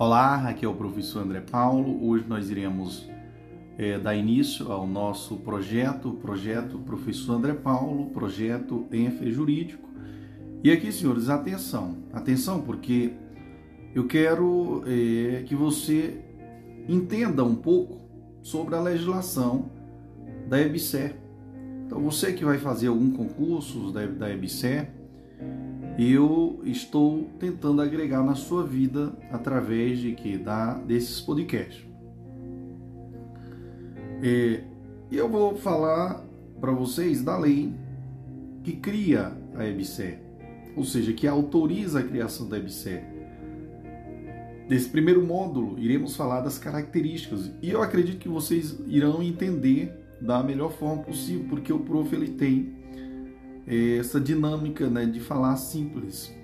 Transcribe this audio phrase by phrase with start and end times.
[0.00, 2.06] Olá, aqui é o professor André Paulo.
[2.06, 3.10] Hoje nós iremos
[3.76, 9.88] é, dar início ao nosso projeto, projeto Professor André Paulo, projeto ENFE Jurídico.
[10.62, 13.10] E aqui, senhores, atenção, atenção, porque
[13.92, 16.22] eu quero é, que você
[16.88, 17.98] entenda um pouco
[18.40, 19.68] sobre a legislação
[20.48, 21.16] da EBSER.
[21.84, 24.92] Então, você que vai fazer algum concurso da, da EBSER,
[25.98, 31.84] eu estou tentando agregar na sua vida através de que da desses podcasts.
[34.22, 34.62] É,
[35.10, 36.24] e eu vou falar
[36.60, 37.74] para vocês da lei
[38.62, 40.20] que cria a EBSER,
[40.76, 43.02] ou seja, que autoriza a criação da EBSER.
[44.68, 50.42] Nesse primeiro módulo, iremos falar das características e eu acredito que vocês irão entender da
[50.42, 52.77] melhor forma possível, porque o prof ele tem
[53.68, 56.34] essa dinâmica né, de falar simples.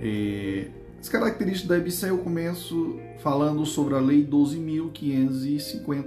[0.00, 0.68] É,
[1.00, 6.04] as características da EBSE eu começo falando sobre a Lei 12.550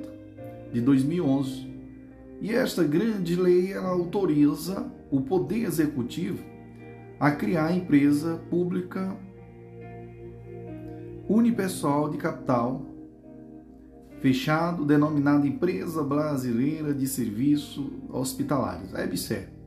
[0.73, 1.71] de 2011.
[2.41, 6.43] E esta grande lei ela autoriza o Poder Executivo
[7.19, 9.15] a criar a empresa pública
[11.29, 12.85] unipessoal de capital
[14.19, 19.60] fechado, denominada Empresa Brasileira de Serviços Hospitalares, a EBSER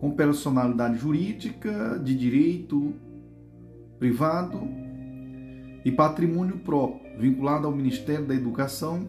[0.00, 2.94] com personalidade jurídica, de direito
[3.98, 4.60] privado
[5.84, 9.08] e patrimônio próprio, vinculado ao Ministério da Educação,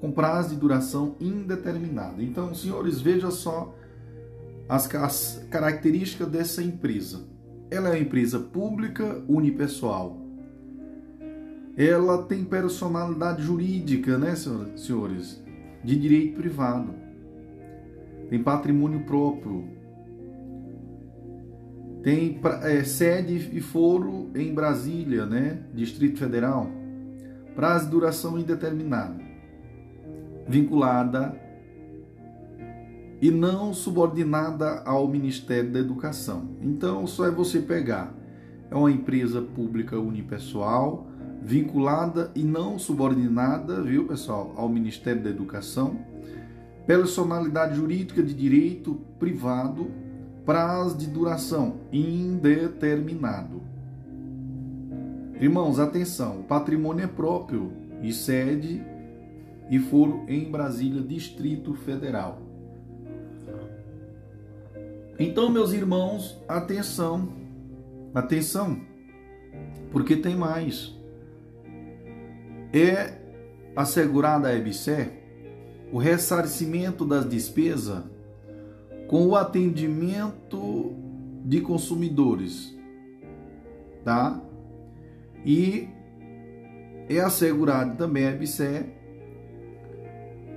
[0.00, 2.22] com prazo de duração indeterminada.
[2.22, 3.74] Então, senhores, veja só
[4.68, 7.20] as, as características dessa empresa.
[7.70, 10.16] Ela é uma empresa pública unipessoal.
[11.76, 14.34] Ela tem personalidade jurídica, né,
[14.76, 15.42] senhores?
[15.84, 16.94] De direito privado.
[18.30, 19.77] Tem patrimônio próprio,
[22.08, 25.58] tem é, sede e foro em Brasília, né?
[25.74, 26.66] Distrito Federal.
[27.54, 29.22] Prazo de duração indeterminada.
[30.48, 31.38] Vinculada
[33.20, 36.56] e não subordinada ao Ministério da Educação.
[36.62, 38.14] Então, só é você pegar.
[38.70, 41.08] É uma empresa pública unipessoal,
[41.42, 45.98] vinculada e não subordinada, viu, pessoal, ao Ministério da Educação.
[46.86, 50.07] Personalidade jurídica de direito privado
[50.48, 53.60] prazo de duração indeterminado.
[55.38, 57.70] Irmãos, atenção, patrimônio é próprio
[58.00, 58.82] e sede
[59.70, 62.40] e foro em Brasília, Distrito Federal.
[65.18, 67.28] Então, meus irmãos, atenção,
[68.14, 68.80] atenção,
[69.92, 70.96] porque tem mais.
[72.72, 73.18] É
[73.76, 75.12] assegurada a EBSER
[75.92, 78.02] o ressarcimento das despesas
[79.08, 80.94] com o atendimento
[81.44, 82.78] de consumidores,
[84.04, 84.40] tá?
[85.44, 85.88] E
[87.08, 88.84] é assegurado também a EBSE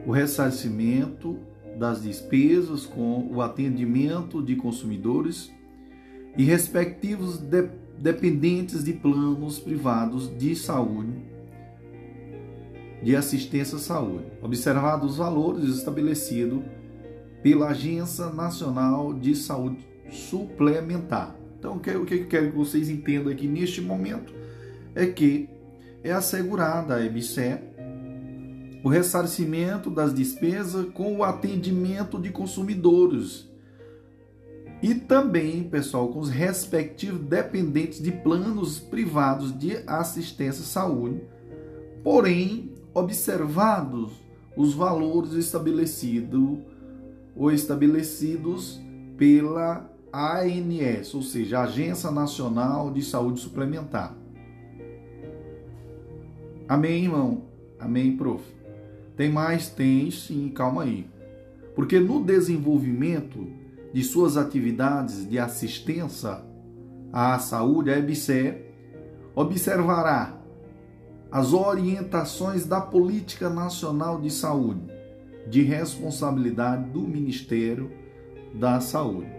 [0.05, 1.37] o ressarcimento
[1.77, 5.51] das despesas com o atendimento de consumidores
[6.37, 11.13] e respectivos de, dependentes de planos privados de saúde,
[13.01, 16.61] de assistência à saúde, observados os valores estabelecidos
[17.41, 21.35] pela Agência Nacional de Saúde Suplementar.
[21.57, 24.33] Então, o que eu quero que vocês entendam aqui neste momento
[24.93, 25.49] é que
[26.03, 27.59] é assegurada a EBSE
[28.83, 33.47] o ressarcimento das despesas com o atendimento de consumidores
[34.81, 41.21] e também, pessoal, com os respectivos dependentes de planos privados de assistência à saúde,
[42.03, 44.11] porém, observados
[44.57, 46.57] os valores estabelecidos
[47.35, 48.79] ou estabelecidos
[49.17, 54.15] pela ANS, ou seja, Agência Nacional de Saúde Suplementar.
[56.67, 57.43] Amém, irmão?
[57.79, 58.43] Amém, prof.
[59.15, 59.69] Tem mais?
[59.69, 61.09] Tem sim, calma aí.
[61.75, 63.47] Porque no desenvolvimento
[63.93, 66.41] de suas atividades de assistência
[67.11, 68.55] à saúde, a EBSE
[69.35, 70.37] observará
[71.31, 74.90] as orientações da Política Nacional de Saúde
[75.51, 77.91] de responsabilidade do Ministério
[78.55, 79.29] da Saúde.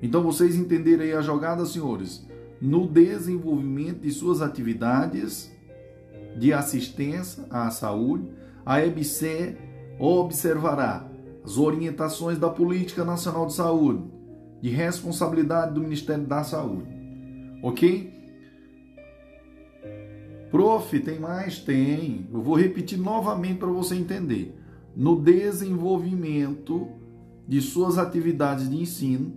[0.00, 2.24] Então vocês entenderam aí a jogada, senhores,
[2.60, 5.52] no desenvolvimento de suas atividades
[6.38, 8.28] de assistência à saúde,
[8.64, 9.56] a EBC
[9.98, 11.08] observará
[11.44, 14.04] as orientações da Política Nacional de Saúde,
[14.62, 16.86] de responsabilidade do Ministério da Saúde.
[17.64, 18.16] OK?
[20.52, 21.58] Prof, tem mais?
[21.58, 22.28] Tem.
[22.32, 24.57] Eu vou repetir novamente para você entender
[24.98, 26.88] no desenvolvimento
[27.46, 29.32] de suas atividades de ensino,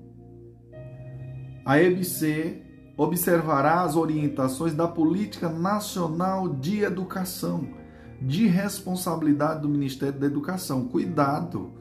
[1.64, 2.64] a EBC
[2.98, 7.68] observará as orientações da Política Nacional de Educação,
[8.20, 10.88] de responsabilidade do Ministério da Educação.
[10.88, 11.72] Cuidado,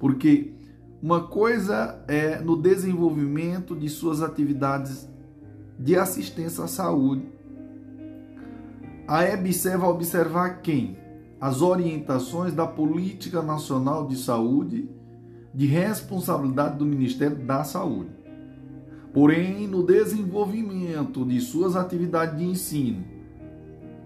[0.00, 0.54] porque
[1.02, 5.06] uma coisa é no desenvolvimento de suas atividades
[5.78, 7.30] de assistência à saúde.
[9.06, 11.01] A EBC vai observar quem?
[11.42, 14.88] As orientações da Política Nacional de Saúde,
[15.52, 18.10] de responsabilidade do Ministério da Saúde.
[19.12, 23.04] Porém, no desenvolvimento de suas atividades de ensino,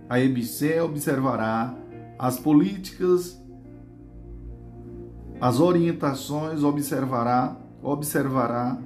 [0.09, 1.75] a EBC observará
[2.19, 3.39] as políticas,
[5.39, 8.79] as orientações, observará, observará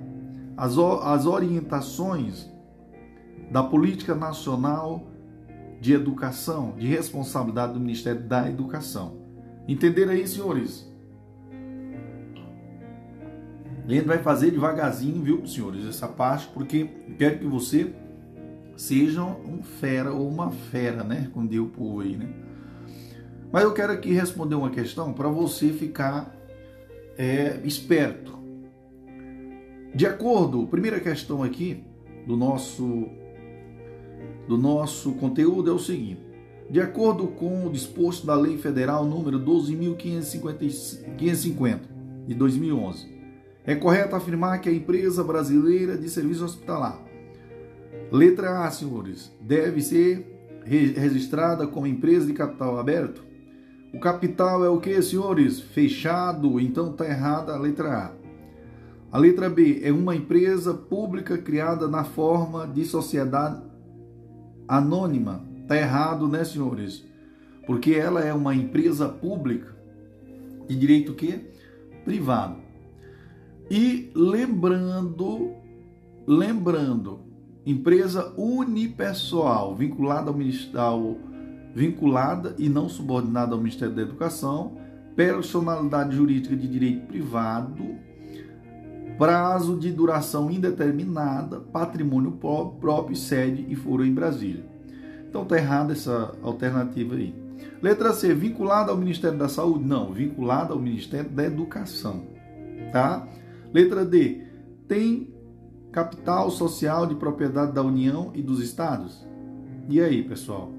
[0.56, 2.50] as, as orientações
[3.48, 5.09] da Política Nacional
[5.80, 9.18] de Educação, de responsabilidade do Ministério da Educação.
[9.66, 10.88] Entenderam aí, senhores?
[13.86, 16.88] A gente vai fazer devagarzinho, viu, senhores, essa parte, porque
[17.18, 17.92] quero que você
[18.76, 21.28] seja um fera ou uma fera, né?
[21.32, 22.28] Com Deus o povo aí, né?
[23.50, 26.34] Mas eu quero aqui responder uma questão para você ficar
[27.18, 28.38] é, esperto.
[29.94, 31.82] De acordo, primeira questão aqui
[32.26, 33.08] do nosso
[34.50, 36.20] do nosso conteúdo é o seguinte:
[36.68, 41.78] de acordo com o disposto da Lei Federal número 12.550
[42.26, 43.08] de 2011,
[43.64, 47.00] é correto afirmar que a empresa brasileira de serviço hospitalar,
[48.10, 50.26] letra A, senhores, deve ser
[50.64, 53.22] registrada como empresa de capital aberto?
[53.94, 55.60] O capital é o que, senhores?
[55.60, 58.10] Fechado, então está errada a letra A.
[59.12, 63.69] A letra B é uma empresa pública criada na forma de sociedade
[64.70, 65.44] anônima.
[65.62, 67.04] Está errado, né, senhores?
[67.66, 69.74] Porque ela é uma empresa pública
[70.68, 71.50] de direito que
[72.04, 72.56] privado.
[73.68, 75.52] E lembrando,
[76.26, 77.20] lembrando,
[77.66, 81.18] empresa unipessoal vinculada ao ministério
[81.74, 84.76] vinculada e não subordinada ao Ministério da Educação,
[85.14, 87.96] personalidade jurídica de direito privado,
[89.20, 92.32] prazo de duração indeterminada, patrimônio
[92.80, 94.64] próprio, sede e foro em Brasília.
[95.28, 97.34] Então tá errada essa alternativa aí.
[97.82, 99.84] Letra C, vinculada ao Ministério da Saúde?
[99.84, 102.22] Não, vinculada ao Ministério da Educação,
[102.92, 103.28] tá?
[103.74, 104.42] Letra D,
[104.88, 105.28] tem
[105.92, 109.22] capital social de propriedade da União e dos estados?
[109.86, 110.72] E aí, pessoal?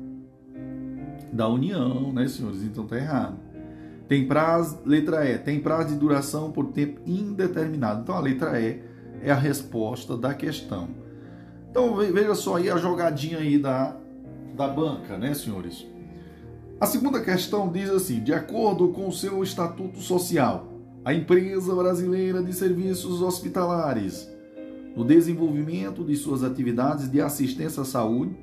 [1.32, 2.64] Da União, né, senhores?
[2.64, 3.38] Então tá errado.
[4.12, 8.02] Tem prazo, letra E, tem prazo de duração por tempo indeterminado.
[8.02, 8.84] Então a letra E
[9.22, 10.90] é a resposta da questão.
[11.70, 13.96] Então veja só aí a jogadinha aí da,
[14.54, 15.88] da banca, né, senhores?
[16.78, 20.68] A segunda questão diz assim: de acordo com o seu estatuto social,
[21.06, 24.30] a empresa brasileira de serviços hospitalares,
[24.94, 28.36] no desenvolvimento de suas atividades de assistência à saúde,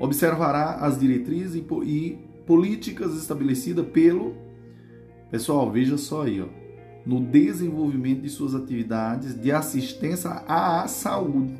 [0.00, 4.41] observará as diretrizes e políticas estabelecidas pelo
[5.32, 6.46] Pessoal, veja só aí, ó,
[7.06, 11.54] no desenvolvimento de suas atividades de assistência à saúde.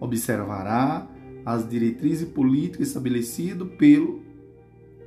[0.00, 1.06] Observará
[1.44, 4.22] as diretrizes políticas estabelecidas pelo.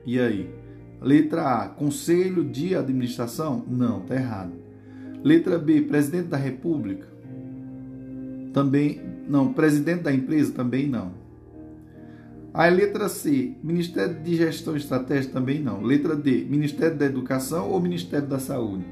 [0.06, 0.54] E aí?
[1.02, 3.66] Letra A, Conselho de Administração?
[3.68, 4.54] Não, tá errado.
[5.24, 7.08] Letra B, Presidente da República?
[8.54, 9.52] Também não.
[9.52, 10.54] Presidente da empresa?
[10.54, 11.23] Também não.
[12.54, 15.82] A letra C, Ministério de Gestão Estratégica também não.
[15.82, 18.86] Letra D, Ministério da Educação ou Ministério da Saúde?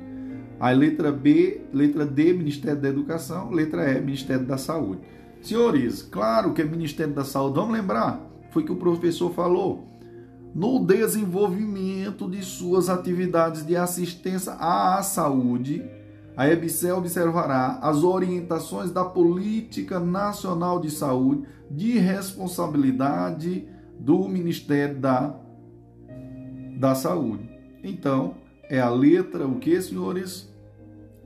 [0.59, 5.01] A letra B, letra D, Ministério da Educação, letra E, Ministério da Saúde.
[5.43, 7.55] Senhores, claro que é Ministério da Saúde.
[7.55, 8.27] Vamos lembrar?
[8.49, 9.87] Foi que o professor falou.
[10.55, 15.85] No desenvolvimento de suas atividades de assistência à saúde,
[16.35, 23.67] a EBSE observará as orientações da Política Nacional de Saúde de responsabilidade
[23.99, 25.35] do Ministério da,
[26.77, 27.49] da Saúde.
[27.83, 28.35] Então,
[28.69, 30.49] é a letra o que, senhores?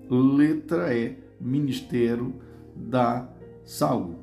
[0.09, 2.33] Letra E, Ministério
[2.75, 3.27] da
[3.63, 4.17] Saúde.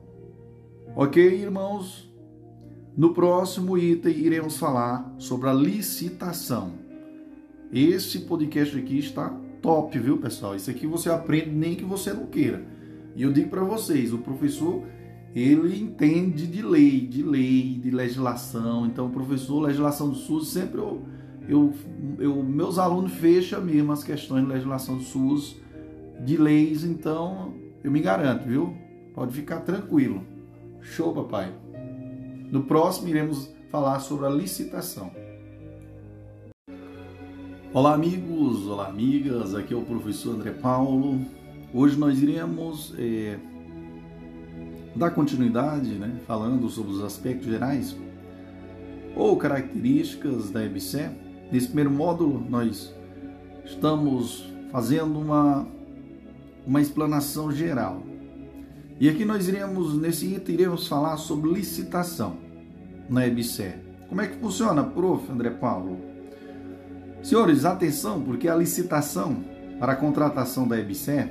[0.95, 2.11] Ok, irmãos?
[2.97, 6.73] No próximo item iremos falar sobre a licitação.
[7.73, 10.57] Esse podcast aqui está top, viu, pessoal?
[10.57, 12.63] Isso aqui você aprende nem que você não queira.
[13.15, 14.83] E eu digo para vocês, o professor
[15.35, 18.85] ele entende de lei, de lei, de legislação.
[18.87, 21.03] Então, o professor, legislação do SUS, sempre eu,
[21.49, 21.73] eu,
[22.19, 25.57] eu meus alunos fecham mesmo as questões de legislação do SUS,
[26.25, 26.85] de leis.
[26.85, 28.77] Então, eu me garanto, viu?
[29.15, 30.23] Pode ficar tranquilo.
[30.81, 31.53] Show, papai.
[32.51, 35.11] No próximo, iremos falar sobre a licitação.
[37.75, 39.55] Olá, amigos, olá, amigas.
[39.55, 41.25] Aqui é o professor André Paulo.
[41.73, 43.39] Hoje nós iremos é,
[44.95, 47.97] dar continuidade, né, falando sobre os aspectos gerais
[49.17, 51.09] ou características da EBC.
[51.51, 52.95] Nesse primeiro módulo, nós
[53.65, 55.67] estamos fazendo uma,
[56.67, 58.03] uma explanação geral.
[59.01, 62.37] E aqui nós iremos, nesse item, iremos falar sobre licitação
[63.09, 63.77] na EBC.
[64.11, 65.33] Como é que funciona, prof.
[65.33, 66.12] André Paulo?
[67.23, 69.45] Senhores, atenção, porque a licitação
[69.79, 71.31] para a contratação da EBC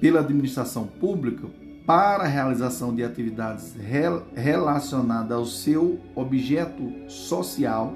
[0.00, 1.46] pela administração pública
[1.86, 3.74] para a realização de atividades
[4.34, 7.94] relacionadas ao seu objeto social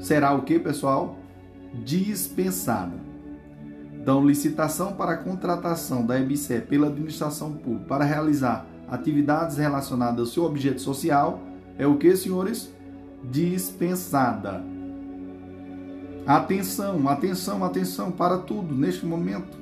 [0.00, 1.18] será o que, pessoal?
[1.84, 2.94] Dispensada.
[3.92, 10.26] Então, licitação para a contratação da EBC pela administração pública para realizar atividades relacionadas ao
[10.26, 11.40] seu objeto social
[11.78, 12.72] é o que, senhores?
[13.24, 14.64] Dispensada.
[16.26, 19.56] Atenção, atenção, atenção para tudo neste momento.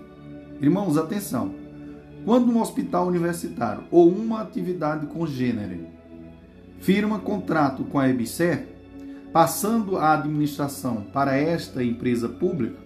[0.60, 1.54] Irmãos, atenção.
[2.24, 5.86] Quando um hospital universitário ou uma atividade congênere
[6.78, 8.68] firma contrato com a EBSER,
[9.32, 12.78] passando a administração para esta empresa pública,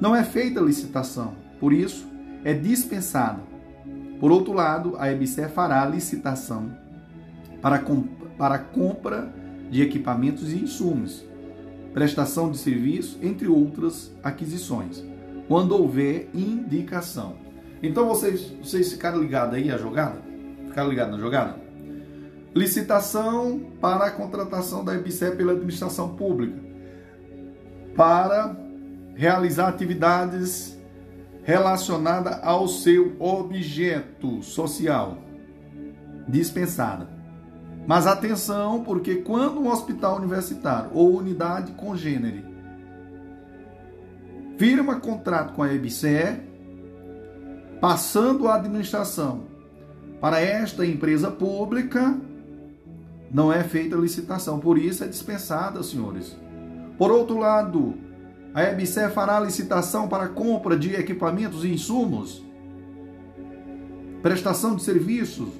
[0.00, 2.06] não é feita licitação, por isso
[2.44, 3.40] é dispensada.
[4.18, 6.70] Por outro lado, a EBSER fará licitação
[7.60, 7.84] para,
[8.38, 9.32] para compra
[9.70, 11.24] de equipamentos e insumos,
[11.92, 15.02] prestação de serviço, entre outras aquisições,
[15.48, 17.36] quando houver indicação.
[17.82, 20.20] Então vocês, vocês ficaram ligados aí à jogada?
[20.66, 21.56] Ficaram ligados na jogada?
[22.54, 26.66] Licitação para a contratação da EBSE pela administração pública
[27.96, 28.54] para
[29.14, 30.78] realizar atividades
[31.42, 35.18] relacionadas ao seu objeto social.
[36.28, 37.15] Dispensada.
[37.86, 42.44] Mas atenção, porque quando um hospital universitário ou unidade congênere
[44.58, 46.40] firma contrato com a EBSE,
[47.80, 49.44] passando a administração
[50.20, 52.18] para esta empresa pública,
[53.30, 56.36] não é feita licitação, por isso é dispensada, senhores.
[56.96, 57.94] Por outro lado,
[58.54, 62.42] a EBSE fará licitação para compra de equipamentos e insumos,
[64.22, 65.50] prestação de serviços,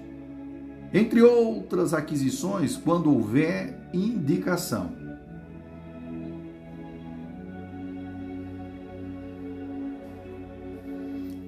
[0.96, 4.90] entre outras aquisições, quando houver indicação.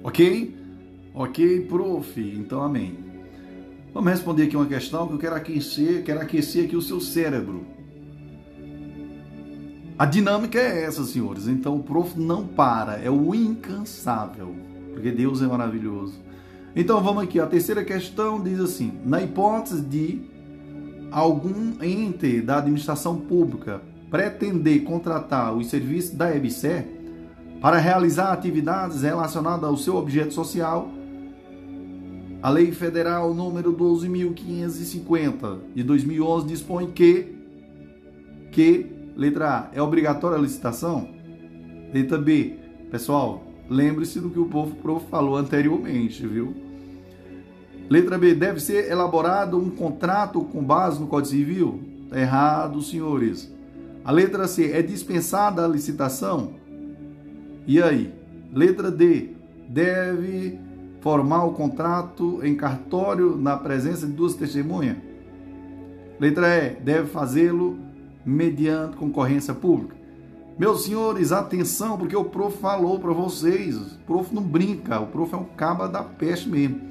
[0.03, 0.55] Ok?
[1.13, 2.21] Ok, prof.
[2.37, 2.99] Então, amém.
[3.91, 7.65] Vamos responder aqui uma questão que eu quero aquecer, quero aquecer aqui o seu cérebro.
[9.97, 11.47] A dinâmica é essa, senhores.
[11.47, 14.55] Então, o prof não para, é o incansável,
[14.93, 16.28] porque Deus é maravilhoso.
[16.75, 17.39] Então, vamos aqui.
[17.39, 20.21] A terceira questão diz assim: na hipótese de
[21.11, 26.87] algum ente da administração pública pretender contratar os serviços da EBSER
[27.61, 30.89] para realizar atividades relacionadas ao seu objeto social,
[32.41, 37.35] a Lei Federal número 12.550 de 2011 dispõe que,
[38.51, 38.85] que,
[39.15, 41.09] letra A, é obrigatória a licitação?
[41.93, 42.55] Letra B,
[42.89, 44.75] pessoal, lembre-se do que o povo
[45.09, 46.53] falou anteriormente, viu?
[47.89, 51.79] Letra B, deve ser elaborado um contrato com base no Código Civil?
[52.09, 53.51] Tá errado, senhores.
[54.03, 56.53] A letra C, é dispensada a licitação?
[57.65, 58.13] E aí?
[58.53, 59.31] Letra D,
[59.67, 60.59] deve
[61.01, 64.97] formar o contrato em cartório na presença de duas testemunhas.
[66.19, 67.77] Letra E, deve fazê-lo
[68.25, 69.98] mediante concorrência pública.
[70.59, 73.77] Meus senhores, atenção, porque o prof falou para vocês.
[73.77, 76.81] O prof não brinca, o prof é um caba da peste mesmo.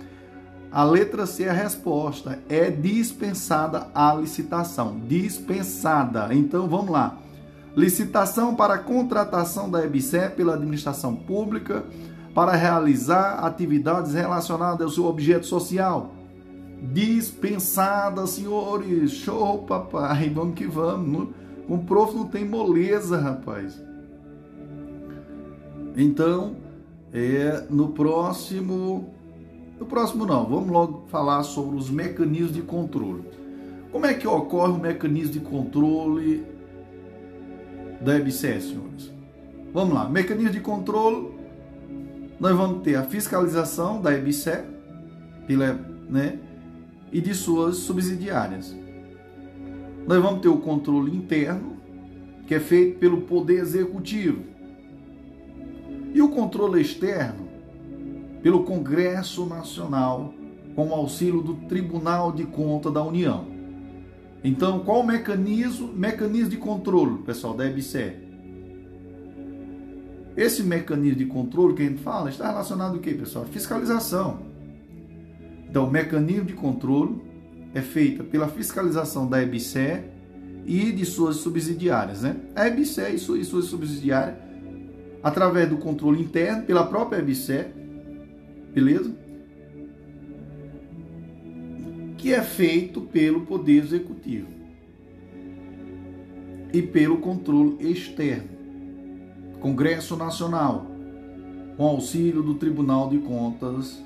[0.72, 2.38] A letra C é a resposta.
[2.48, 4.98] É dispensada a licitação.
[5.06, 6.34] Dispensada.
[6.34, 7.18] Então vamos lá.
[7.76, 11.84] Licitação para contratação da EBSE pela administração pública
[12.34, 16.14] para realizar atividades relacionadas ao seu objeto social.
[16.80, 19.10] Dispensada, senhores.
[19.10, 20.30] Show, papai.
[20.30, 21.28] Vamos que vamos.
[21.68, 23.80] Com o prof não tem moleza, rapaz.
[25.96, 26.56] Então,
[27.12, 29.14] é, no próximo.
[29.78, 33.22] No próximo não, vamos logo falar sobre os mecanismos de controle.
[33.92, 36.44] Como é que ocorre o mecanismo de controle
[38.00, 39.12] da EBSE, senhores?
[39.72, 41.38] Vamos lá, mecanismo de controle
[42.40, 44.62] nós vamos ter a fiscalização da EBSE
[45.46, 45.72] pela,
[46.08, 46.38] né,
[47.10, 48.76] e de suas subsidiárias.
[50.08, 51.76] Nós vamos ter o controle interno,
[52.46, 54.42] que é feito pelo Poder Executivo.
[56.14, 57.46] E o controle externo,
[58.42, 60.32] pelo Congresso Nacional,
[60.74, 63.48] com o auxílio do Tribunal de Conta da União.
[64.42, 68.14] Então, qual o mecanismo, mecanismo de controle, pessoal, da EBSE?
[70.34, 73.44] Esse mecanismo de controle que a gente fala está relacionado ao que, pessoal?
[73.44, 74.38] Fiscalização.
[75.68, 77.27] Então, o mecanismo de controle
[77.74, 80.02] é feito pela fiscalização da EBSE
[80.64, 82.22] e de suas subsidiárias.
[82.22, 82.36] Né?
[82.54, 84.36] A EBSE e suas subsidiárias,
[85.22, 87.66] através do controle interno, pela própria EBSE,
[88.72, 89.14] beleza?
[92.16, 94.48] Que é feito pelo Poder Executivo
[96.72, 98.58] e pelo controle externo.
[99.60, 100.86] Congresso Nacional,
[101.76, 104.02] com auxílio do Tribunal de Contas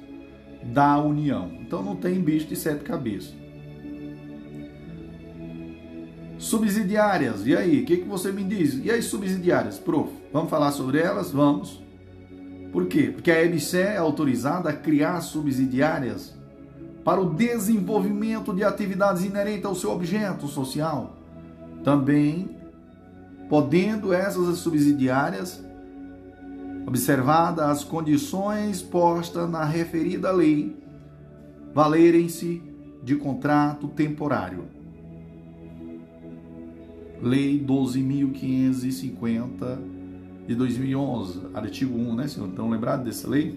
[0.63, 1.51] da União.
[1.61, 3.42] Então não tem bicho de sete cabeças.
[6.53, 7.81] Subsidiárias, e aí?
[7.81, 8.79] O que, que você me diz?
[8.85, 10.13] E as subsidiárias, prof?
[10.31, 11.31] Vamos falar sobre elas?
[11.31, 11.83] Vamos.
[12.71, 13.05] Por quê?
[13.05, 16.35] Porque a EBSE é autorizada a criar subsidiárias
[17.03, 21.17] para o desenvolvimento de atividades inerentes ao seu objeto social.
[21.83, 22.55] Também
[23.49, 25.65] podendo essas subsidiárias,
[26.87, 30.77] observadas as condições postas na referida lei,
[31.73, 32.63] valerem-se
[33.03, 34.82] de contrato temporário.
[37.23, 39.79] Lei 12.550
[40.47, 42.49] de 2011, artigo 1, né, senhor?
[42.49, 43.57] Estão lembrados dessa lei?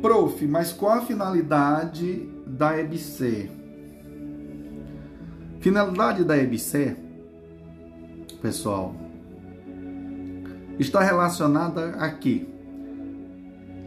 [0.00, 3.50] Prof, mas qual a finalidade da EBC?
[5.58, 7.08] Finalidade da EBC
[8.40, 8.94] pessoal,
[10.78, 12.46] está relacionada a quê?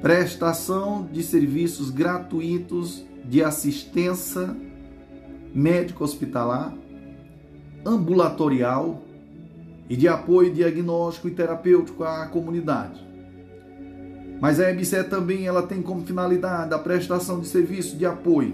[0.02, 4.56] Prestação de serviços gratuitos de assistência
[5.54, 6.74] médico-hospitalar,
[7.86, 9.02] ambulatorial
[9.90, 13.06] e de apoio diagnóstico e terapêutico à comunidade.
[14.40, 18.54] Mas a EBSE também ela tem como finalidade a prestação de serviço de apoio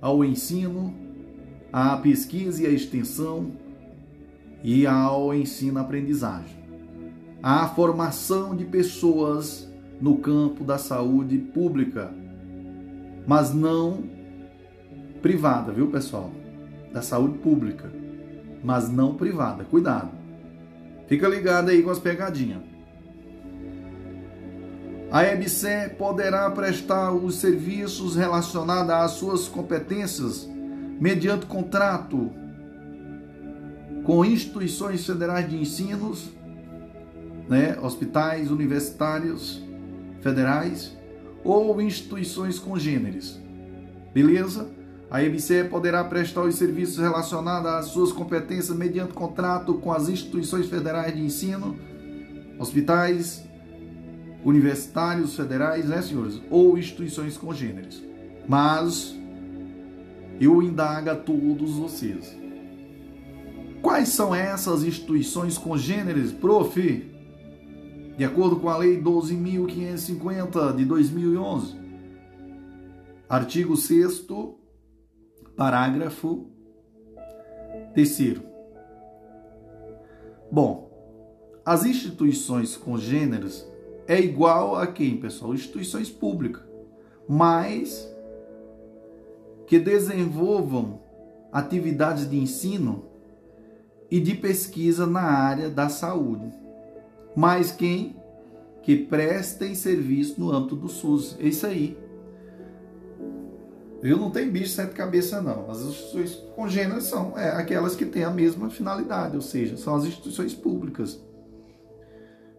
[0.00, 0.94] ao ensino,
[1.72, 3.52] à pesquisa e à extensão,
[4.62, 6.62] e ao ensino-aprendizagem.
[7.42, 9.68] A formação de pessoas
[10.00, 12.12] no campo da saúde pública,
[13.26, 14.04] mas não
[15.20, 16.30] privada, viu, pessoal?
[16.92, 17.90] Da saúde pública,
[18.62, 19.64] mas não privada.
[19.64, 20.10] Cuidado.
[21.08, 22.62] Fica ligado aí com as pegadinhas.
[25.10, 30.48] A EBSE poderá prestar os serviços relacionados às suas competências
[30.98, 32.30] mediante contrato
[34.04, 36.30] com instituições federais de ensinos,
[37.48, 39.62] né, hospitais universitários
[40.22, 40.96] federais
[41.44, 43.38] ou instituições congêneres.
[44.14, 44.68] Beleza?
[45.12, 50.70] A EBC poderá prestar os serviços relacionados às suas competências mediante contrato com as instituições
[50.70, 51.76] federais de ensino,
[52.58, 53.44] hospitais
[54.42, 56.40] universitários federais, né, senhores?
[56.48, 58.02] Ou instituições congêneres.
[58.48, 59.14] Mas
[60.40, 62.34] eu indago a todos vocês.
[63.82, 66.80] Quais são essas instituições congêneres, prof?
[68.16, 71.76] De acordo com a Lei 12.550 de 2011,
[73.28, 74.20] artigo 6,
[75.56, 76.46] parágrafo
[77.94, 78.40] 3.
[80.50, 80.90] Bom,
[81.64, 83.66] as instituições congêneres
[84.06, 85.54] é igual a quem, pessoal?
[85.54, 86.62] Instituições públicas,
[87.28, 88.10] mas
[89.66, 91.00] que desenvolvam
[91.52, 93.06] atividades de ensino
[94.10, 96.52] e de pesquisa na área da saúde.
[97.34, 98.16] Mas quem
[98.82, 101.36] que prestem serviço no âmbito do SUS.
[101.38, 101.96] É isso aí.
[104.02, 105.70] Eu não tenho bicho sete cabeças, não.
[105.70, 110.04] As instituições congêneres são é, aquelas que têm a mesma finalidade, ou seja, são as
[110.04, 111.22] instituições públicas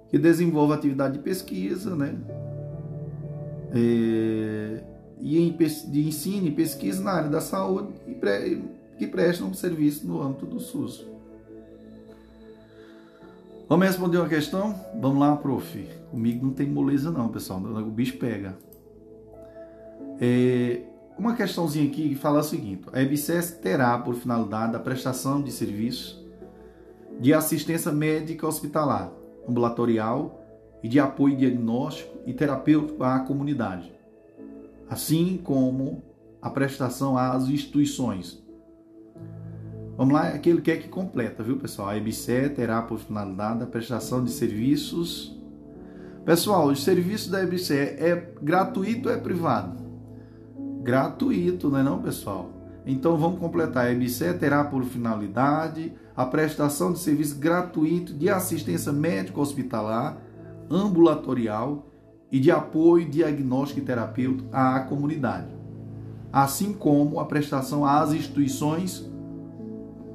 [0.10, 2.16] que desenvolvem atividade de pesquisa, né?
[3.76, 4.84] É,
[5.20, 5.52] e em,
[5.92, 8.64] de ensino e pesquisa na área da saúde e pre,
[8.98, 11.06] que prestam serviço no âmbito do SUS.
[13.68, 14.80] Vamos responder uma questão?
[15.02, 15.90] Vamos lá, prof.
[16.12, 17.60] Comigo não tem moleza não, pessoal.
[17.60, 18.56] O bicho pega.
[20.22, 20.82] É,
[21.18, 22.84] uma questãozinha aqui que fala o seguinte.
[22.92, 26.22] A EBSES terá por finalidade a prestação de serviços
[27.20, 29.12] de assistência médica hospitalar,
[29.48, 30.44] ambulatorial
[30.82, 33.94] e de apoio diagnóstico e terapêutico à comunidade,
[34.90, 36.04] assim como
[36.42, 38.44] a prestação às instituições,
[39.96, 41.90] Vamos lá, aquele que é que completa, viu, pessoal?
[41.90, 45.40] A EBSE terá por finalidade a prestação de serviços.
[46.26, 49.83] Pessoal, o serviço da EBSE é gratuito ou é privado?
[50.84, 52.50] Gratuito, não é não, pessoal?
[52.86, 53.86] Então vamos completar.
[53.86, 60.18] A EBSE terá por finalidade a prestação de serviço gratuito de assistência médico hospitalar,
[60.70, 61.88] ambulatorial
[62.30, 65.48] e de apoio diagnóstico e terapêutico à comunidade,
[66.34, 69.10] assim como a prestação às instituições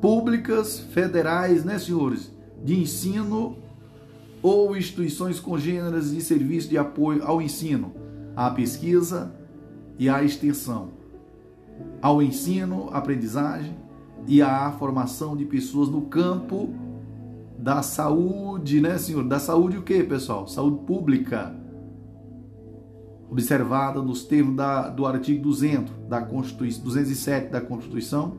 [0.02, 2.30] públicas federais, né, senhores,
[2.62, 3.56] de ensino
[4.42, 7.94] ou instituições congêneras de serviço de apoio ao ensino,
[8.36, 9.32] à pesquisa
[9.98, 10.90] e à extensão,
[12.00, 13.76] ao ensino, aprendizagem
[14.26, 16.70] e à formação de pessoas no campo
[17.58, 19.24] da saúde, né, senhor?
[19.24, 20.46] Da saúde o quê, pessoal?
[20.46, 21.54] Saúde pública.
[23.30, 28.38] Observada nos termos da, do artigo 200 da Constituição, 207 da Constituição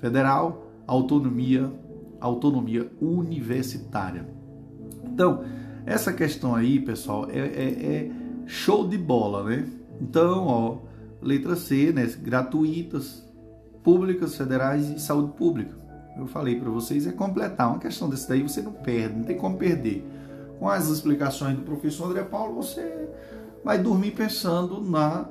[0.00, 1.70] Federal, autonomia,
[2.18, 4.26] autonomia universitária.
[5.04, 5.44] Então,
[5.84, 8.10] essa questão aí, pessoal, é, é, é
[8.46, 9.68] show de bola, né?
[10.00, 10.78] Então, ó,
[11.20, 12.06] letra C, né?
[12.22, 13.24] Gratuitas,
[13.82, 15.74] públicas, federais e saúde pública.
[16.16, 17.68] Eu falei para vocês, é completar.
[17.68, 20.06] Uma questão desse daí você não perde, não tem como perder.
[20.58, 23.08] Com as explicações do professor André Paulo, você
[23.64, 25.26] vai dormir pensando na,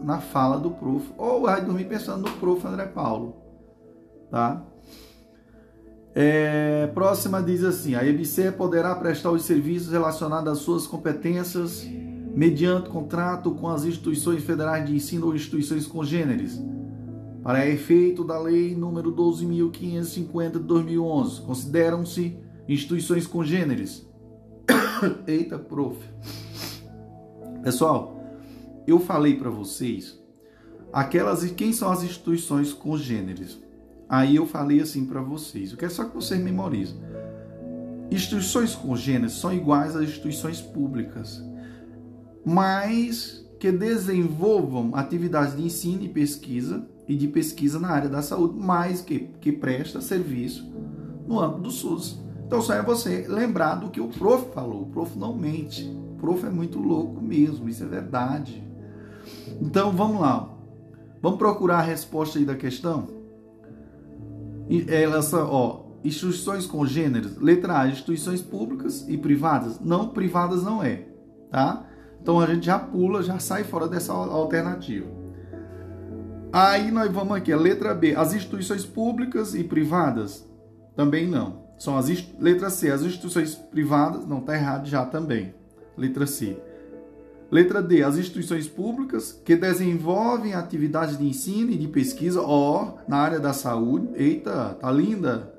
[0.00, 1.12] na fala do prof.
[1.16, 2.64] Ou vai dormir pensando no prof.
[2.66, 3.36] André Paulo.
[4.30, 4.62] Tá?
[6.14, 11.84] É, próxima diz assim: a EBC poderá prestar os serviços relacionados às suas competências
[12.38, 16.62] mediante contrato com as instituições federais de ensino ou instituições congêneres,
[17.42, 21.40] para efeito da Lei nº 12.550 de 2011.
[21.40, 24.08] Consideram-se instituições congêneres.
[25.26, 25.98] Eita, prof.
[27.64, 28.22] Pessoal,
[28.86, 30.16] eu falei para vocês
[30.92, 33.58] aquelas quem são as instituições congêneres.
[34.08, 37.00] Aí eu falei assim para vocês, eu quero só que vocês memorizem.
[38.12, 41.42] Instituições congêneres são iguais às instituições públicas,
[42.44, 48.58] mas que desenvolvam atividades de ensino e pesquisa e de pesquisa na área da saúde,
[48.58, 50.70] mais que, que presta serviço
[51.26, 52.20] no âmbito do SUS.
[52.46, 54.82] Então só é você lembrar do que o prof falou.
[54.82, 55.84] O prof não mente.
[55.84, 58.62] O prof é muito louco mesmo, isso é verdade.
[59.60, 60.54] Então vamos lá.
[61.20, 63.18] Vamos procurar a resposta aí da questão?
[64.86, 69.80] elas são, ó, instituições congêneres, letra A, instituições públicas e privadas.
[69.80, 71.06] Não, privadas não é,
[71.50, 71.87] tá?
[72.20, 75.06] Então a gente já pula, já sai fora dessa alternativa.
[76.52, 80.48] Aí nós vamos aqui, a letra B, as instituições públicas e privadas
[80.96, 81.68] também não.
[81.78, 82.08] São as
[82.40, 85.54] letra C, as instituições privadas, não tá errado já também.
[85.96, 86.56] Letra C.
[87.50, 93.16] Letra D, as instituições públicas que desenvolvem atividades de ensino e de pesquisa, ó, na
[93.16, 95.54] área da saúde, eita, tá linda,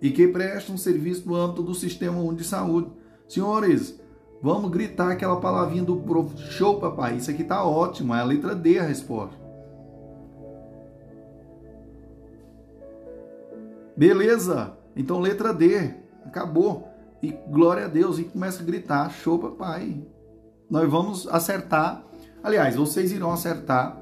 [0.00, 2.90] e que prestam serviço no âmbito do Sistema Único de Saúde.
[3.28, 4.00] Senhores,
[4.42, 6.36] vamos gritar aquela palavrinha do prof.
[6.52, 9.36] Show, papai, isso aqui tá ótimo, é a letra D a resposta.
[13.96, 16.88] Beleza, então letra D, acabou.
[17.20, 20.06] E glória a Deus, e começa a gritar, show, papai
[20.70, 22.04] nós vamos acertar.
[22.42, 23.98] Aliás, vocês irão acertar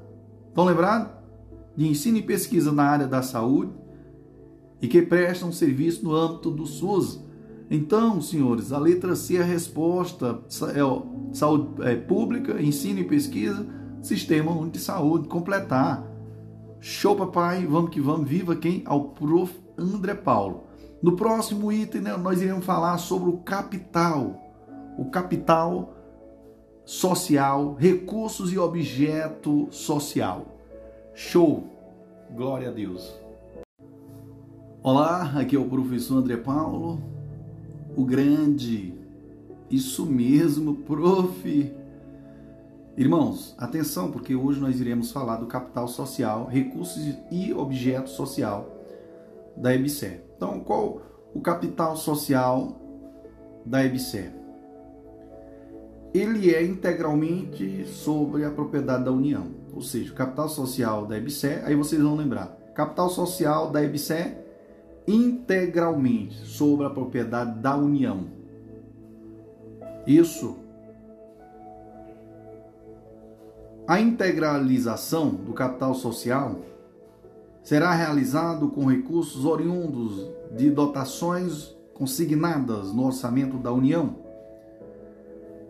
[0.48, 1.12] estão lembrados?
[1.78, 3.72] De ensino e pesquisa na área da saúde
[4.82, 7.20] e que prestam serviço no âmbito do SUS.
[7.70, 10.40] Então, senhores, a letra C é a resposta,
[10.74, 13.66] é, saúde é, pública, ensino e pesquisa,
[14.02, 16.08] sistema de saúde, completar.
[16.80, 18.82] Show, papai, vamos que vamos, viva quem?
[18.86, 19.54] Ao prof.
[19.78, 20.64] André Paulo.
[21.02, 24.38] No próximo item, né, nós iremos falar sobre o capital.
[24.98, 25.96] O capital
[26.84, 30.48] social, recursos e objeto social.
[31.14, 31.64] Show!
[32.36, 33.29] Glória a Deus.
[34.82, 37.02] Olá, aqui é o professor André Paulo,
[37.98, 38.94] o grande.
[39.70, 41.74] Isso mesmo, prof.
[42.96, 48.74] Irmãos, atenção, porque hoje nós iremos falar do capital social, recursos e objeto social
[49.58, 50.22] da EBSER.
[50.38, 51.02] Então, qual
[51.36, 52.80] o capital social
[53.66, 54.32] da EBSER?
[56.14, 61.64] Ele é integralmente sobre a propriedade da União, ou seja, o capital social da EBSER,
[61.66, 64.39] aí vocês vão lembrar, capital social da EBSER
[65.10, 68.28] integralmente sobre a propriedade da União.
[70.06, 70.58] Isso
[73.90, 76.58] A integralização do capital social
[77.64, 84.16] será realizado com recursos oriundos de dotações consignadas no orçamento da União,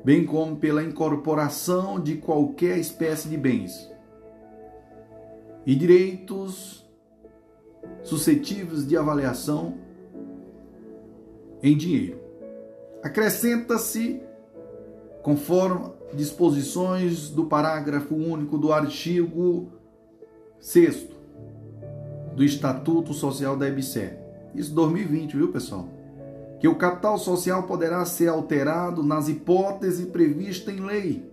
[0.04, 3.89] bem como pela incorporação de qualquer espécie de bens
[5.65, 6.79] e direitos
[8.04, 9.78] suscetíveis de avaliação
[11.62, 12.20] em dinheiro.
[13.04, 14.22] Acrescenta-se,
[15.22, 19.72] conforme disposições do parágrafo único do artigo
[20.60, 21.08] 6
[22.36, 24.13] do Estatuto Social da EBSE.
[24.56, 25.88] Isso 2020, viu, pessoal?
[26.60, 31.32] Que o capital social poderá ser alterado nas hipóteses previstas em lei,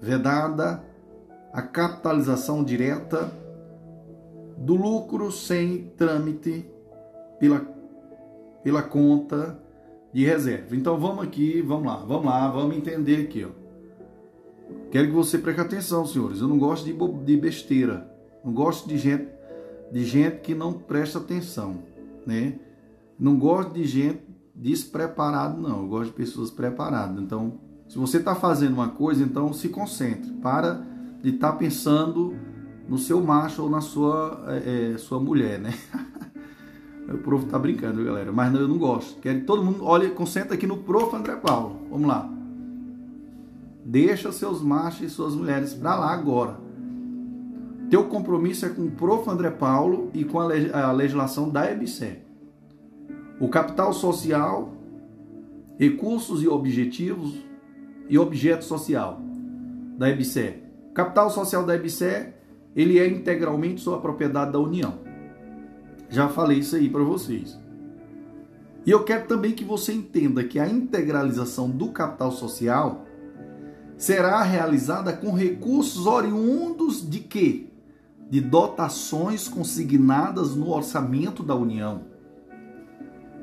[0.00, 0.82] vedada
[1.52, 3.30] a capitalização direta
[4.56, 6.66] do lucro sem trâmite
[7.38, 7.60] pela,
[8.62, 9.58] pela conta
[10.12, 10.76] de reserva.
[10.76, 13.64] Então vamos aqui, vamos lá, vamos lá, vamos entender aqui, ó.
[14.90, 16.40] Quero que você preste atenção, senhores.
[16.40, 18.08] Eu não gosto de, de besteira.
[18.44, 19.28] Não gosto de gente,
[19.90, 21.82] de gente que não presta atenção,
[22.26, 22.58] né?
[23.18, 24.22] Não gosto de gente
[24.54, 25.82] despreparado, não.
[25.82, 27.20] Eu gosto de pessoas preparadas.
[27.20, 30.30] Então, se você está fazendo uma coisa, então se concentre.
[30.34, 30.86] Para
[31.22, 32.36] de estar tá pensando
[32.88, 35.74] no seu macho ou na sua, é, é sua mulher, né?
[37.08, 38.32] o prof tá brincando, galera?
[38.32, 39.20] Mas eu não gosto.
[39.20, 41.80] Quero que todo mundo olhe, concentra aqui no prof André Paulo.
[41.90, 42.30] Vamos lá.
[43.84, 46.56] Deixa seus machos e suas mulheres para lá agora.
[47.90, 52.18] Teu compromisso é com o prof André Paulo e com a legislação da EBSE.
[53.38, 54.72] O capital social,
[55.78, 57.34] recursos e objetivos
[58.08, 59.20] e objeto social
[59.98, 60.62] da EBSE.
[60.94, 62.33] Capital social da EBSE,
[62.74, 64.98] ele é integralmente sua propriedade da União.
[66.08, 67.58] Já falei isso aí para vocês.
[68.86, 73.06] E eu quero também que você entenda que a integralização do capital social
[73.96, 77.66] será realizada com recursos oriundos de quê?
[78.28, 82.02] De dotações consignadas no orçamento da União,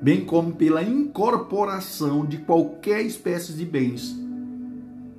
[0.01, 4.15] bem como pela incorporação de qualquer espécie de bens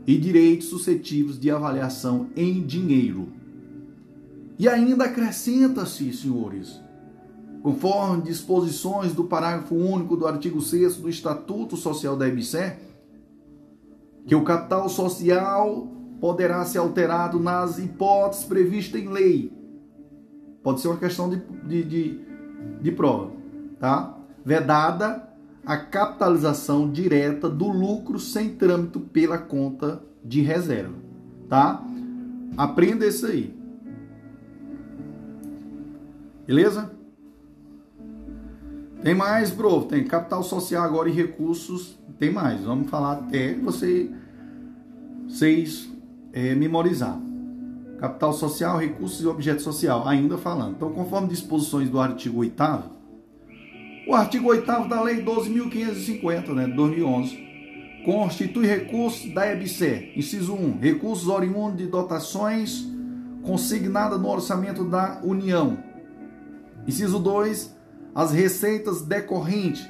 [0.06, 3.41] e direitos suscetíveis de avaliação em dinheiro.
[4.62, 6.80] E ainda acrescenta-se, senhores,
[7.64, 12.74] conforme disposições do parágrafo único do artigo 6 do Estatuto Social da EBSE,
[14.24, 15.88] que o capital social
[16.20, 19.52] poderá ser alterado nas hipóteses previstas em lei.
[20.62, 22.20] Pode ser uma questão de, de, de,
[22.80, 23.32] de prova,
[23.80, 24.16] tá?
[24.44, 25.28] Vedada
[25.66, 30.94] a capitalização direta do lucro sem trâmite pela conta de reserva,
[31.48, 31.84] tá?
[32.56, 33.60] Aprenda isso aí.
[36.52, 36.92] Beleza?
[39.02, 39.86] Tem mais, bro.
[39.86, 41.98] Tem capital social agora e recursos.
[42.18, 42.60] Tem mais.
[42.60, 44.10] Vamos falar até você,
[45.26, 45.90] vocês
[46.30, 47.18] é, memorizar.
[47.98, 50.06] Capital social, recursos e objeto social.
[50.06, 50.74] Ainda falando.
[50.76, 52.92] Então, conforme disposições do artigo 8
[54.06, 60.12] o artigo 8 da Lei 12.550, né, de 2011, constitui recursos da EBC.
[60.16, 60.80] Inciso 1.
[60.80, 62.86] Recursos oriundos de dotações
[63.42, 65.91] consignadas no orçamento da União.
[66.86, 67.74] Inciso 2.
[68.14, 69.88] As receitas decorrentes.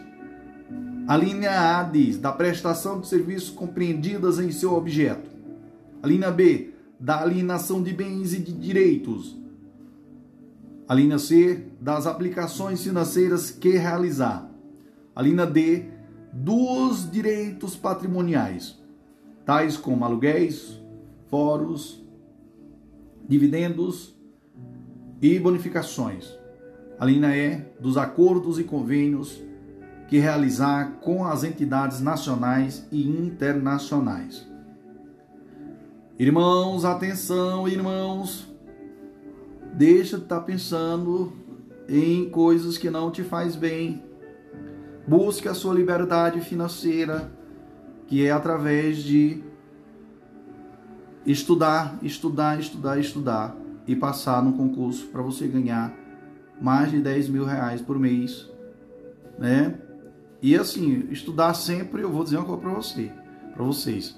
[1.08, 5.30] A linha A diz da prestação de serviços compreendidas em seu objeto.
[6.02, 9.42] A linha B da alienação de bens e de direitos
[10.92, 14.46] a linha C, das aplicações financeiras que realizar.
[15.16, 15.86] A linha D,
[16.30, 18.78] dos direitos patrimoniais,
[19.46, 20.78] tais como aluguéis,
[21.28, 22.04] foros,
[23.26, 24.14] dividendos
[25.22, 26.38] e bonificações.
[27.02, 29.42] A linha dos acordos e convênios
[30.06, 34.46] que realizar com as entidades nacionais e internacionais.
[36.16, 38.48] Irmãos, atenção, irmãos,
[39.72, 41.32] Deixa de estar tá pensando
[41.88, 44.00] em coisas que não te faz bem.
[45.04, 47.32] Busque a sua liberdade financeira,
[48.06, 49.42] que é através de
[51.26, 53.56] estudar, estudar, estudar, estudar
[53.88, 56.00] e passar no concurso para você ganhar
[56.62, 58.48] mais de 10 mil reais por mês,
[59.36, 59.74] né?
[60.40, 63.12] E assim, estudar sempre, eu vou dizer uma coisa para você,
[63.52, 64.16] para vocês.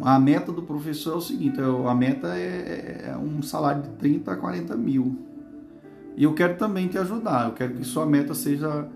[0.00, 4.32] A meta do professor é o seguinte: a meta é, é um salário de 30
[4.32, 5.18] a 40 mil.
[6.16, 7.48] E eu quero também te ajudar.
[7.48, 8.88] Eu quero que sua meta seja.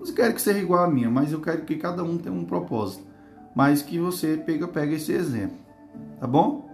[0.00, 2.44] Não quero que seja igual a minha, mas eu quero que cada um tenha um
[2.44, 3.06] propósito.
[3.54, 5.56] Mas que você pega, pega esse exemplo.
[6.20, 6.67] Tá bom?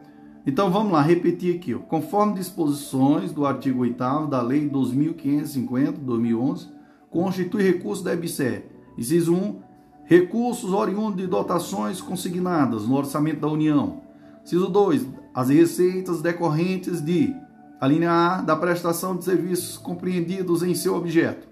[0.47, 1.75] Então vamos lá, repetir aqui.
[1.75, 1.79] Ó.
[1.79, 6.69] Conforme disposições do artigo 8 da Lei 2550-2011,
[7.11, 8.63] constitui recurso da EBSE.
[8.99, 9.65] Inciso 1
[10.07, 14.03] Recursos oriundos de dotações consignadas no orçamento da União.
[14.45, 15.07] Ciso 2.
[15.35, 17.35] As receitas decorrentes de
[17.81, 21.49] a linha A da prestação de serviços compreendidos em seu objeto.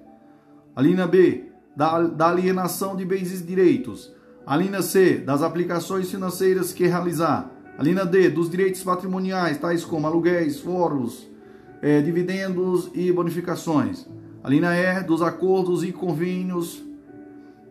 [0.77, 4.13] A linha B da, da alienação de bens e direitos.
[4.47, 7.51] A linha C das aplicações financeiras que realizar.
[7.79, 11.29] A linha D dos direitos patrimoniais, tais como aluguéis, foros,
[11.81, 14.07] é, dividendos e bonificações.
[14.43, 16.83] A linha E, dos acordos e convênios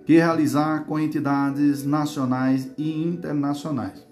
[0.06, 4.06] que realizar com entidades nacionais e internacionais.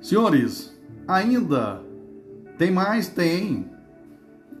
[0.00, 0.76] Senhores,
[1.06, 1.80] ainda
[2.58, 3.08] tem mais?
[3.08, 3.70] Tem.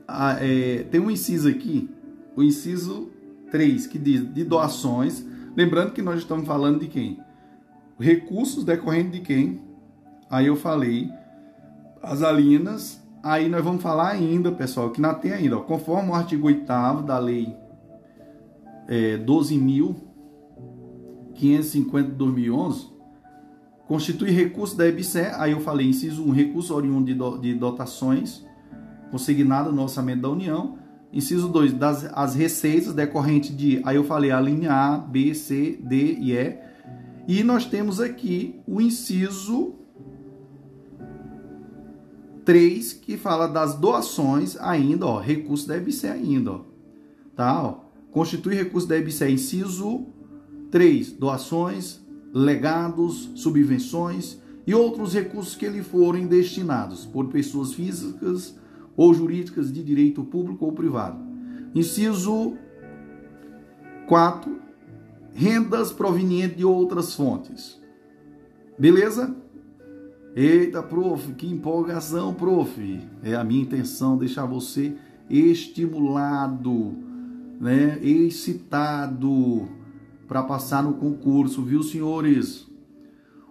[0.06, 1.90] Ah, é, tem um inciso aqui,
[2.36, 3.10] o inciso
[3.50, 5.24] 3, que diz de doações.
[5.56, 7.20] Lembrando que nós estamos falando de quem?
[7.98, 9.60] Recursos decorrentes de quem?
[10.30, 11.10] Aí eu falei
[12.02, 12.98] as alinas.
[13.22, 15.58] Aí nós vamos falar ainda, pessoal, que não tem ainda.
[15.58, 16.66] Ó, conforme o artigo 8
[17.06, 17.54] da lei
[18.88, 22.90] é, 12.550 de 2011,
[23.86, 28.44] constitui recurso da EBSE, aí eu falei, inciso 1, recurso oriundo de, do, de dotações
[29.12, 30.78] consignado no orçamento da União.
[31.12, 35.78] Inciso 2, das as receitas decorrentes de, aí eu falei a linha A, B, C,
[35.82, 36.58] D e E.
[37.26, 39.74] E nós temos aqui o inciso
[42.44, 46.60] 3, que fala das doações ainda, ó, recurso da EBC ainda, ó.
[47.36, 47.80] Tá, ó.
[48.10, 50.06] Constitui recurso da EBC, inciso
[50.70, 52.00] 3, doações,
[52.32, 58.56] legados, subvenções e outros recursos que lhe forem destinados por pessoas físicas
[58.96, 61.18] ou jurídicas de direito público ou privado.
[61.74, 62.54] Inciso
[64.06, 64.61] 4.
[65.34, 67.80] Rendas provenientes de outras fontes.
[68.78, 69.34] Beleza?
[70.34, 73.00] Eita, prof, que empolgação, prof.
[73.22, 74.96] É a minha intenção deixar você
[75.28, 76.96] estimulado,
[77.60, 79.68] né, excitado
[80.26, 82.66] para passar no concurso, viu, senhores?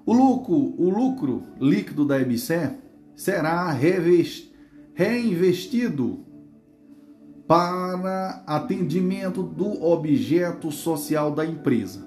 [0.05, 2.71] O lucro, o lucro líquido da EBSE
[3.15, 3.71] será
[4.93, 6.25] reinvestido
[7.51, 11.99] para atendimento do objeto social da empresa.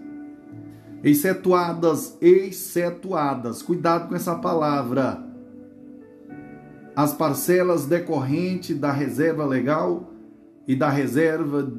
[1.02, 5.22] Excetuadas, excetuadas, cuidado com essa palavra.
[6.96, 10.14] As parcelas decorrentes da reserva legal
[10.66, 11.70] e da reserva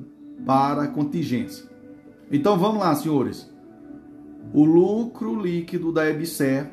[0.46, 1.66] para contingência.
[2.32, 3.52] Então vamos lá, senhores.
[4.54, 6.72] O lucro líquido da EBSER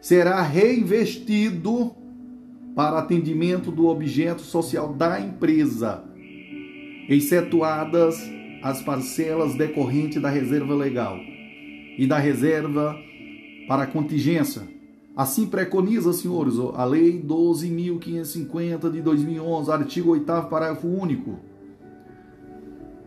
[0.00, 1.92] será reinvestido
[2.78, 6.04] para atendimento do objeto social da empresa,
[7.08, 8.22] excetuadas
[8.62, 12.94] as parcelas decorrentes da reserva legal e da reserva
[13.66, 14.62] para contingência.
[15.16, 21.40] Assim preconiza, senhores, a Lei 12.550 de 2011, artigo 8 parágrafo único.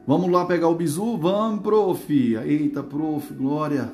[0.06, 1.18] Vamos lá pegar o bizu?
[1.18, 2.14] Vamos, prof.
[2.14, 3.94] Eita, prof, glória.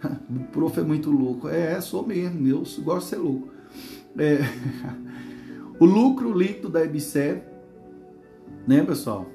[0.52, 1.48] prof é muito louco.
[1.48, 3.61] É, sou mesmo, eu gosto de ser louco.
[4.18, 4.38] É.
[5.78, 7.42] o lucro líquido da EBSER,
[8.66, 9.26] né, pessoal?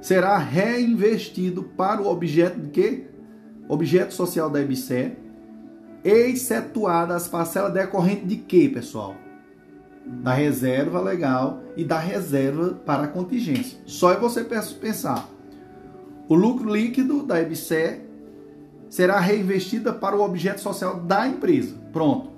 [0.00, 3.06] Será reinvestido para o objeto de quê?
[3.68, 5.16] Objeto social da EBSER,
[6.04, 9.14] excetuadas as parcelas decorrentes de quê, pessoal?
[10.08, 13.78] da reserva legal e da reserva para contingência.
[13.84, 15.28] Só é você pensar.
[16.28, 18.00] O lucro líquido da EBSE
[18.88, 21.76] será reinvestida para o objeto social da empresa.
[21.92, 22.30] Pronto.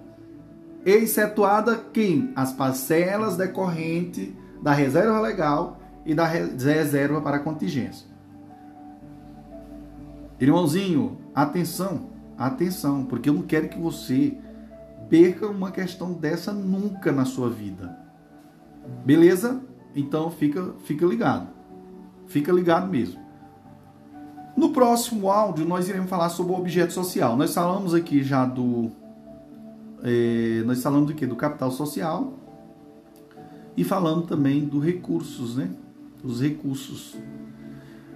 [0.84, 2.32] Excetuada quem?
[2.34, 4.30] As parcelas decorrentes
[4.62, 8.08] da reserva legal e da reserva para contingência.
[10.40, 14.34] Irmãozinho, atenção, atenção, porque eu não quero que você
[15.10, 17.98] perca uma questão dessa nunca na sua vida.
[19.04, 19.60] Beleza?
[19.94, 21.48] Então fica, fica ligado.
[22.26, 23.20] Fica ligado mesmo.
[24.56, 27.36] No próximo áudio nós iremos falar sobre o objeto social.
[27.36, 28.90] Nós falamos aqui já do
[30.02, 32.34] é, nós falamos do que do capital social
[33.76, 35.70] e falando também dos recursos, né?
[36.22, 37.16] Os recursos.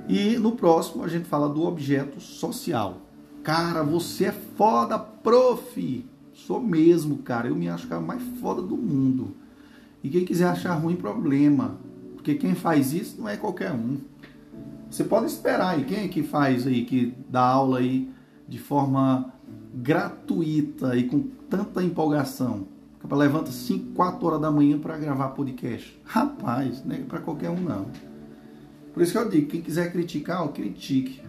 [0.09, 2.99] E no próximo a gente fala do objeto social.
[3.43, 6.05] Cara, você é foda, prof.
[6.33, 7.49] Sou mesmo, cara.
[7.49, 9.35] Eu me acho o cara mais foda do mundo.
[10.03, 11.79] E quem quiser achar ruim, problema.
[12.15, 13.99] Porque quem faz isso não é qualquer um.
[14.91, 15.85] Você pode esperar aí.
[15.85, 18.11] Quem é que faz aí, que dá aula aí
[18.49, 19.34] de forma
[19.75, 22.69] gratuita e com tanta empolgação?
[23.11, 26.01] Levanta 5, 4 horas da manhã para gravar podcast.
[26.05, 27.87] Rapaz, não é para qualquer um não.
[28.95, 31.21] Por isso que eu digo, quem quiser criticar, ó, critique.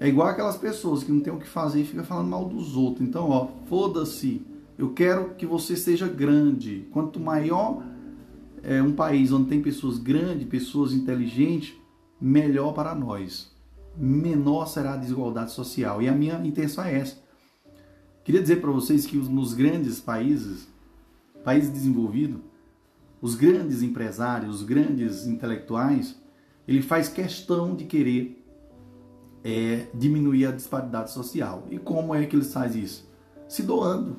[0.00, 2.76] É igual aquelas pessoas que não tem o que fazer e fica falando mal dos
[2.76, 3.06] outros.
[3.06, 4.42] Então, ó, foda-se.
[4.78, 6.88] Eu quero que você seja grande.
[6.90, 7.82] Quanto maior
[8.62, 11.74] é um país onde tem pessoas grandes, pessoas inteligentes,
[12.20, 13.52] melhor para nós.
[13.96, 16.00] Menor será a desigualdade social.
[16.00, 17.23] E a minha intenção é essa.
[18.24, 20.66] Queria dizer para vocês que nos grandes países,
[21.44, 22.40] países desenvolvidos,
[23.20, 26.16] os grandes empresários, os grandes intelectuais,
[26.66, 28.40] ele faz questão de querer
[29.44, 31.64] é diminuir a disparidade social.
[31.70, 33.06] E como é que eles fazem isso?
[33.46, 34.16] Se doando.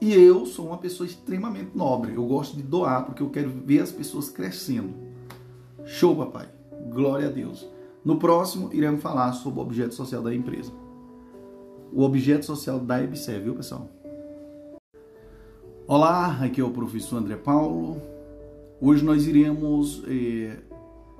[0.00, 2.14] E eu sou uma pessoa extremamente nobre.
[2.14, 4.94] Eu gosto de doar porque eu quero ver as pessoas crescendo.
[5.84, 6.48] Show, papai.
[6.90, 7.68] Glória a Deus.
[8.02, 10.72] No próximo, iremos falar sobre o objeto social da empresa.
[11.98, 13.88] O objeto social da EBSE, viu, pessoal?
[15.84, 18.00] Olá, aqui é o professor André Paulo.
[18.80, 20.60] Hoje nós iremos eh,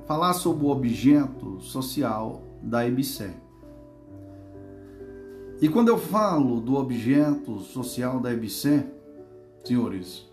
[0.07, 3.29] falar sobre o objeto social da EBSE.
[5.61, 8.87] E quando eu falo do objeto social da EBC,
[9.65, 10.31] senhores,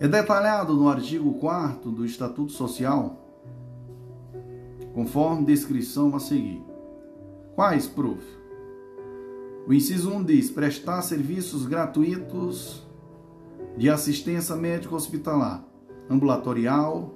[0.00, 3.18] é detalhado no artigo 4 do Estatuto Social,
[4.94, 6.64] conforme descrição a seguir.
[7.54, 8.43] Quais, prof?
[9.66, 12.86] O inciso 1 diz: prestar serviços gratuitos
[13.76, 15.64] de assistência médico-hospitalar,
[16.08, 17.14] ambulatorial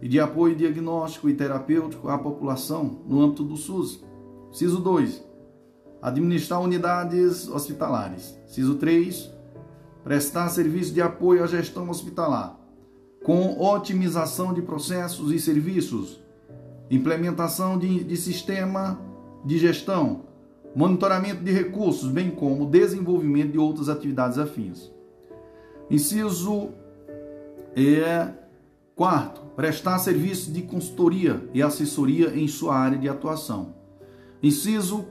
[0.00, 4.04] e de apoio diagnóstico e terapêutico à população no âmbito do SUS.
[4.50, 5.26] Inciso 2
[6.00, 8.38] administrar unidades hospitalares.
[8.46, 9.28] Ciso 3,
[10.04, 12.58] prestar serviço de apoio à gestão hospitalar,
[13.24, 16.22] com otimização de processos e serviços,
[16.88, 19.00] implementação de, de sistema
[19.44, 20.25] de gestão,
[20.76, 24.92] monitoramento de recursos, bem como desenvolvimento de outras atividades afins.
[25.90, 26.68] Inciso
[27.74, 28.28] é,
[28.94, 33.74] quarto, prestar serviço de consultoria e assessoria em sua área de atuação.
[34.42, 35.06] Inciso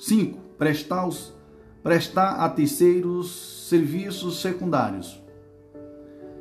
[0.00, 0.36] 5.
[0.58, 1.32] Prestar, os,
[1.80, 5.22] prestar a terceiros serviços secundários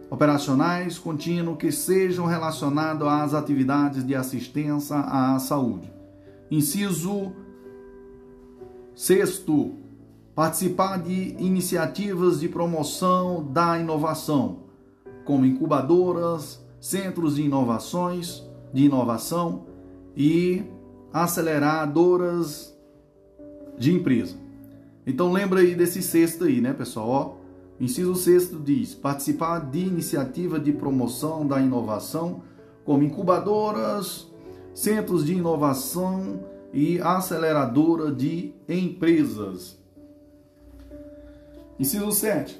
[0.09, 5.93] operacionais contínuos que sejam relacionados às atividades de assistência à saúde.
[6.49, 7.34] Inciso
[8.96, 9.74] sexto,
[10.34, 14.60] participar de iniciativas de promoção da inovação,
[15.26, 18.43] como incubadoras, centros de inovações,
[18.74, 19.66] de inovação
[20.16, 20.64] e
[21.12, 22.78] aceleradoras
[23.78, 24.38] de empresa.
[25.06, 27.10] Então lembra aí desse sexto aí, né, pessoal?
[27.10, 27.34] Ó,
[27.80, 32.41] inciso sexto diz: participar de iniciativa de promoção da inovação,
[32.84, 34.28] como incubadoras,
[34.74, 36.39] centros de inovação
[36.76, 39.80] e aceleradora de empresas.
[41.80, 42.59] Inciso 7.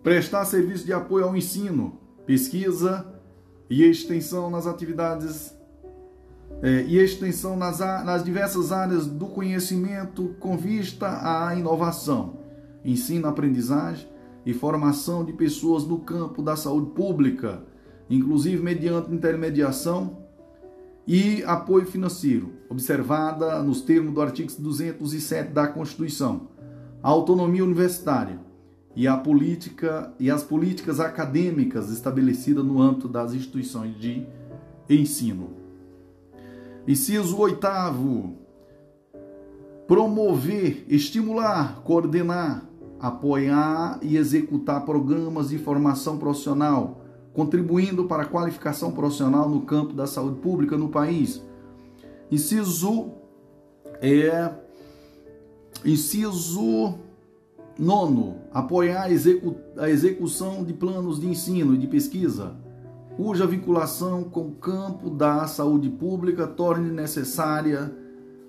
[0.00, 3.04] Prestar serviço de apoio ao ensino, pesquisa
[3.68, 5.52] e extensão nas atividades
[6.62, 12.38] é, e extensão nas, nas diversas áreas do conhecimento com vista à inovação,
[12.84, 14.06] ensino, aprendizagem
[14.46, 17.64] e formação de pessoas no campo da saúde pública,
[18.08, 20.18] inclusive mediante intermediação
[21.06, 26.48] e apoio financeiro, observada nos termos do artigo 207 da Constituição,
[27.02, 28.40] a autonomia universitária
[28.96, 34.26] e a política e as políticas acadêmicas estabelecidas no âmbito das instituições de
[34.88, 35.50] ensino.
[36.88, 38.36] Inciso oitavo,
[39.86, 42.64] promover, estimular, coordenar,
[42.98, 47.02] apoiar e executar programas de formação profissional,
[47.34, 51.42] contribuindo para a qualificação profissional no campo da saúde pública no país.
[52.32, 53.12] Inciso
[54.00, 54.50] é
[55.84, 56.94] inciso
[57.78, 62.56] nono, apoiar a, execu, a execução de planos de ensino e de pesquisa
[63.16, 67.94] cuja vinculação com o campo da saúde pública torne necessária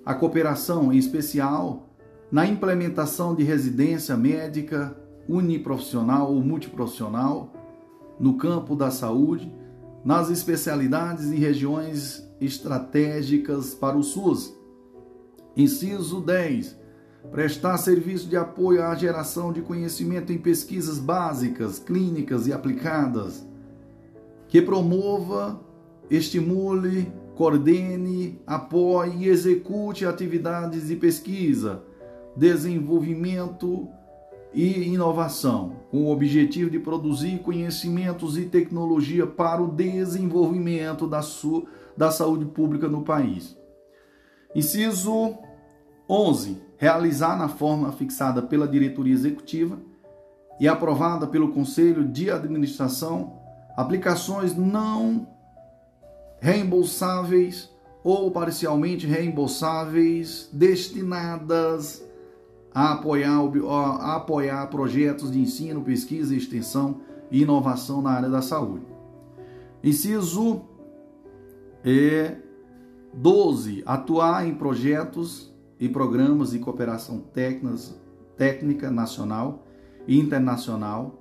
[0.04, 1.90] a cooperação, em especial
[2.32, 4.96] na implementação de residência médica
[5.28, 7.52] uniprofissional ou multiprofissional
[8.18, 9.54] no campo da saúde,
[10.02, 14.54] nas especialidades e regiões estratégicas para o SUS.
[15.56, 16.76] Inciso 10.
[17.30, 23.46] Prestar serviço de apoio à geração de conhecimento em pesquisas básicas, clínicas e aplicadas
[24.54, 25.60] que promova,
[26.08, 31.82] estimule, coordene, apoie e execute atividades de pesquisa,
[32.36, 33.88] desenvolvimento
[34.52, 41.64] e inovação, com o objetivo de produzir conhecimentos e tecnologia para o desenvolvimento da, sua,
[41.96, 43.56] da saúde pública no país.
[44.54, 45.36] Inciso
[46.08, 46.62] 11.
[46.76, 49.78] Realizar na forma fixada pela diretoria executiva
[50.60, 53.40] e aprovada pelo Conselho de Administração
[53.76, 55.26] aplicações não
[56.40, 57.70] reembolsáveis
[58.02, 62.04] ou parcialmente reembolsáveis destinadas
[62.72, 68.84] a apoiar, a apoiar projetos de ensino, pesquisa, extensão e inovação na área da saúde.
[69.82, 70.62] Inciso
[71.84, 72.36] é
[73.12, 73.82] 12.
[73.84, 77.22] Atuar em projetos e programas de cooperação
[78.36, 79.66] técnica nacional
[80.06, 81.20] e internacional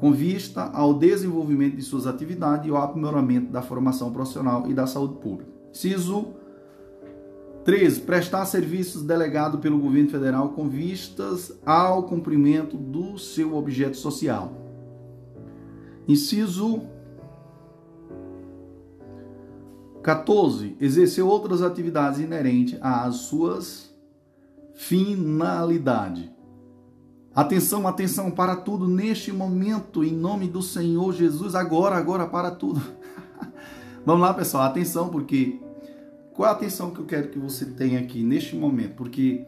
[0.00, 4.86] com vista ao desenvolvimento de suas atividades e ao aprimoramento da formação profissional e da
[4.86, 5.50] saúde pública.
[5.72, 6.34] Ciso
[7.64, 8.02] 13.
[8.02, 14.52] Prestar serviços delegado pelo governo federal com vistas ao cumprimento do seu objeto social.
[16.06, 16.82] Inciso
[20.08, 20.74] 14.
[20.80, 23.94] Exercer outras atividades inerentes às suas
[24.74, 26.30] finalidades.
[27.34, 32.80] Atenção, atenção para tudo neste momento, em nome do Senhor Jesus, agora, agora para tudo.
[34.06, 35.60] Vamos lá, pessoal, atenção, porque
[36.32, 38.94] qual é a atenção que eu quero que você tenha aqui neste momento?
[38.94, 39.44] Porque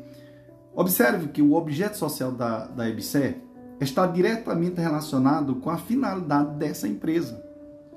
[0.75, 3.37] observe que o objeto social da, da EBSE
[3.81, 7.50] está diretamente relacionado com a finalidade dessa empresa.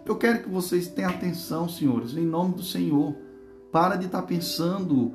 [0.05, 3.15] Eu quero que vocês tenham atenção, senhores, em nome do Senhor.
[3.71, 5.13] Para de estar pensando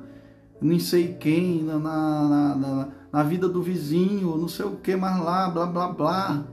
[0.61, 5.23] nem sei quem, na, na, na, na vida do vizinho, não sei o que mais
[5.23, 6.45] lá, blá blá blá.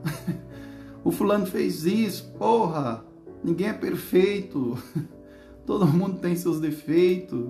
[1.04, 3.04] o fulano fez isso, porra,
[3.44, 4.78] ninguém é perfeito,
[5.66, 7.48] todo mundo tem seus defeitos.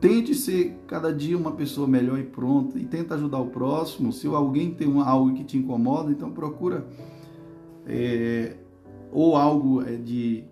[0.00, 4.12] Tente ser cada dia uma pessoa melhor e pronta e tenta ajudar o próximo.
[4.12, 6.86] Se alguém tem algo que te incomoda, então procura
[7.86, 8.54] é,
[9.12, 10.44] ou algo é, de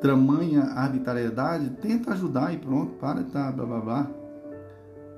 [0.00, 4.10] tamanha arbitrariedade, tenta ajudar e pronto, para de tá, blá blá blá.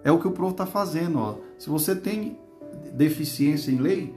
[0.05, 1.19] É o que o prof está fazendo.
[1.19, 1.39] Ó.
[1.59, 2.39] Se você tem
[2.95, 4.15] deficiência em lei,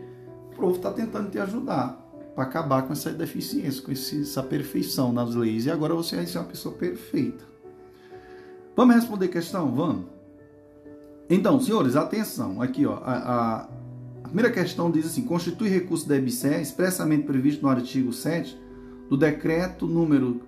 [0.51, 1.99] o prof está tentando te ajudar
[2.35, 5.65] para acabar com essa deficiência, com essa perfeição nas leis.
[5.65, 7.43] E agora você vai ser uma pessoa perfeita.
[8.75, 9.73] Vamos responder questão?
[9.73, 10.05] Vamos.
[11.29, 12.61] Então, senhores, atenção.
[12.61, 13.69] Aqui, ó, a, a, a
[14.29, 18.57] primeira questão diz assim: constitui recurso da EBSE expressamente previsto no artigo 7
[19.09, 20.41] do decreto número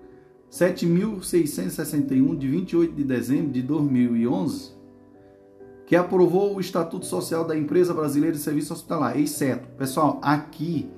[0.51, 4.71] 7.661, de 28 de dezembro de 2011,
[5.85, 9.67] que aprovou o Estatuto Social da Empresa Brasileira de Serviço Hospitalar, exceto.
[9.77, 10.89] Pessoal, aqui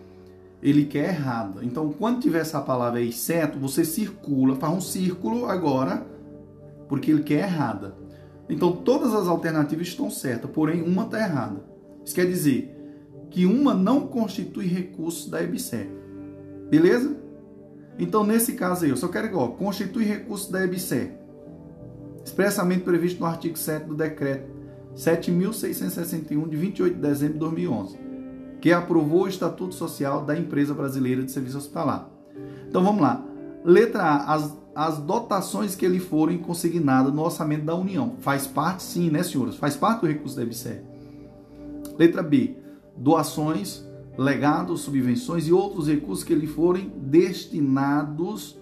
[0.61, 1.63] ele quer errado.
[1.63, 6.05] Então, quando tiver essa palavra exceto, você circula, faz um círculo agora,
[6.89, 7.95] porque ele quer errada.
[8.49, 11.72] Então, todas as alternativas estão certas, porém uma está errada.
[12.06, 12.74] Isso quer dizer
[13.30, 15.88] que uma não constitui recurso da EBSER.
[16.70, 17.18] Beleza?
[17.97, 21.12] Então, nesse caso aí, eu só quero que, ó, constitui recurso da EBSE,
[22.26, 24.51] expressamente previsto no artigo 7 do decreto
[24.95, 27.99] 7.661, de 28 de dezembro de 2011,
[28.62, 32.10] que aprovou o Estatuto Social da Empresa Brasileira de Serviço Hospitalar.
[32.68, 33.24] Então, vamos lá.
[33.64, 38.16] Letra A, as, as dotações que lhe forem consignadas no orçamento da União.
[38.20, 39.56] Faz parte, sim, né, senhores?
[39.56, 40.92] Faz parte do recurso da EBSE.
[41.97, 42.55] Letra B,
[42.97, 43.85] doações
[44.17, 48.59] legados, subvenções e outros recursos que lhe forem destinados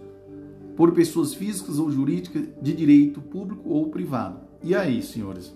[0.76, 4.40] por pessoas físicas ou jurídicas de direito público ou privado.
[4.64, 5.56] E aí, senhores?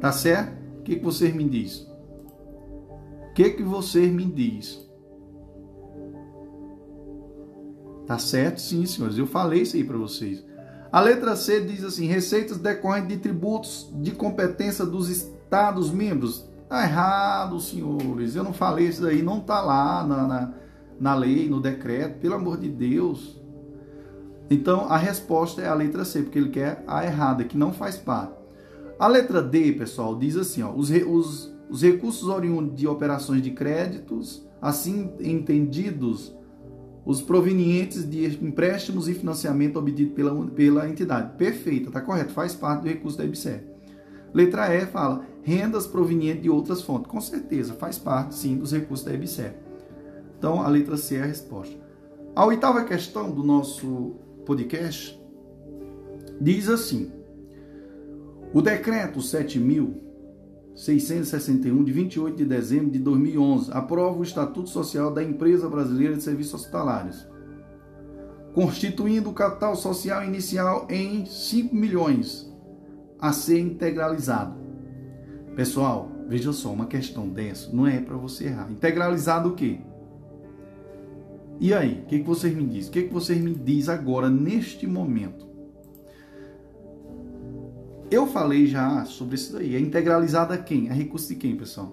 [0.00, 0.60] Tá certo?
[0.80, 1.86] O que, que vocês me diz?
[3.30, 4.84] O que, que vocês me diz?
[8.06, 8.60] Tá certo?
[8.60, 9.16] Sim, senhores.
[9.16, 10.44] Eu falei isso aí para vocês.
[10.92, 16.84] A letra C diz assim: receitas decorrentes de tributos de competência dos Estados membros Tá
[16.84, 18.34] errado, senhores.
[18.34, 20.54] Eu não falei isso aí, não tá lá na, na,
[20.98, 23.38] na lei, no decreto, pelo amor de Deus.
[24.48, 27.98] Então a resposta é a letra C, porque ele quer a errada, que não faz
[27.98, 28.32] parte.
[28.98, 33.50] A letra D, pessoal, diz assim: ó, os, os, os recursos oriundos de operações de
[33.50, 36.34] créditos, assim entendidos,
[37.04, 41.36] os provenientes de empréstimos e financiamento obtido pela, pela entidade.
[41.36, 43.64] Perfeito, tá correto, faz parte do recurso da EBSER.
[44.32, 47.10] Letra E fala rendas provenientes de outras fontes.
[47.10, 49.54] Com certeza, faz parte sim dos recursos da EBSER.
[50.38, 51.76] Então, a letra C é a resposta.
[52.34, 55.20] A oitava questão do nosso podcast
[56.40, 57.12] diz assim:
[58.54, 59.20] O decreto
[60.74, 66.22] 7.661, de 28 de dezembro de 2011, aprova o Estatuto Social da Empresa Brasileira de
[66.22, 67.26] Serviços Hospitalares,
[68.54, 72.50] constituindo o capital social inicial em 5 milhões
[73.18, 74.56] a ser integralizado.
[75.54, 78.70] Pessoal, veja só, uma questão dessa não é para você errar.
[78.70, 79.80] Integralizado o quê?
[81.60, 82.88] E aí, o que, que vocês me dizem?
[82.88, 85.51] O que, que vocês me dizem agora, neste momento?
[88.12, 89.74] Eu falei já sobre isso daí.
[89.74, 90.90] É integralizada quem?
[90.90, 91.90] É recurso de quem, pessoal?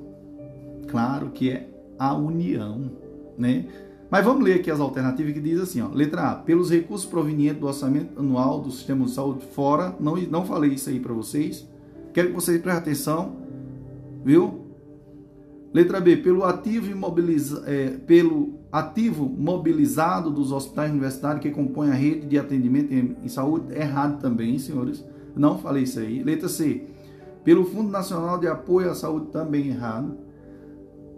[0.90, 2.92] Claro que é a União,
[3.38, 3.68] né?
[4.12, 7.62] Mas vamos ler aqui as alternativas que diz assim, ó, letra A, pelos recursos provenientes
[7.62, 11.66] do orçamento anual do sistema de saúde fora, não, não falei isso aí para vocês,
[12.12, 13.38] quero que vocês prestem atenção,
[14.26, 14.66] viu?
[15.72, 16.92] Letra B, pelo ativo,
[17.68, 23.28] é, pelo ativo mobilizado dos hospitais universitários que compõem a rede de atendimento em, em
[23.30, 25.06] saúde, errado também, senhores,
[25.36, 26.24] não falei isso aí.
[26.24, 26.88] Letra C,
[27.44, 30.18] pelo Fundo Nacional de Apoio à Saúde, também errado.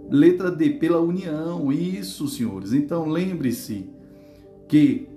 [0.09, 1.72] Letra D, pela união.
[1.72, 2.74] Isso, senhores.
[2.74, 3.89] Então lembre-se
[4.68, 5.12] que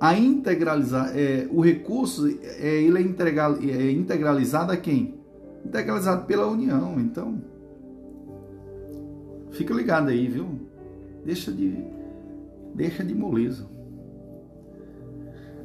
[0.00, 5.14] a integralizar, é, o recurso é, ele é, integral, é integralizado a quem?
[5.64, 7.00] Integralizado pela União.
[7.00, 7.42] Então,
[9.50, 10.46] fica ligado aí, viu?
[11.24, 11.84] Deixa de,
[12.74, 13.66] deixa de moleza.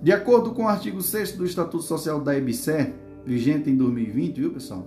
[0.03, 2.93] De acordo com o artigo 6 do Estatuto Social da EBSER,
[3.25, 4.85] vigente em 2020, viu pessoal?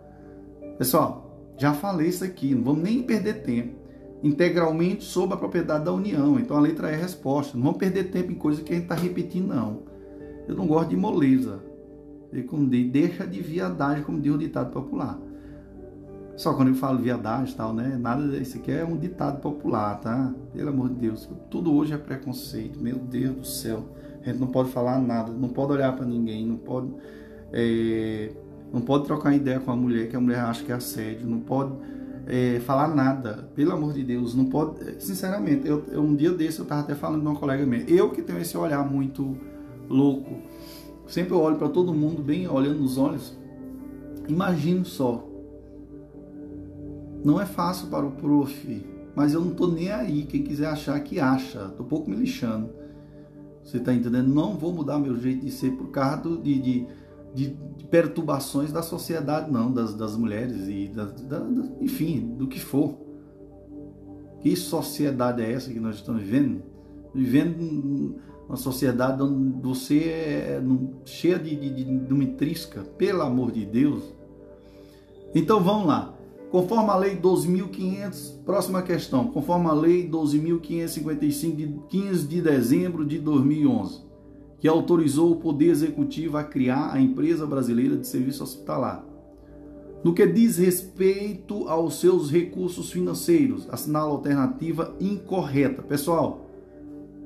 [0.77, 1.26] Pessoal,
[1.59, 3.75] já falei isso aqui, não vamos nem perder tempo.
[4.23, 6.39] Integralmente sob a propriedade da União.
[6.39, 7.57] Então a letra é a resposta.
[7.57, 9.83] Não vamos perder tempo em coisa que a gente está repetindo, não.
[10.49, 11.61] Eu não gosto de moleza.
[12.33, 15.19] E como deixa de viadagem, como diz o ditado popular.
[16.37, 17.97] Só quando eu falo viadagem e tal, né?
[17.99, 20.35] Nada disso aqui é um ditado popular, tá?
[20.53, 21.29] Pelo amor de Deus.
[21.51, 22.79] Tudo hoje é preconceito.
[22.79, 23.85] Meu Deus do céu.
[24.23, 26.89] A gente não pode falar nada, não pode olhar para ninguém, não pode.
[27.53, 28.33] É,
[28.73, 31.41] não pode trocar ideia com a mulher que a mulher acha que é assédio, não
[31.41, 31.73] pode
[32.27, 35.03] é, falar nada, pelo amor de Deus, não pode.
[35.03, 38.23] Sinceramente, eu, um dia desse eu estava até falando de uma colega minha, eu que
[38.23, 39.37] tenho esse olhar muito
[39.89, 40.43] louco
[41.07, 43.37] Sempre eu olho para todo mundo bem olhando nos olhos.
[44.29, 45.25] Imagino só.
[47.25, 50.25] Não é fácil para o prof, mas eu não tô nem aí.
[50.25, 52.71] Quem quiser achar que acha, tô pouco me lixando.
[53.63, 54.29] Você tá entendendo?
[54.29, 56.87] Não vou mudar meu jeito de ser por causa de, de,
[57.35, 57.57] de,
[57.91, 61.47] perturbações da sociedade, não, das, das mulheres e da, da,
[61.81, 62.99] enfim, do que for.
[64.41, 66.63] Que sociedade é essa que nós estamos vivendo?
[67.15, 68.17] Vivendo
[68.49, 70.63] uma sociedade onde você é
[71.05, 74.05] cheia de, de, de, de uma trisca, pelo amor de Deus.
[75.35, 76.15] Então vamos lá.
[76.51, 79.27] Conforme a Lei 12.500, próxima questão.
[79.29, 84.05] Conforme a Lei 12.555 de 15 de dezembro de 2011,
[84.59, 89.05] que autorizou o Poder Executivo a criar a Empresa Brasileira de Serviço Hospitalar.
[90.03, 95.83] No que diz respeito aos seus recursos financeiros, assinala alternativa incorreta.
[95.83, 96.47] Pessoal,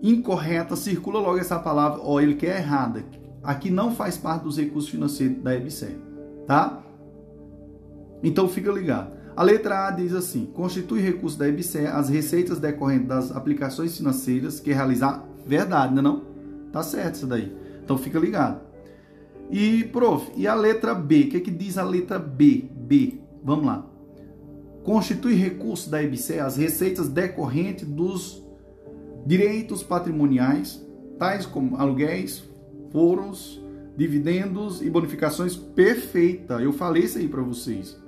[0.02, 3.04] incorreta, circula logo essa palavra, ó, ele quer errada.
[3.42, 5.96] Aqui não faz parte dos recursos financeiros da EBSER,
[6.46, 6.82] tá?
[8.22, 9.12] Então fica ligado.
[9.36, 14.60] A letra A diz assim: constitui recurso da EBSER as receitas decorrentes das aplicações financeiras
[14.60, 15.24] que realizar.
[15.46, 16.29] Verdade, não, é não?
[16.72, 17.52] Tá certo isso daí.
[17.82, 18.60] Então fica ligado.
[19.50, 21.22] E, prof, e a letra B?
[21.22, 22.68] O que, é que diz a letra B?
[22.72, 23.18] B.
[23.42, 23.86] Vamos lá.
[24.84, 28.42] Constitui recurso da EBSER as receitas decorrentes dos
[29.26, 30.84] direitos patrimoniais,
[31.18, 32.44] tais como aluguéis,
[32.90, 33.62] foros,
[33.96, 36.54] dividendos e bonificações perfeita.
[36.54, 38.00] Eu falei isso aí para vocês.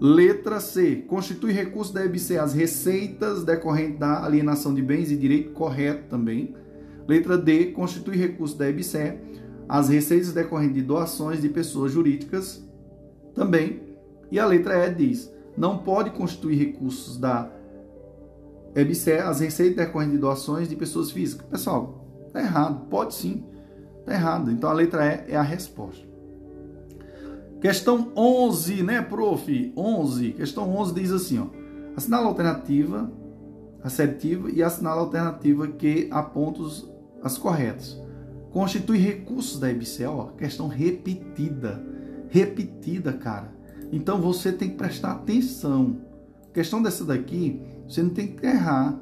[0.00, 0.96] Letra C.
[1.06, 6.54] Constitui recurso da EBC as receitas decorrentes da alienação de bens e direito correto também.
[7.06, 7.72] Letra D.
[7.72, 9.18] Constitui recurso da EBC
[9.68, 12.62] as receitas decorrentes de doações de pessoas jurídicas
[13.34, 13.80] também.
[14.30, 17.50] E a letra E diz: não pode constituir recursos da
[18.74, 21.46] EBSE, as receitas decorrentes de doações de pessoas físicas.
[21.46, 22.86] Pessoal, tá errado.
[22.88, 23.44] Pode sim.
[24.04, 24.50] Tá errado.
[24.50, 26.06] Então a letra E é a resposta.
[27.60, 29.72] Questão 11, né, prof?
[29.76, 30.32] 11.
[30.32, 31.46] Questão 11 diz assim, ó.
[31.96, 33.10] Assinala a alternativa
[33.82, 36.62] assertiva e assinala a alternativa que aponta
[37.22, 38.00] as corretas.
[38.50, 41.82] Constitui recursos da EBC, ó, questão repetida.
[42.28, 43.52] Repetida, cara.
[43.90, 45.98] Então você tem que prestar atenção.
[46.52, 48.98] Questão dessa daqui, você não tem que errar.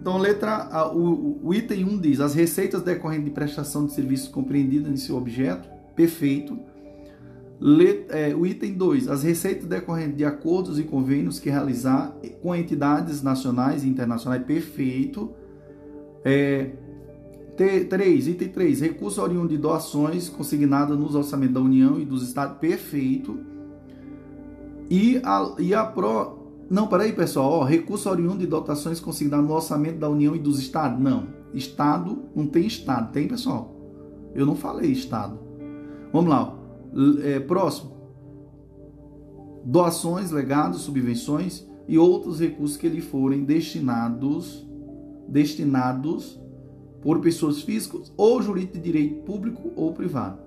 [0.00, 4.26] Então, letra a, o, o, item 1 diz: as receitas decorrentes de prestação de serviços
[4.28, 6.58] compreendidas em seu objeto, perfeito.
[7.60, 12.52] Let, é, o item 2: as receitas decorrentes de acordos e convênios que realizar com
[12.52, 15.30] entidades nacionais e internacionais, perfeito.
[16.24, 16.70] É,
[17.56, 22.58] 3, item 3, recurso oriundo de doações consignadas nos orçamentos da União e dos Estados,
[22.58, 23.38] perfeito.
[24.90, 26.42] E a, e a pro,
[26.72, 27.52] não, peraí, pessoal.
[27.52, 30.98] Ó, recurso oriundo de dotações consignadas no orçamento da União e dos Estados.
[30.98, 31.26] Não.
[31.52, 33.12] Estado não tem Estado.
[33.12, 33.76] Tem, pessoal?
[34.34, 35.38] Eu não falei Estado.
[36.10, 36.56] Vamos lá.
[37.22, 37.92] É, próximo.
[39.66, 44.66] Doações, legados, subvenções e outros recursos que lhe forem destinados
[45.28, 46.40] destinados
[47.02, 50.38] por pessoas físicas ou jurídicas de direito público ou privado.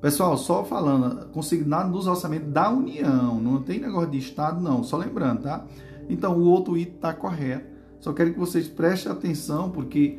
[0.00, 4.96] Pessoal, só falando, consignado nos orçamentos da União, não tem negócio de Estado, não, só
[4.96, 5.64] lembrando, tá?
[6.08, 7.66] Então, o outro item está correto.
[8.00, 10.18] Só quero que vocês prestem atenção, porque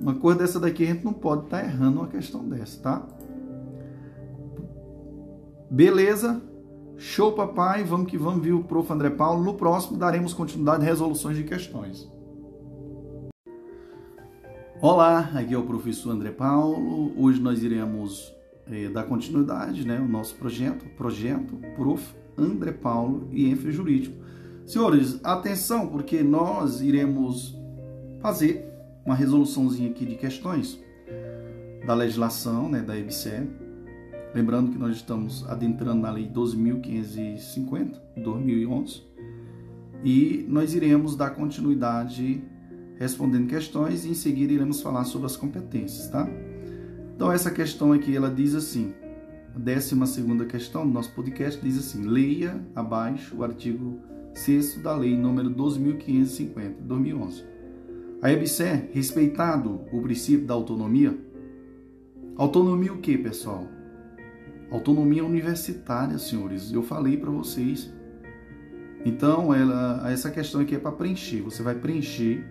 [0.00, 3.06] uma coisa dessa daqui a gente não pode estar tá errando uma questão dessa, tá?
[5.70, 6.42] Beleza?
[6.96, 7.84] Show, papai.
[7.84, 8.92] Vamos que vamos, viu, prof.
[8.92, 9.42] André Paulo.
[9.44, 12.10] No próximo, daremos continuidade resoluções de questões.
[14.84, 17.12] Olá, aqui é o professor André Paulo.
[17.16, 18.34] Hoje nós iremos
[18.68, 22.12] é, dar continuidade, né, o nosso projeto, projeto Prof.
[22.36, 24.16] André Paulo e Enfe Jurídico.
[24.66, 27.56] Senhores, atenção, porque nós iremos
[28.20, 28.68] fazer
[29.06, 30.82] uma resoluçãozinha aqui de questões
[31.86, 33.48] da legislação, né, da EBSE.
[34.34, 39.00] Lembrando que nós estamos adentrando na Lei 12.550, 2011,
[40.02, 42.42] e nós iremos dar continuidade
[42.98, 46.28] respondendo questões e em seguida iremos falar sobre as competências, tá?
[47.14, 48.92] Então, essa questão aqui, ela diz assim,
[49.54, 54.00] a décima segunda questão do nosso podcast diz assim, leia abaixo o artigo
[54.34, 57.44] 6 da lei número 12.550, 2011.
[58.22, 61.16] A EBSE, respeitado o princípio da autonomia,
[62.36, 63.66] autonomia o que, pessoal?
[64.70, 67.92] Autonomia universitária, senhores, eu falei para vocês.
[69.04, 72.44] Então, ela, essa questão aqui é para preencher, você vai preencher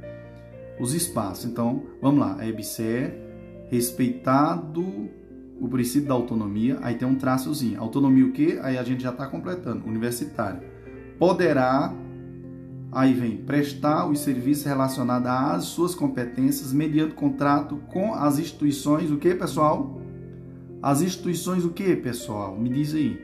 [0.79, 1.45] os espaços.
[1.45, 3.13] Então, vamos lá, a EBSE
[3.69, 4.83] respeitado
[5.61, 7.79] o princípio da autonomia, aí tem um traçozinho.
[7.79, 8.59] Autonomia o quê?
[8.63, 9.87] Aí a gente já está completando.
[9.87, 10.59] Universitário.
[11.19, 11.93] Poderá,
[12.91, 19.17] aí vem, prestar os serviços relacionados às suas competências mediante contrato com as instituições, o
[19.17, 20.01] que, pessoal?
[20.81, 22.57] As instituições o que, pessoal?
[22.57, 23.21] Me diz aí.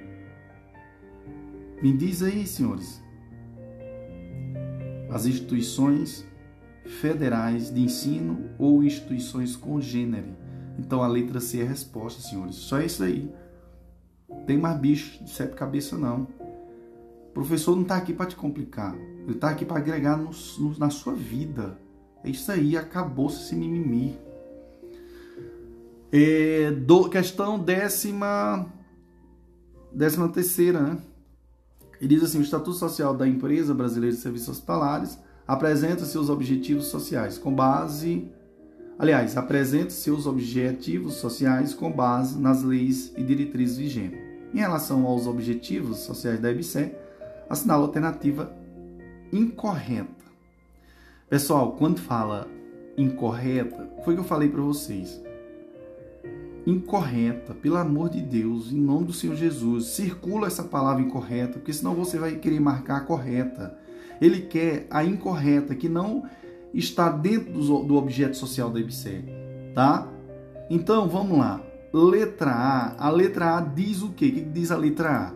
[1.82, 3.02] Me diz aí, senhores.
[5.10, 6.27] As instituições
[6.88, 10.34] federais de ensino ou instituições congênere.
[10.80, 12.56] Então a letra C é a resposta, senhores.
[12.56, 13.32] Só isso aí.
[14.46, 16.28] Tem mais bicho de sete cabeças, não.
[17.30, 18.96] O professor não está aqui para te complicar.
[18.96, 21.78] Ele está aqui para agregar no, no, na sua vida.
[22.24, 24.18] É isso aí, acabou esse mimimi.
[26.12, 28.66] É, do, questão décima,
[29.92, 30.98] décima terceira, né?
[32.00, 36.88] Ele diz assim: o Estatuto Social da Empresa Brasileira de Serviços Hospitalares apresenta seus objetivos
[36.88, 38.28] sociais com base,
[39.00, 44.20] aliás, apresenta seus objetivos sociais com base nas leis e diretrizes vigentes.
[44.54, 46.94] Em relação aos objetivos sociais da EBSE,
[47.50, 48.52] assinala alternativa
[49.32, 50.26] incorreta.
[51.30, 52.48] Pessoal, quando fala
[52.98, 55.22] incorreta, foi o que eu falei para vocês.
[56.66, 61.72] Incorreta, pelo amor de Deus, em nome do Senhor Jesus, circula essa palavra incorreta, porque
[61.72, 63.78] senão você vai querer marcar a correta.
[64.22, 66.24] Ele quer a incorreta, que não
[66.74, 69.24] está dentro do, objeto social da IBCE,
[69.74, 70.08] tá?
[70.70, 71.62] Então, vamos lá.
[71.94, 73.08] Letra A.
[73.08, 74.28] A letra A diz o quê?
[74.28, 75.32] O que diz a letra A?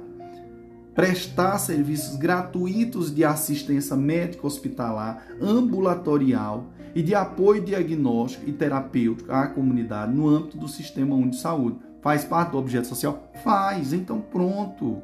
[0.94, 9.48] Prestar serviços gratuitos de assistência médica hospitalar, ambulatorial e de apoio diagnóstico e terapêutico à
[9.48, 11.78] comunidade no âmbito do Sistema Único de Saúde.
[12.02, 13.32] Faz parte do objeto social?
[13.44, 15.02] Faz, então pronto.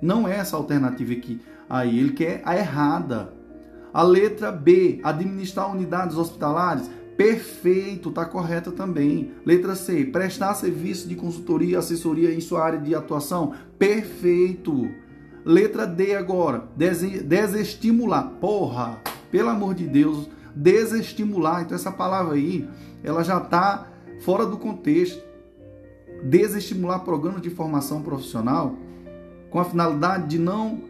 [0.00, 1.40] Não é essa alternativa aqui.
[1.68, 3.32] Aí ele quer a errada.
[3.92, 6.90] A letra B, administrar unidades hospitalares.
[7.16, 9.32] Perfeito, tá correta também.
[9.44, 13.52] Letra C, prestar serviço de consultoria assessoria em sua área de atuação.
[13.78, 14.88] Perfeito.
[15.44, 18.30] Letra D agora, desestimular.
[18.40, 21.62] Porra, pelo amor de Deus, desestimular.
[21.62, 22.68] Então essa palavra aí,
[23.02, 23.88] ela já tá
[24.20, 25.22] fora do contexto.
[26.24, 28.76] Desestimular programas de formação profissional
[29.50, 30.88] com a finalidade de não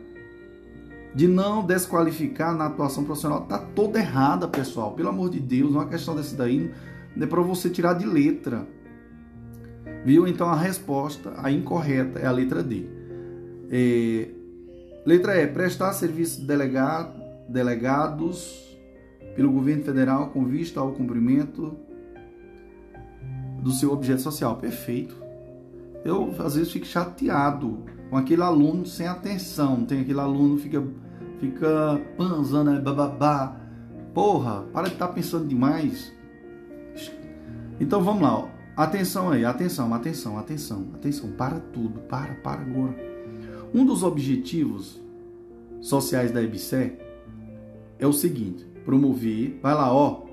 [1.13, 4.93] de não desqualificar na atuação profissional tá toda errada, pessoal.
[4.93, 6.73] Pelo amor de Deus, uma questão desse daí
[7.21, 8.65] é para você tirar de letra.
[10.05, 10.27] Viu?
[10.27, 12.87] Então a resposta, a incorreta, é a letra D.
[13.71, 14.29] É,
[15.05, 18.79] letra E, prestar serviço delegado, delegados
[19.35, 21.77] pelo governo federal com vista ao cumprimento
[23.61, 24.57] do seu objeto social.
[24.57, 25.17] Perfeito.
[26.05, 29.85] Eu às vezes fico chateado com aquele aluno sem atenção.
[29.85, 30.83] Tem aquele aluno que fica,
[31.39, 33.57] fica panzando, né, bababá.
[34.13, 36.13] Porra, para de estar tá pensando demais.
[37.79, 38.49] Então vamos lá, ó.
[38.77, 42.95] atenção aí, atenção, atenção, atenção, atenção, para tudo, para, para agora.
[43.73, 45.01] Um dos objetivos
[45.81, 46.99] sociais da EBSE
[47.99, 50.25] é o seguinte: promover, vai lá, ó,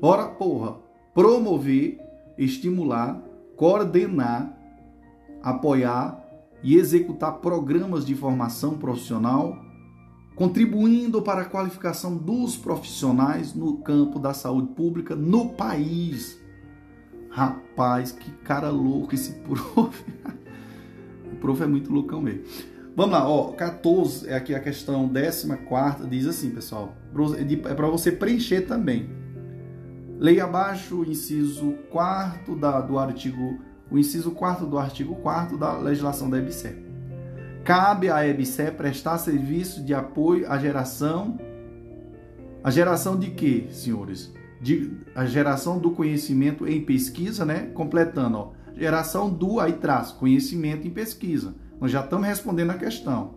[0.00, 0.76] bora porra,
[1.12, 2.00] promover,
[2.38, 3.20] estimular,
[3.56, 4.56] coordenar,
[5.42, 6.21] apoiar
[6.62, 9.56] e executar programas de formação profissional,
[10.34, 16.40] contribuindo para a qualificação dos profissionais no campo da saúde pública no país.
[17.30, 20.04] Rapaz, que cara louco esse prof.
[21.32, 22.44] o prof é muito loucão mesmo.
[22.94, 26.94] Vamos lá, ó, 14 é aqui a questão 14 diz assim, pessoal,
[27.66, 29.08] é para você preencher também.
[30.18, 32.54] Leia abaixo o inciso 4
[32.86, 33.58] do artigo
[33.92, 36.74] o inciso 4 do artigo 4 da legislação da EBSE.
[37.62, 41.38] Cabe à EBSE prestar serviço de apoio à geração.
[42.64, 44.32] A geração de quê, senhores?
[44.60, 47.70] De, a geração do conhecimento em pesquisa, né?
[47.74, 51.54] Completando, ó, geração do aí traz conhecimento em pesquisa.
[51.78, 53.34] Nós já estamos respondendo a questão,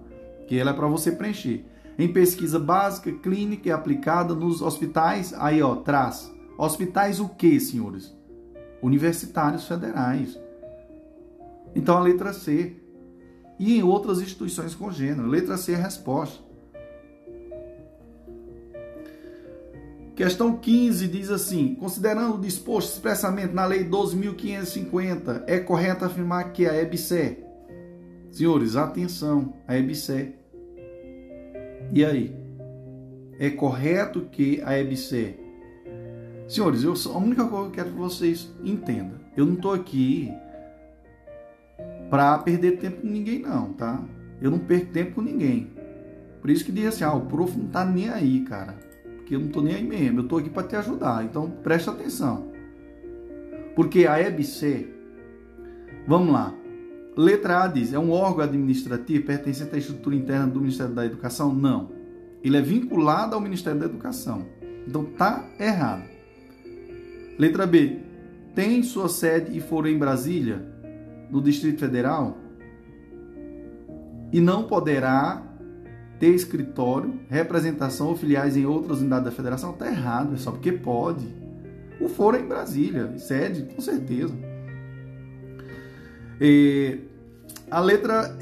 [0.48, 1.66] que ela é para você preencher.
[1.98, 6.34] Em pesquisa básica, clínica e aplicada nos hospitais, aí ó, traz.
[6.58, 8.16] Hospitais o que, senhores?
[8.82, 10.45] Universitários federais.
[11.76, 12.78] Então a letra C.
[13.60, 15.30] E em outras instituições congêneras.
[15.30, 16.44] Letra C é a resposta.
[20.16, 26.66] Questão 15 diz assim: considerando o disposto expressamente na Lei 12.550, é correto afirmar que
[26.66, 27.38] a EBSE,
[28.32, 30.34] senhores, atenção, a EBSE.
[31.92, 32.34] E aí?
[33.38, 35.36] É correto que a EBSE.
[36.48, 40.32] Senhores, eu, a única coisa que eu quero que vocês entendam: eu não estou aqui
[42.10, 44.04] para perder tempo com ninguém não, tá?
[44.42, 45.72] Eu não perco tempo com ninguém.
[46.42, 48.78] Por isso que diz assim, ah, o prof não tá nem aí, cara.
[49.18, 51.24] Porque eu não tô nem aí mesmo, eu tô aqui para te ajudar.
[51.26, 52.52] Então preste atenção.
[53.76, 54.88] Porque a EBC,
[56.08, 56.54] vamos lá.
[57.18, 61.54] Letra A diz, é um órgão administrativo pertencente à estrutura interna do Ministério da Educação?
[61.54, 61.90] Não.
[62.44, 64.46] Ele é vinculado ao Ministério da Educação.
[64.88, 66.04] Então tá errado.
[67.40, 68.00] Letra B,
[68.54, 70.75] tem sua sede e for em Brasília?
[71.30, 72.38] No Distrito Federal
[74.32, 75.42] e não poderá
[76.20, 79.72] ter escritório, representação ou filiais em outras unidades da federação.
[79.72, 81.28] Está errado, é só porque pode.
[82.00, 84.34] O foro é em Brasília, sede, com certeza.
[86.40, 87.00] E
[87.70, 88.36] a letra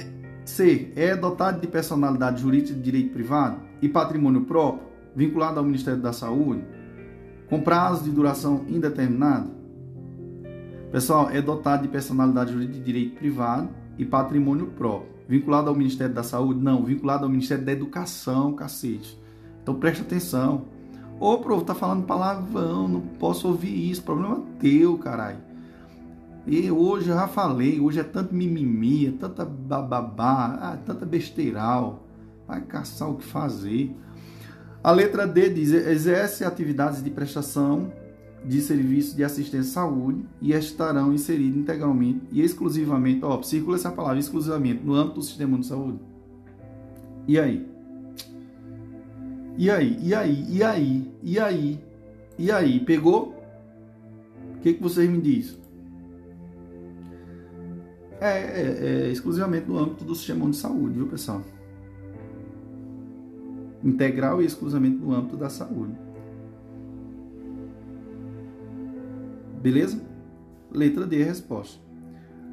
[0.45, 6.01] C é dotado de personalidade jurídica de direito privado e patrimônio próprio, vinculado ao Ministério
[6.01, 6.63] da Saúde,
[7.49, 9.51] com prazo de duração indeterminado.
[10.93, 13.67] Pessoal, é dotado de personalidade jurídica de direito privado
[13.97, 15.11] e patrimônio próprio.
[15.27, 16.61] Vinculado ao Ministério da Saúde?
[16.61, 19.19] Não, vinculado ao Ministério da Educação, cacete.
[19.63, 20.65] Então preste atenção.
[21.19, 24.03] Ô, prof, tá falando palavrão, não posso ouvir isso.
[24.03, 25.39] Problema teu, caralho.
[26.45, 32.03] E hoje eu já falei, hoje é tanto mimimi, é tanta bababá, ah, tanta besteiral.
[32.47, 33.97] Vai caçar o que fazer.
[34.83, 37.91] A letra D diz: exerce atividades de prestação
[38.45, 43.91] de serviços de assistência à saúde e estarão inseridos integralmente e exclusivamente, ó, circula essa
[43.91, 45.99] palavra, exclusivamente no âmbito do sistema de saúde.
[47.27, 47.65] E aí?
[49.57, 49.97] E aí?
[50.01, 50.45] E aí?
[50.49, 51.11] E aí?
[51.21, 51.79] E aí?
[52.37, 52.79] E aí?
[52.81, 53.33] Pegou?
[54.57, 55.57] O que, que vocês me dizem?
[58.19, 61.41] É, é, é exclusivamente no âmbito do sistema de saúde, viu, pessoal?
[63.83, 65.93] Integral e exclusivamente no âmbito da saúde.
[69.63, 70.01] Beleza?
[70.69, 71.81] Letra D, resposta.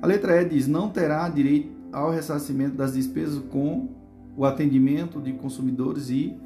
[0.00, 3.88] A letra E diz: não terá direito ao ressarcimento das despesas com
[4.36, 6.36] o atendimento de consumidores e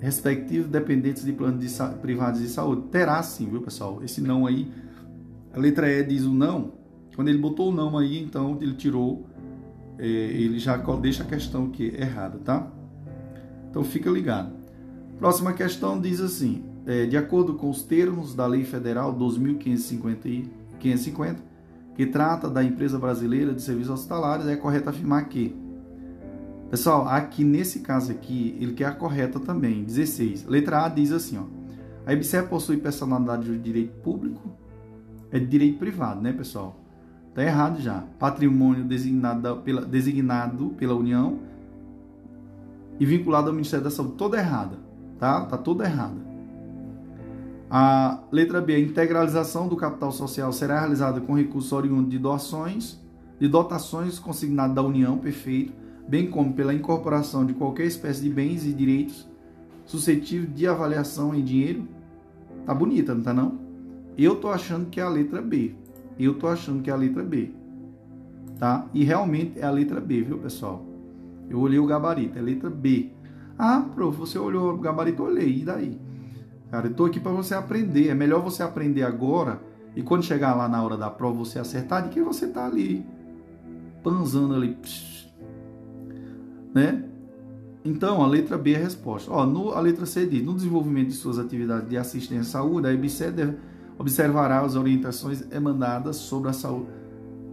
[0.00, 2.88] respectivos dependentes de planos de privados de saúde.
[2.90, 4.02] Terá sim, viu, pessoal?
[4.02, 4.68] Esse não aí,
[5.54, 6.72] a letra E diz o não.
[7.14, 9.26] Quando ele botou o não aí, então ele tirou,
[9.96, 12.70] é, ele já deixa a questão que é errada, tá?
[13.70, 14.52] Então fica ligado.
[15.18, 16.67] Próxima questão diz assim: é,
[17.08, 21.42] de acordo com os termos da Lei Federal 2550,
[21.94, 25.54] que trata da empresa brasileira de serviços hospitalares, é correto afirmar que
[26.70, 29.82] Pessoal, aqui nesse caso aqui, ele quer a correta também.
[29.82, 30.44] 16.
[30.44, 31.44] Letra A diz assim, ó.
[32.04, 34.50] A EBSER possui personalidade de direito público,
[35.30, 36.78] é de direito privado, né, pessoal?
[37.34, 38.04] Tá errado já.
[38.18, 41.38] Patrimônio designado pela, designado pela União
[42.98, 44.14] e vinculado ao Ministério da Saúde.
[44.14, 44.78] Toda errada,
[45.18, 45.44] tá?
[45.46, 46.27] Tá toda errada.
[47.70, 52.98] A letra B, a integralização do capital social será realizada com recurso oriundo de doações,
[53.38, 55.72] de dotações consignadas da União, perfeito,
[56.08, 59.28] bem como pela incorporação de qualquer espécie de bens e direitos
[59.84, 61.86] suscetíveis de avaliação em dinheiro.
[62.64, 63.58] Tá bonita, não tá não?
[64.16, 65.74] Eu tô achando que é a letra B.
[66.18, 67.52] Eu tô achando que é a letra B.
[68.58, 68.86] Tá?
[68.92, 70.84] E realmente é a letra B, viu, pessoal?
[71.48, 73.10] Eu olhei o gabarito, é a letra B.
[73.58, 75.98] Ah, prof, você olhou o gabarito, olhei, e daí?
[76.70, 78.08] Cara, eu tô aqui para você aprender.
[78.08, 79.60] É melhor você aprender agora
[79.96, 83.04] e quando chegar lá na hora da prova você acertar de que você tá ali
[84.02, 84.78] panzando ali,
[86.74, 87.04] né?
[87.84, 89.30] Então, a letra B é a resposta.
[89.30, 92.86] Ó, no, a letra C diz: no desenvolvimento de suas atividades de assistência à saúde,
[92.86, 93.32] a EBC
[93.98, 96.88] observará as orientações emanadas sobre a saúde,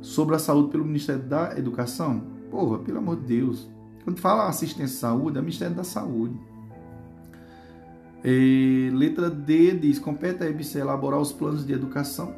[0.02, 2.22] sobre a saúde pelo Ministério da Educação.
[2.52, 3.70] Porra, pelo amor de Deus.
[4.04, 6.40] Quando fala assistência à saúde, é o Ministério da Saúde.
[8.28, 12.36] E, letra D diz: compete a EBC elaborar os planos de educação.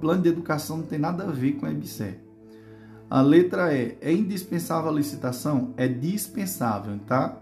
[0.00, 2.16] Plano de educação não tem nada a ver com a EBC.
[3.10, 5.74] A letra E é indispensável a licitação?
[5.76, 7.36] É dispensável, tá?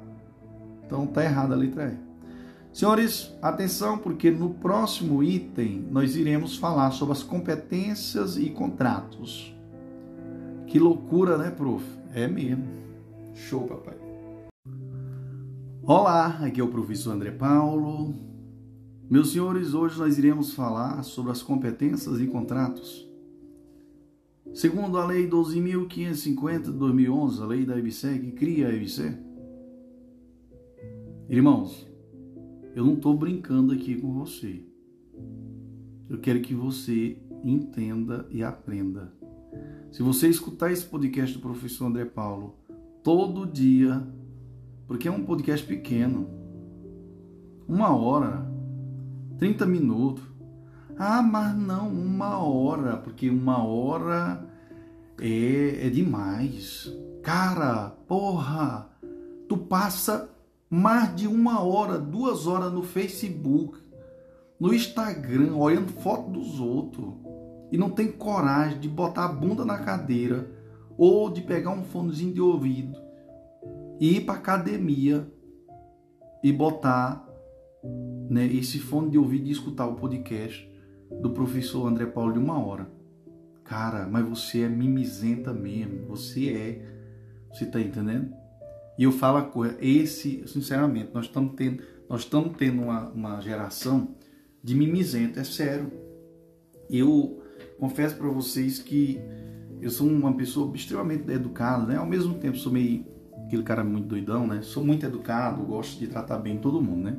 [0.85, 2.09] Então tá errada a letra E.
[2.73, 9.55] Senhores, atenção, porque no próximo item nós iremos falar sobre as competências e contratos.
[10.67, 11.85] Que loucura, né, prof?
[12.13, 12.65] É mesmo.
[13.35, 13.98] Show, papai.
[15.91, 18.15] Olá, aqui é o professor André Paulo.
[19.09, 23.09] Meus senhores, hoje nós iremos falar sobre as competências e contratos.
[24.53, 29.17] Segundo a Lei 12.550 de 2011, a lei da EBC, que cria a EBC,
[31.27, 31.89] irmãos,
[32.75, 34.63] eu não estou brincando aqui com você.
[36.07, 39.11] Eu quero que você entenda e aprenda.
[39.91, 42.57] Se você escutar esse podcast do professor André Paulo
[43.03, 44.07] todo dia,
[44.89, 46.27] porque é um podcast pequeno.
[47.69, 48.51] Uma hora,
[49.39, 50.25] 30 minutos.
[50.99, 54.43] Ah, mas não, uma hora, porque uma hora
[55.21, 56.91] é, é demais.
[57.23, 58.89] Cara, porra,
[59.47, 60.31] tu passa
[60.71, 63.79] mais de uma hora, duas horas no Facebook,
[64.59, 67.13] no Instagram, olhando foto dos outros
[67.71, 70.51] e não tem coragem de botar a bunda na cadeira
[70.97, 73.08] ou de pegar um fonezinho de ouvido
[74.01, 75.27] ir para academia
[76.43, 77.27] e botar
[78.31, 80.69] né, esse fone de ouvido e escutar o podcast
[81.21, 82.91] do professor André Paulo de uma hora.
[83.65, 86.07] Cara, mas você é mimizenta mesmo.
[86.07, 86.99] Você é.
[87.53, 88.33] Você tá entendendo?
[88.99, 93.41] E eu falo a coisa, esse, sinceramente, nós estamos tendo, nós estamos tendo uma, uma
[93.41, 94.17] geração
[94.63, 95.91] de mimizenta, é sério.
[96.91, 97.43] Eu
[97.79, 99.21] confesso para vocês que
[99.81, 101.97] eu sou uma pessoa extremamente educada, né?
[101.97, 103.07] Ao mesmo tempo sou meio
[103.49, 104.61] aquele cara muito doidão, né?
[104.63, 107.17] Sou muito educado, gosto de tratar bem todo mundo, né?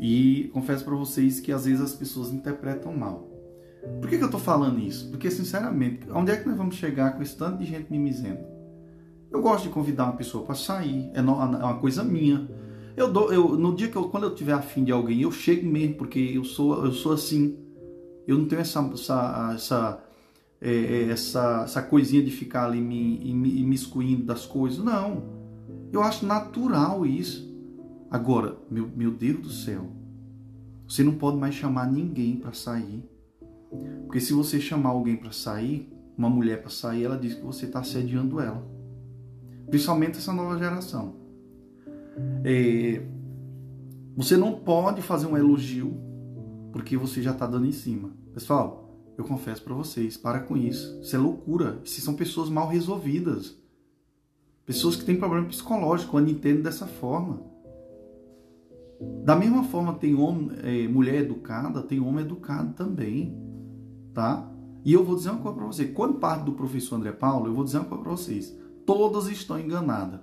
[0.00, 3.28] E confesso para vocês que às vezes as pessoas interpretam mal.
[4.00, 5.10] Por que, que eu tô falando isso?
[5.10, 8.48] Porque, sinceramente, onde é que nós vamos chegar com esse tanto de gente mimizenta?
[9.30, 12.48] Eu gosto de convidar uma pessoa para sair, é, é uma coisa minha.
[12.96, 15.66] Eu dou, eu, no dia que eu, quando eu tiver afim de alguém, eu chego
[15.66, 17.58] mesmo, porque eu sou, eu sou assim.
[18.26, 20.03] Eu não tenho essa, essa, essa
[20.64, 24.82] é, é, essa, essa coisinha de ficar ali me, me, me das coisas.
[24.82, 25.22] Não.
[25.92, 27.52] Eu acho natural isso.
[28.10, 29.86] Agora, meu, meu Deus do céu,
[30.88, 33.04] você não pode mais chamar ninguém para sair.
[34.06, 37.66] Porque se você chamar alguém para sair, uma mulher para sair, ela diz que você
[37.66, 38.66] está assediando ela.
[39.68, 41.16] Principalmente essa nova geração.
[42.42, 43.02] É,
[44.16, 45.94] você não pode fazer um elogio
[46.72, 48.10] porque você já está dando em cima.
[48.32, 48.83] Pessoal,
[49.16, 51.00] eu confesso para vocês, para com isso.
[51.00, 51.80] Isso é loucura.
[51.84, 53.56] Isso são pessoas mal resolvidas.
[54.66, 57.40] Pessoas que têm problema psicológico quando entendem dessa forma.
[59.24, 63.36] Da mesma forma tem homem, é, mulher educada, tem homem educado também,
[64.12, 64.50] tá?
[64.84, 65.84] E eu vou dizer uma coisa para você.
[65.86, 68.56] Quando parte do professor André Paulo, eu vou dizer uma coisa para vocês.
[68.84, 70.20] Todas estão enganadas.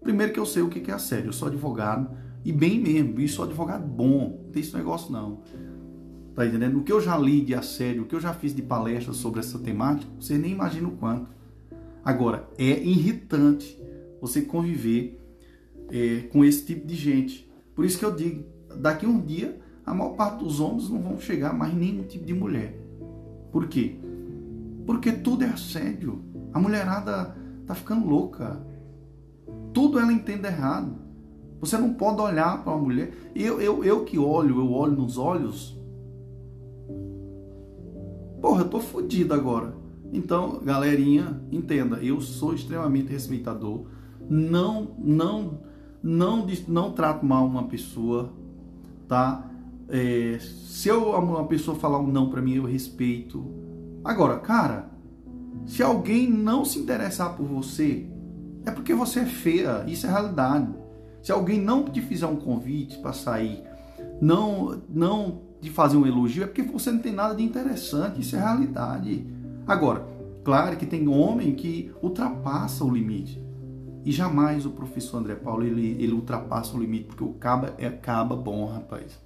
[0.00, 1.28] Primeiro que eu sei o que é assédio.
[1.28, 2.10] Eu sou advogado
[2.44, 3.20] e bem mesmo.
[3.20, 4.42] E sou advogado bom.
[4.44, 5.42] Não tem esse negócio não.
[6.34, 6.78] Tá entendendo?
[6.78, 9.40] O que eu já li de assédio, o que eu já fiz de palestras sobre
[9.40, 11.28] essa temática, você nem imagina o quanto.
[12.04, 13.78] Agora, é irritante
[14.20, 15.20] você conviver
[15.90, 17.50] é, com esse tipo de gente.
[17.74, 18.44] Por isso que eu digo,
[18.76, 22.24] daqui a um dia, a maior parte dos homens não vão chegar mais nenhum tipo
[22.24, 22.78] de mulher.
[23.50, 23.96] Por quê?
[24.86, 26.22] Porque tudo é assédio.
[26.52, 28.60] A mulherada tá ficando louca.
[29.72, 30.96] Tudo ela entende errado.
[31.60, 33.12] Você não pode olhar para uma mulher.
[33.34, 35.79] Eu, eu, eu que olho, eu olho nos olhos.
[38.40, 39.74] Porra, eu tô fodido agora.
[40.12, 43.86] Então, galerinha, entenda, eu sou extremamente respeitador.
[44.28, 45.60] Não, não,
[46.02, 48.32] não, não trato mal uma pessoa,
[49.06, 49.48] tá?
[49.88, 53.44] É, se eu, uma pessoa falar um não para mim, eu respeito.
[54.04, 54.90] Agora, cara,
[55.66, 58.06] se alguém não se interessar por você,
[58.64, 59.84] é porque você é feia.
[59.86, 60.72] Isso é realidade.
[61.22, 63.62] Se alguém não te fizer um convite para sair,
[64.20, 68.20] não, não te fazer um elogio, é porque você não tem nada de interessante.
[68.20, 69.26] Isso é realidade.
[69.66, 70.06] Agora,
[70.42, 73.40] claro que tem homem que ultrapassa o limite.
[74.04, 77.90] E jamais o professor André Paulo ele, ele ultrapassa o limite, porque o caba é
[77.90, 79.18] caba bom, rapaz.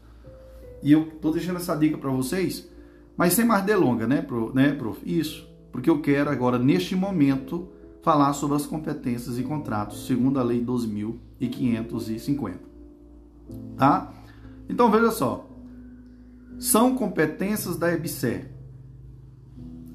[0.82, 2.68] E eu tô deixando essa dica para vocês,
[3.16, 4.54] mas sem mais delonga, né, prof?
[4.54, 5.00] né, prof?
[5.04, 7.68] Isso, porque eu quero agora, neste momento,
[8.02, 12.54] falar sobre as competências e contratos, segundo a Lei 12.550.
[13.76, 14.12] Tá?
[14.68, 15.48] Então, veja só.
[16.58, 18.50] São competências da EBSER.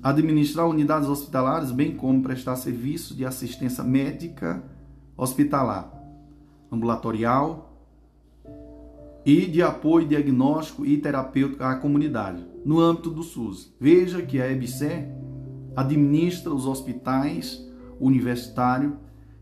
[0.01, 4.63] Administrar unidades hospitalares, bem como prestar serviço de assistência médica
[5.17, 5.91] hospitalar,
[6.71, 7.69] ambulatorial,
[9.25, 13.73] e de apoio diagnóstico e terapêutico à comunidade, no âmbito do SUS.
[13.79, 15.07] Veja que a EBSE
[15.75, 17.63] administra os hospitais
[17.99, 18.93] universitários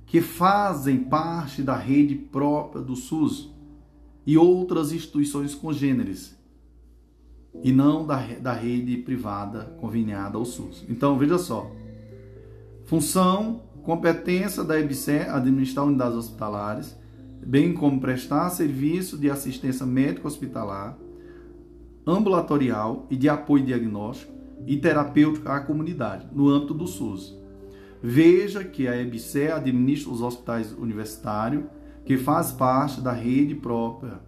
[0.06, 3.54] que fazem parte da rede própria do SUS
[4.26, 6.37] e outras instituições congêneres,
[7.64, 10.86] e não da, da rede privada conveniada ao SUS.
[10.90, 11.72] Então, veja só.
[12.86, 16.96] Função, competência da EBSE administrar unidades hospitalares,
[17.46, 20.98] bem como prestar serviço de assistência médica hospitalar,
[22.06, 24.34] ambulatorial e de apoio diagnóstico
[24.66, 27.38] e terapêutico à comunidade, no âmbito do SUS.
[28.02, 31.64] Veja que a EBSE administra os hospitais universitários,
[32.06, 34.20] que faz parte da rede própria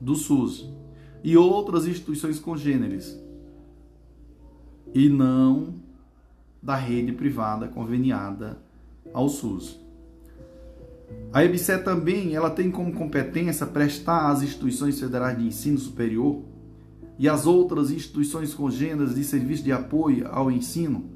[0.00, 0.72] do SUS,
[1.24, 3.18] e outras instituições congêneres,
[4.92, 5.74] e não
[6.62, 8.58] da rede privada conveniada
[9.12, 9.80] ao SUS.
[11.32, 16.42] A EBSE também ela tem como competência prestar às instituições federais de ensino superior
[17.18, 21.06] e às outras instituições congêneras de serviço de apoio ao ensino,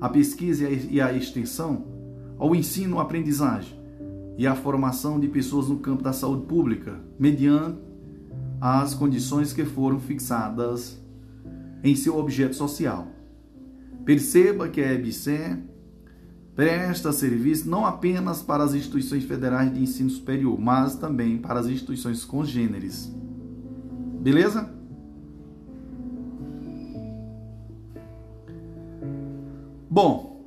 [0.00, 1.84] à pesquisa e à extensão,
[2.36, 3.78] ao ensino, aprendizagem
[4.36, 7.85] e à formação de pessoas no campo da saúde pública, mediante
[8.74, 11.00] as condições que foram fixadas
[11.84, 13.06] em seu objeto social.
[14.04, 15.56] Perceba que a EBSE
[16.54, 21.66] presta serviço não apenas para as instituições federais de ensino superior, mas também para as
[21.66, 23.12] instituições congêneres.
[24.20, 24.68] Beleza?
[29.88, 30.44] Bom,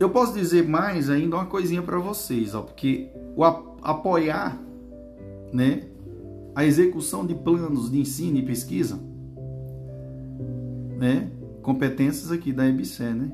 [0.00, 4.58] eu posso dizer mais ainda uma coisinha para vocês, ó, porque o apoiar,
[5.52, 5.89] né,
[6.54, 8.98] a execução de planos de ensino e pesquisa,
[10.98, 11.30] né,
[11.62, 13.32] competências aqui da EBSE, né,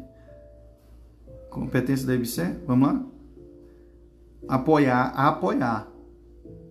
[1.51, 3.07] competência deve ser, vamos lá?
[4.47, 5.89] Apoiar, apoiar.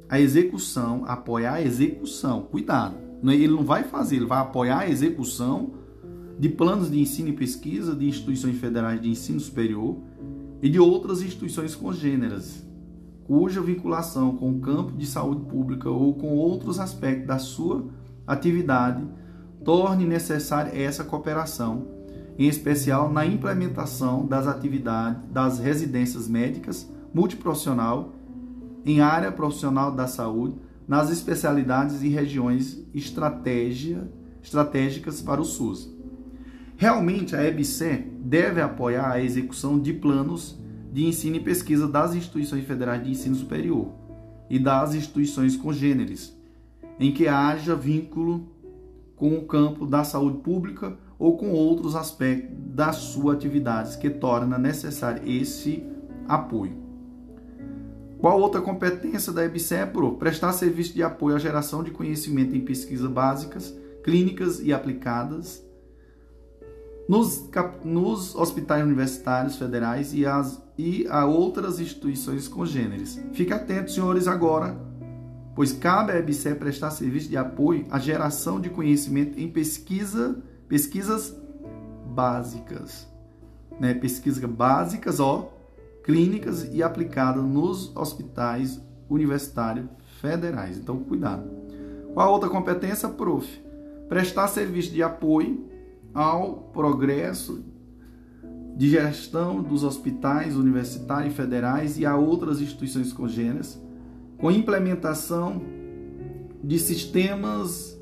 [0.07, 2.43] A execução, apoiar a execução.
[2.43, 2.95] Cuidado.
[3.27, 5.71] É, ele não vai fazer, ele vai apoiar a execução
[6.37, 9.97] de planos de ensino e pesquisa de instituições federais de ensino superior
[10.61, 12.64] e de outras instituições congêneras,
[13.26, 17.86] cuja vinculação com o campo de saúde pública ou com outros aspectos da sua
[18.26, 19.04] atividade
[19.63, 21.87] torne necessária essa cooperação
[22.37, 28.13] em especial na implementação das atividades das residências médicas multiprofissional
[28.86, 30.55] em área profissional da saúde,
[30.87, 34.08] nas especialidades e regiões estratégia,
[34.43, 35.91] estratégicas para o SUS.
[36.78, 40.59] Realmente, a EBSE deve apoiar a execução de planos
[40.96, 43.89] de ensino e pesquisa das instituições federais de ensino superior
[44.50, 46.34] e das instituições congêneres,
[46.97, 48.47] em que haja vínculo
[49.13, 54.58] com o campo da saúde pública ou com outros aspectos da sua atividade que torna
[54.58, 55.84] necessário esse
[56.30, 56.78] apoio.
[58.17, 60.16] Qual outra competência da EBSEPRO?
[60.16, 65.62] Prestar serviço de apoio à geração de conhecimento em pesquisas básicas, clínicas e aplicadas
[67.09, 67.50] nos,
[67.84, 73.21] nos hospitais universitários federais e, as, e a outras instituições congêneres.
[73.33, 74.77] Fique atento, senhores, agora,
[75.55, 81.35] pois cabe à EBSE prestar serviço de apoio à geração de conhecimento em pesquisa pesquisas
[82.07, 83.07] básicas,
[83.79, 83.93] né?
[83.93, 85.51] Pesquisas básicas, ó,
[86.03, 89.87] clínicas e aplicadas nos hospitais universitários
[90.19, 90.77] federais.
[90.77, 91.49] Então, cuidado.
[92.13, 93.47] Qual a outra competência, prof?
[94.07, 95.65] Prestar serviço de apoio
[96.13, 97.63] ao progresso
[98.75, 103.81] de gestão dos hospitais universitários e federais e a outras instituições congêneres,
[104.37, 105.61] com implementação
[106.61, 107.97] de sistemas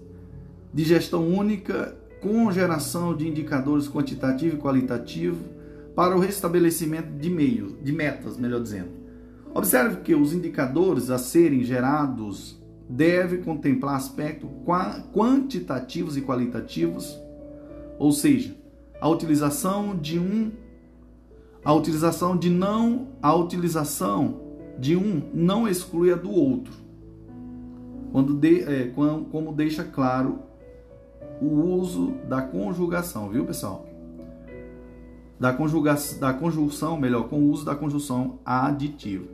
[0.74, 5.38] de gestão única com geração de indicadores quantitativo e qualitativo
[5.96, 8.90] para o restabelecimento de meios, de metas, melhor dizendo.
[9.54, 12.60] Observe que os indicadores a serem gerados
[12.90, 14.50] devem contemplar aspectos
[15.14, 17.16] quantitativos e qualitativos,
[18.00, 18.56] ou seja,
[19.00, 20.52] a utilização de um
[21.64, 24.42] a utilização de não a utilização
[24.78, 26.74] de um não exclui a do outro.
[28.12, 30.40] Quando de, é, como deixa claro
[31.42, 33.88] o uso da conjugação, viu, pessoal?
[35.40, 39.26] Da, conjuga, da conjunção, melhor, com o uso da conjunção aditiva.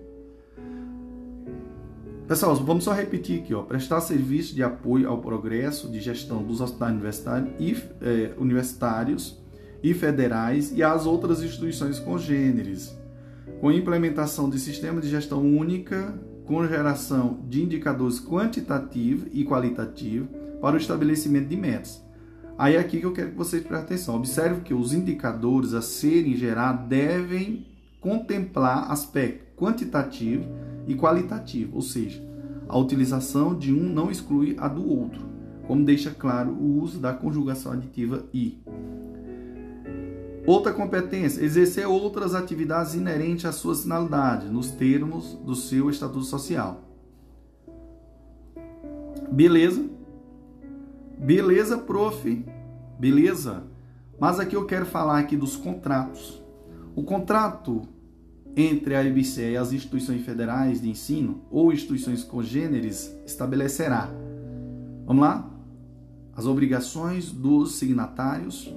[2.27, 3.63] Pessoal, vamos só repetir aqui, ó.
[3.63, 9.38] Prestar serviço de apoio ao progresso de gestão dos hospitais universitários e, é, universitários
[9.81, 12.97] e federais e às outras instituições congêneres,
[13.61, 16.13] com implementação de sistema de gestão única,
[16.45, 20.29] com geração de indicadores quantitativos e qualitativos
[20.61, 22.01] para o estabelecimento de metas.
[22.57, 24.15] Aí é aqui que eu quero que vocês prestem atenção.
[24.15, 27.65] Observe que os indicadores a serem gerados devem
[28.01, 30.45] contemplar aspecto quantitativo
[30.87, 32.21] e qualitativo, ou seja,
[32.67, 35.21] a utilização de um não exclui a do outro,
[35.67, 38.57] como deixa claro o uso da conjugação aditiva e.
[40.49, 46.81] Outra competência, exercer outras atividades inerentes às suas finalidades, nos termos do seu estatuto social.
[49.31, 49.87] Beleza?
[51.19, 52.43] Beleza, prof.
[52.97, 53.63] Beleza?
[54.19, 56.41] Mas aqui eu quero falar aqui dos contratos.
[56.95, 57.83] O contrato
[58.57, 64.09] entre a IBCE e as instituições federais de ensino ou instituições congêneres estabelecerá.
[65.05, 65.47] Vamos lá?
[66.35, 68.73] As obrigações dos signatários,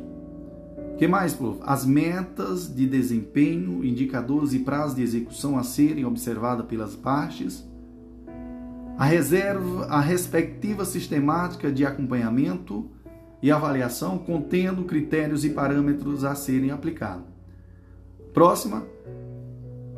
[1.02, 1.58] que mais, prof?
[1.62, 7.68] As metas de desempenho, indicadores e prazos de execução a serem observadas pelas partes.
[8.96, 12.88] A reserva, a respectiva sistemática de acompanhamento
[13.42, 17.24] e avaliação contendo critérios e parâmetros a serem aplicados.
[18.32, 18.86] Próxima,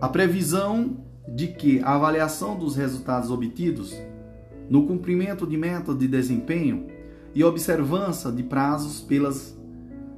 [0.01, 3.94] a previsão de que a avaliação dos resultados obtidos
[4.70, 6.86] no cumprimento de metas de desempenho
[7.35, 9.55] e observância de prazos pelas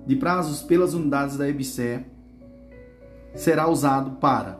[0.06, 2.04] de prazos pelas unidades da EBSE
[3.34, 4.58] será usado para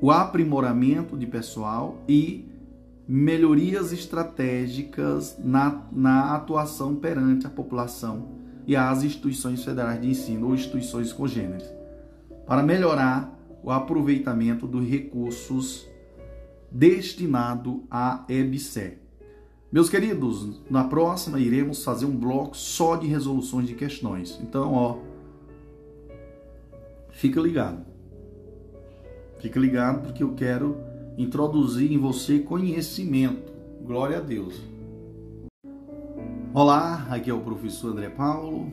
[0.00, 2.50] o aprimoramento de pessoal e
[3.06, 8.28] melhorias estratégicas na, na atuação perante a população
[8.66, 11.68] e as instituições federais de ensino ou instituições congêneres,
[12.46, 13.32] para melhorar
[13.62, 15.86] o aproveitamento dos recursos
[16.70, 19.01] destinado à EBSE.
[19.72, 24.38] Meus queridos, na próxima iremos fazer um bloco só de resoluções de questões.
[24.42, 24.98] Então, ó,
[27.08, 27.82] fica ligado.
[29.38, 30.76] Fica ligado porque eu quero
[31.16, 33.50] introduzir em você conhecimento.
[33.82, 34.60] Glória a Deus.
[36.52, 38.70] Olá, aqui é o professor André Paulo.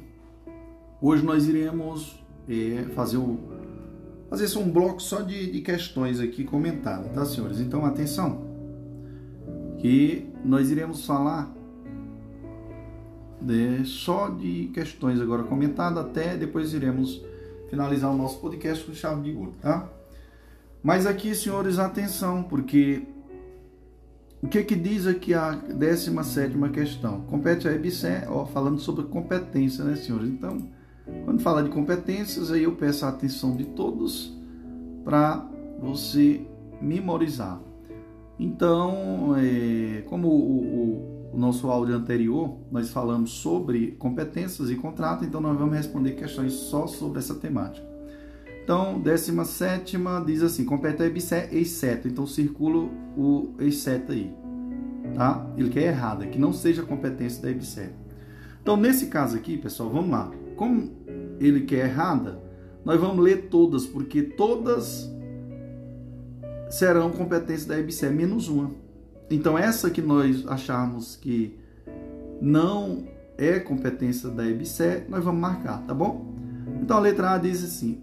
[1.02, 3.40] Hoje nós iremos é, fazer, o,
[4.30, 7.62] fazer um bloco só de, de questões aqui comentadas, tá, senhores?
[7.62, 8.50] Então, atenção
[9.78, 11.52] que nós iremos falar
[13.42, 17.24] de, só de questões agora comentadas, até depois iremos
[17.70, 19.88] finalizar o nosso podcast com chave de ouro, tá?
[20.82, 23.04] Mas aqui, senhores, atenção, porque
[24.42, 27.22] o que que diz aqui a 17 questão?
[27.22, 30.30] Compete a EBSE, ó, falando sobre competência, né, senhores?
[30.30, 30.70] Então,
[31.26, 34.34] quando fala de competências, aí eu peço a atenção de todos
[35.04, 35.46] para
[35.82, 36.46] você
[36.82, 37.60] memorizar.
[38.40, 45.26] Então, é, como o, o, o, nosso áudio anterior, nós falamos sobre competências e contrato,
[45.26, 47.86] então nós vamos responder questões só sobre essa temática.
[48.64, 52.08] Então, 17 diz assim: compete a EBSE, exceto.
[52.08, 52.88] Então, circula
[53.18, 54.32] o exceto aí.
[55.16, 55.46] Tá?
[55.58, 57.90] Ele quer errada, que não seja competência da EBSE.
[58.62, 60.32] Então, nesse caso aqui, pessoal, vamos lá.
[60.56, 60.92] Como
[61.40, 62.40] ele quer errada,
[62.86, 65.12] nós vamos ler todas, porque todas
[66.70, 68.72] serão competências da EBSE menos uma.
[69.30, 71.58] Então, essa que nós acharmos que
[72.42, 76.34] não é competência da EBSE, nós vamos marcar, tá bom?
[76.82, 78.02] Então, a letra A diz assim: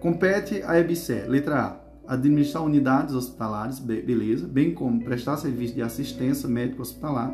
[0.00, 1.24] compete a EBSE.
[1.28, 1.60] Letra
[2.06, 7.32] A, administrar unidades hospitalares, beleza, bem como prestar serviço de assistência médico-hospitalar,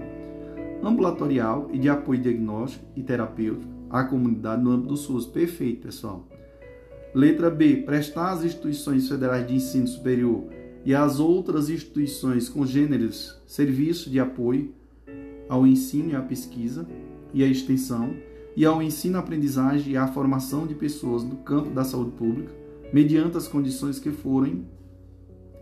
[0.83, 5.27] ambulatorial e de apoio diagnóstico e terapêutico à comunidade no âmbito do SUS.
[5.27, 6.27] Perfeito, pessoal.
[7.15, 7.83] Letra B.
[7.85, 10.45] Prestar às instituições federais de ensino superior
[10.85, 14.73] e às outras instituições congêneres serviço de apoio
[15.49, 16.87] ao ensino e à pesquisa
[17.33, 18.15] e à extensão
[18.57, 22.53] e ao ensino-aprendizagem e à formação de pessoas no campo da saúde pública,
[22.93, 24.67] mediante as condições que forem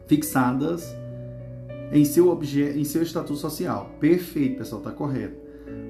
[0.06, 0.97] fixadas
[1.93, 3.94] em seu, objeto, em seu estatuto social.
[4.01, 5.36] Perfeito, pessoal, está correto.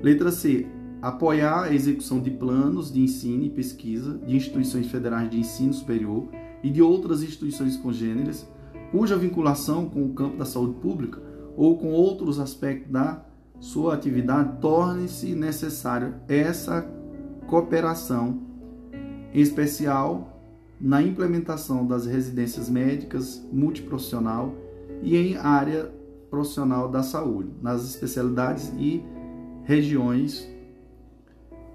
[0.03, 0.67] Letra C.
[1.03, 6.29] Apoiar a execução de planos de ensino e pesquisa de instituições federais de ensino superior
[6.63, 8.49] e de outras instituições congêneres,
[8.91, 11.21] cuja vinculação com o campo da saúde pública
[11.57, 13.25] ou com outros aspectos da
[13.61, 16.87] sua atividade torne-se necessário essa
[17.47, 18.41] cooperação,
[19.33, 20.33] em especial
[20.81, 24.55] na implementação das residências médicas multiprofissional
[25.03, 25.91] e em área
[26.31, 29.03] profissional da saúde, nas especialidades e
[29.65, 30.47] regiões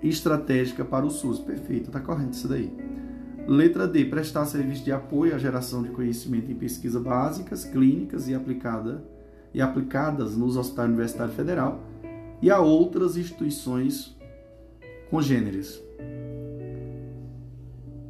[0.02, 1.40] estratégicas para o SUS.
[1.40, 2.72] Perfeito, está correto isso daí.
[3.48, 4.06] Letra D.
[4.06, 9.04] Prestar serviço de apoio à geração de conhecimento em pesquisa básicas, clínicas e, aplicada,
[9.54, 11.84] e aplicadas nos hospitais universitários federal
[12.42, 14.18] e a outras instituições
[15.10, 15.82] congêneres.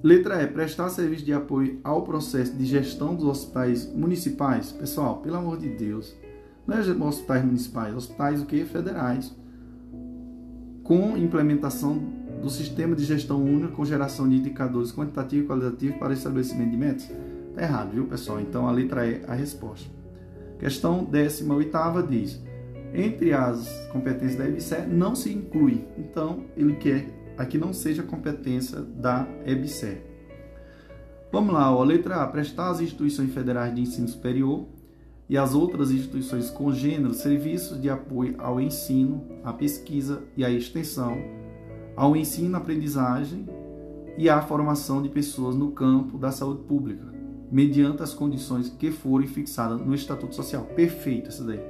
[0.03, 0.47] Letra E.
[0.47, 4.71] Prestar serviço de apoio ao processo de gestão dos hospitais municipais.
[4.71, 6.15] Pessoal, pelo amor de Deus,
[6.65, 8.65] não é hospitais municipais, hospitais o que?
[8.65, 9.35] Federais.
[10.91, 12.03] Com implementação
[12.41, 16.75] do sistema de gestão única com geração de indicadores quantitativos e qualitativos para estabelecimento de
[16.75, 17.09] metas.
[17.49, 18.41] Está errado, viu, pessoal?
[18.41, 19.89] Então a letra E é a resposta.
[20.59, 22.43] Questão 18 diz:
[22.93, 25.87] entre as competências da EBSE não se inclui.
[25.97, 27.07] Então, ele quer
[27.37, 29.97] aqui não seja competência da EBSE.
[31.31, 34.67] Vamos lá, ó, letra A, prestar às instituições federais de ensino superior
[35.31, 41.17] e às outras instituições congêneros serviços de apoio ao ensino, à pesquisa e à extensão,
[41.95, 43.47] ao ensino, aprendizagem
[44.17, 47.05] e à formação de pessoas no campo da saúde pública,
[47.49, 50.65] mediante as condições que forem fixadas no Estatuto Social.
[50.75, 51.61] Perfeito isso daí.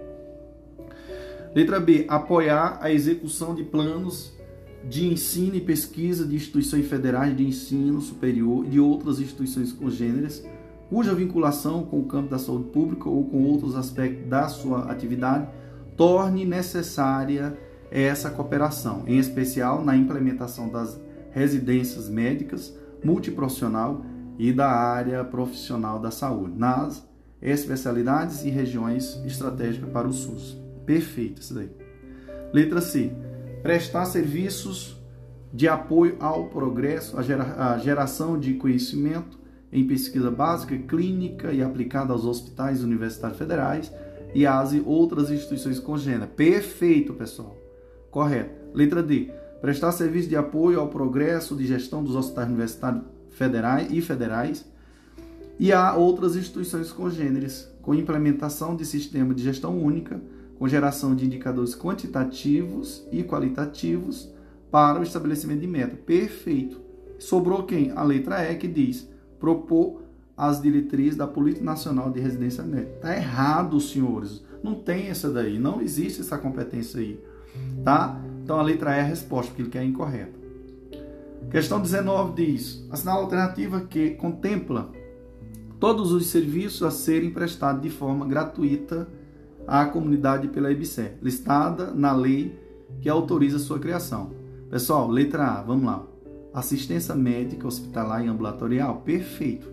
[1.54, 4.34] Letra B, apoiar a execução de planos
[4.90, 10.44] de ensino e pesquisa de instituições federais de ensino superior e de outras instituições congêneres,
[10.92, 15.48] cuja vinculação com o campo da saúde pública ou com outros aspectos da sua atividade
[15.96, 17.58] torne necessária
[17.90, 21.00] essa cooperação, em especial na implementação das
[21.32, 24.02] residências médicas, multiprofissional
[24.38, 27.08] e da área profissional da saúde, nas
[27.42, 30.58] especialidades e regiões estratégicas para o SUS.
[30.86, 31.72] Perfeito isso daí.
[32.52, 33.14] Letra C
[33.64, 35.00] prestar serviços
[35.54, 39.41] de apoio ao progresso, à gera, geração de conhecimento
[39.72, 43.92] em pesquisa básica, clínica e aplicada aos hospitais universitários federais
[44.34, 46.30] e às outras instituições congêneras.
[46.36, 47.56] Perfeito, pessoal.
[48.10, 48.52] Correto.
[48.74, 49.32] Letra D.
[49.62, 54.66] Prestar serviço de apoio ao progresso de gestão dos hospitais universitários federais e federais
[55.60, 60.20] e a outras instituições congêneres, com implementação de sistema de gestão única,
[60.58, 64.30] com geração de indicadores quantitativos e qualitativos
[64.72, 65.96] para o estabelecimento de meta.
[65.96, 66.82] Perfeito.
[67.20, 67.92] Sobrou quem?
[67.92, 69.11] A letra E que diz
[69.42, 70.04] propor
[70.38, 73.00] as diretrizes da Política Nacional de Residência Médica.
[73.02, 74.44] Tá errado, senhores.
[74.64, 77.20] Não tem essa daí, não existe essa competência aí,
[77.84, 78.22] tá?
[78.44, 80.40] Então a letra E é a resposta, porque ele quer incorreta.
[81.50, 84.92] Questão 19 diz: assinar a alternativa que contempla
[85.80, 89.08] todos os serviços a serem prestados de forma gratuita
[89.68, 92.56] à comunidade pela IBSE, listada na lei
[93.02, 94.32] que autoriza sua criação.
[94.70, 96.11] Pessoal, letra A, vamos lá.
[96.54, 99.72] Assistência médica hospitalar e ambulatorial, perfeito.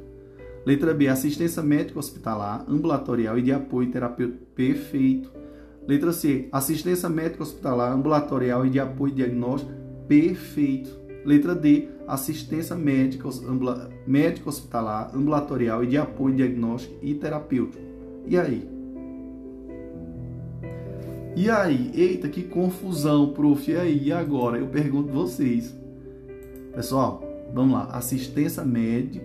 [0.64, 5.32] Letra B, assistência médica hospitalar, ambulatorial e de apoio terapêutico, perfeito.
[5.88, 9.72] Letra C, assistência médica hospitalar, ambulatorial e de apoio diagnóstico,
[10.06, 10.90] perfeito.
[11.24, 17.82] Letra D, assistência médica, ambula, médica hospitalar, ambulatorial e de apoio diagnóstico e terapêutico.
[18.26, 18.68] E aí?
[21.34, 21.90] E aí?
[21.94, 23.70] Eita, que confusão, prof.
[23.70, 24.08] E aí?
[24.08, 24.58] E agora?
[24.58, 25.74] Eu pergunto vocês.
[26.74, 27.22] Pessoal,
[27.52, 27.84] vamos lá.
[27.92, 29.24] Assistência médico,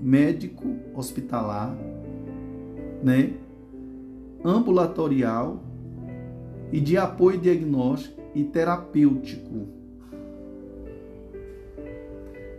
[0.00, 1.76] médico hospitalar,
[3.02, 3.34] né?
[4.44, 5.62] Ambulatorial
[6.70, 9.68] e de apoio diagnóstico e terapêutico.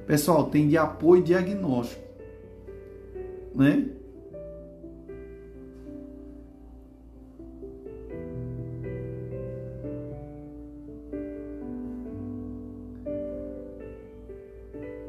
[0.06, 2.04] Pessoal, tem de apoio diagnóstico,
[3.56, 3.90] né?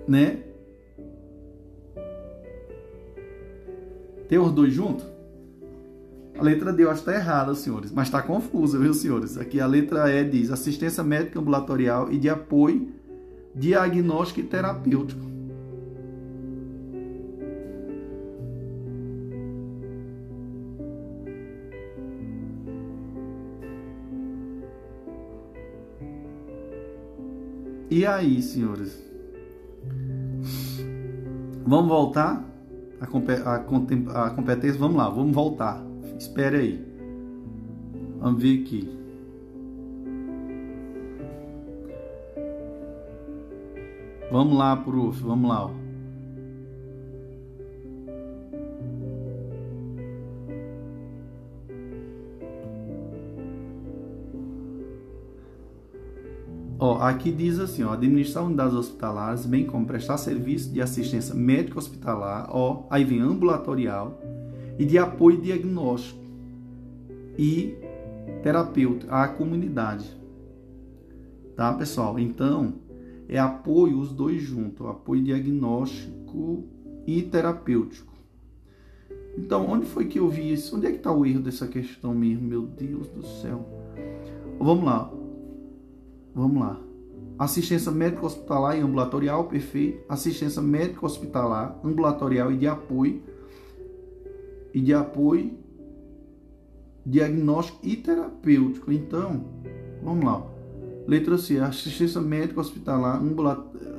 [0.06, 0.38] Né?
[4.28, 5.06] Tem os dois juntos?
[6.38, 9.38] A letra D eu acho que está errada, senhores, mas está confusa, viu, senhores?
[9.38, 12.88] Aqui a letra E diz assistência médica ambulatorial e de apoio
[13.54, 15.34] diagnóstico e terapêutico.
[27.88, 29.13] E aí, senhores?
[31.66, 32.44] Vamos voltar
[33.00, 33.54] a, a,
[34.26, 34.78] a competência?
[34.78, 35.82] Vamos lá, vamos voltar.
[36.18, 36.94] Espere aí.
[38.20, 38.88] Vamos ver aqui.
[44.30, 45.22] Vamos lá, prof.
[45.22, 45.66] Vamos lá.
[45.66, 45.83] Ó.
[56.86, 61.78] Ó, aqui diz assim, ó, administrar unidades hospitalares, bem como prestar serviço de assistência médica
[61.78, 64.20] hospitalar, ó, aí vem ambulatorial
[64.78, 66.20] e de apoio diagnóstico
[67.38, 67.74] e
[68.42, 70.14] terapêutico à comunidade.
[71.56, 72.18] Tá, pessoal?
[72.18, 72.74] Então,
[73.30, 76.64] é apoio os dois juntos, apoio diagnóstico
[77.06, 78.12] e terapêutico.
[79.38, 80.76] Então, onde foi que eu vi isso?
[80.76, 82.46] Onde é que está o erro dessa questão mesmo?
[82.46, 83.66] Meu Deus do céu.
[84.60, 85.23] Vamos lá.
[86.34, 86.80] Vamos lá.
[87.38, 90.04] Assistência médica hospitalar e ambulatorial, perfeito.
[90.08, 93.22] Assistência médica hospitalar, ambulatorial e de apoio.
[94.72, 95.52] E de apoio,
[97.06, 98.90] diagnóstico e terapêutico.
[98.90, 99.44] Então,
[100.02, 100.44] vamos lá.
[101.06, 103.20] Letra C, assistência médica hospitalar,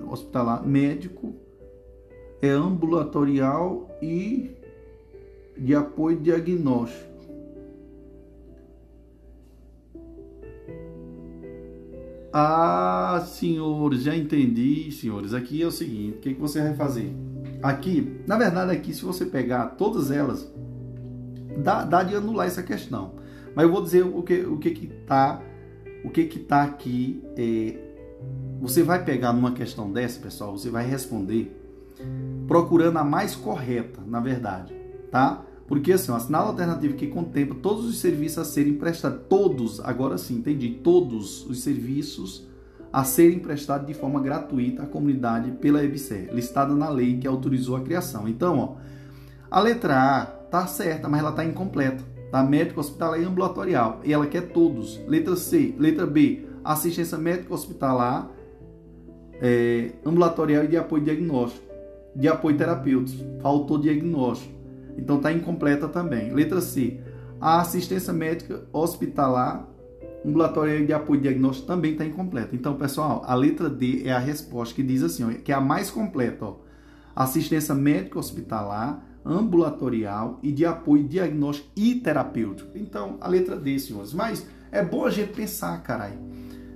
[0.10, 1.34] hospitalar médico,
[2.42, 4.52] é ambulatorial e
[5.58, 7.15] de apoio diagnóstico.
[12.38, 15.34] Ah, senhores, já entendi, senhores.
[15.34, 17.16] Aqui é o seguinte, o que, que você vai fazer?
[17.64, 20.46] Aqui, na verdade, aqui, se você pegar todas elas,
[21.64, 23.14] dá, dá de anular essa questão.
[23.56, 25.42] Mas eu vou dizer o que o que que tá,
[26.04, 27.24] o que que tá aqui.
[27.38, 27.80] É,
[28.60, 31.56] você vai pegar numa questão dessa, pessoal, você vai responder
[32.50, 34.76] procurando a mais correta, na verdade,
[35.10, 35.42] tá?
[35.68, 40.18] Porque assim, o assinala alternativo que contempla todos os serviços a serem prestados, todos, agora
[40.18, 42.48] sim, entendi, todos os serviços
[42.94, 47.76] a serem prestados de forma gratuita à comunidade pela EBSER, listada na lei que autorizou
[47.76, 48.28] a criação.
[48.28, 48.76] Então, ó,
[49.52, 52.04] a letra A tá certa, mas ela tá incompleta.
[52.32, 52.44] Tá?
[52.44, 54.00] Médico hospitalar e ambulatorial.
[54.04, 55.00] E ela quer todos.
[55.08, 58.32] Letra C, letra B, assistência médica hospitalar,
[59.42, 61.66] é, ambulatorial e de apoio diagnóstico.
[62.16, 63.42] De apoio terapêutico.
[63.42, 64.55] Faltou diagnóstico.
[64.98, 66.34] Então está incompleta também.
[66.34, 67.00] Letra C.
[67.40, 69.68] A assistência médica hospitalar
[70.26, 72.56] ambulatorial de apoio diagnóstico também está incompleta.
[72.56, 75.62] Então, pessoal, a letra D é a resposta que diz assim, ó, que é a
[75.62, 76.46] mais completa.
[76.46, 76.58] Ó.
[77.16, 82.76] Assistência médica hospitalar, ambulatorial e de apoio diagnóstico e terapêutico.
[82.76, 84.14] Então, a letra D, senhores.
[84.14, 86.18] Mas é bom a gente pensar, caralho.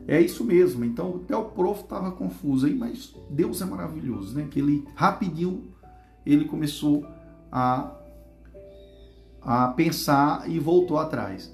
[0.08, 0.86] É isso mesmo.
[0.86, 4.48] Então, até o prof estava confuso aí, mas Deus é maravilhoso, né?
[4.50, 5.64] Que ele rapidinho
[6.26, 7.06] ele começou
[7.52, 7.91] a
[9.41, 11.52] a pensar e voltou atrás.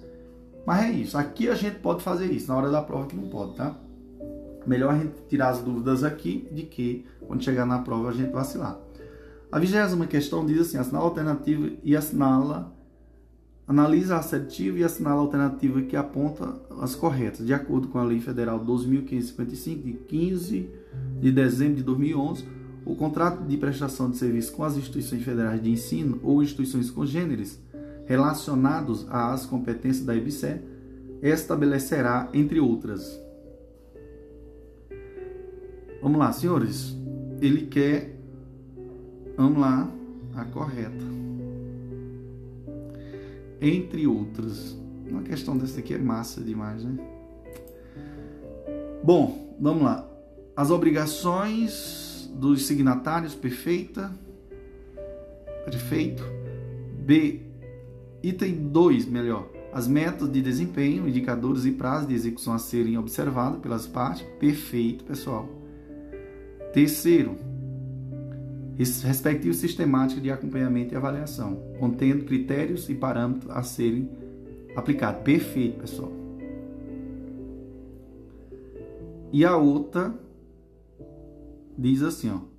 [0.66, 1.18] Mas é isso.
[1.18, 2.48] Aqui a gente pode fazer isso.
[2.48, 3.76] Na hora da prova que não pode, tá?
[4.66, 8.32] Melhor a gente tirar as dúvidas aqui de que quando chegar na prova a gente
[8.32, 8.80] vacilar.
[9.52, 12.74] A vigésima questão diz assim: assinala a alternativa e assinala,
[13.68, 18.04] analisa a assertiva e assinala a alternativa que aponta as corretas, de acordo com a
[18.04, 20.70] Lei Federal 12.555, de 15
[21.22, 22.46] de dezembro de 2011.
[22.86, 27.60] O contrato de prestação de serviço com as instituições federais de ensino ou instituições congêneres
[28.06, 30.62] relacionados às competências da IBCE,
[31.22, 33.20] estabelecerá, entre outras.
[36.02, 36.96] Vamos lá, senhores.
[37.42, 38.16] Ele quer,
[39.36, 39.90] vamos lá,
[40.36, 41.06] a correta.
[43.60, 44.78] Entre outras.
[45.10, 46.98] Uma questão dessa aqui é massa demais, né?
[49.04, 50.08] Bom, vamos lá.
[50.56, 54.12] As obrigações dos signatários, perfeita.
[55.66, 56.24] Perfeito.
[57.00, 57.45] B.
[58.26, 59.48] Item 2, melhor.
[59.72, 64.26] As metas de desempenho, indicadores e prazos de execução a serem observados pelas partes.
[64.40, 65.48] Perfeito, pessoal.
[66.74, 67.36] Terceiro,
[68.76, 74.10] respectivo sistemática de acompanhamento e avaliação, contendo critérios e parâmetros a serem
[74.76, 75.22] aplicados.
[75.22, 76.12] Perfeito, pessoal.
[79.32, 80.12] E a outra
[81.78, 82.55] diz assim, ó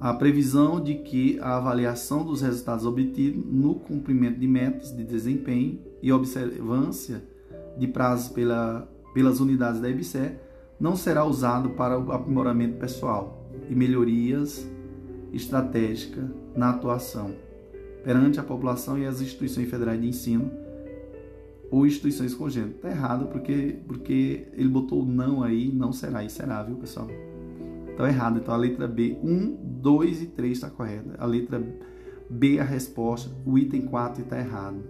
[0.00, 5.78] a previsão de que a avaliação dos resultados obtidos no cumprimento de metas de desempenho
[6.02, 7.22] e observância
[7.76, 10.32] de prazos pela, pelas unidades da EBSE
[10.80, 14.66] não será usado para o aprimoramento pessoal e melhorias
[15.32, 16.24] estratégicas
[16.56, 17.34] na atuação
[18.02, 20.50] perante a população e as instituições federais de ensino
[21.70, 22.76] ou instituições congênitas.
[22.76, 27.08] Está errado porque, porque ele botou não aí, não será e será, viu pessoal?
[28.00, 28.38] Então errado.
[28.38, 31.16] Então a letra B, 1, 2 e 3 está correta.
[31.18, 31.62] A letra
[32.30, 34.82] B a resposta, o item 4 está errado.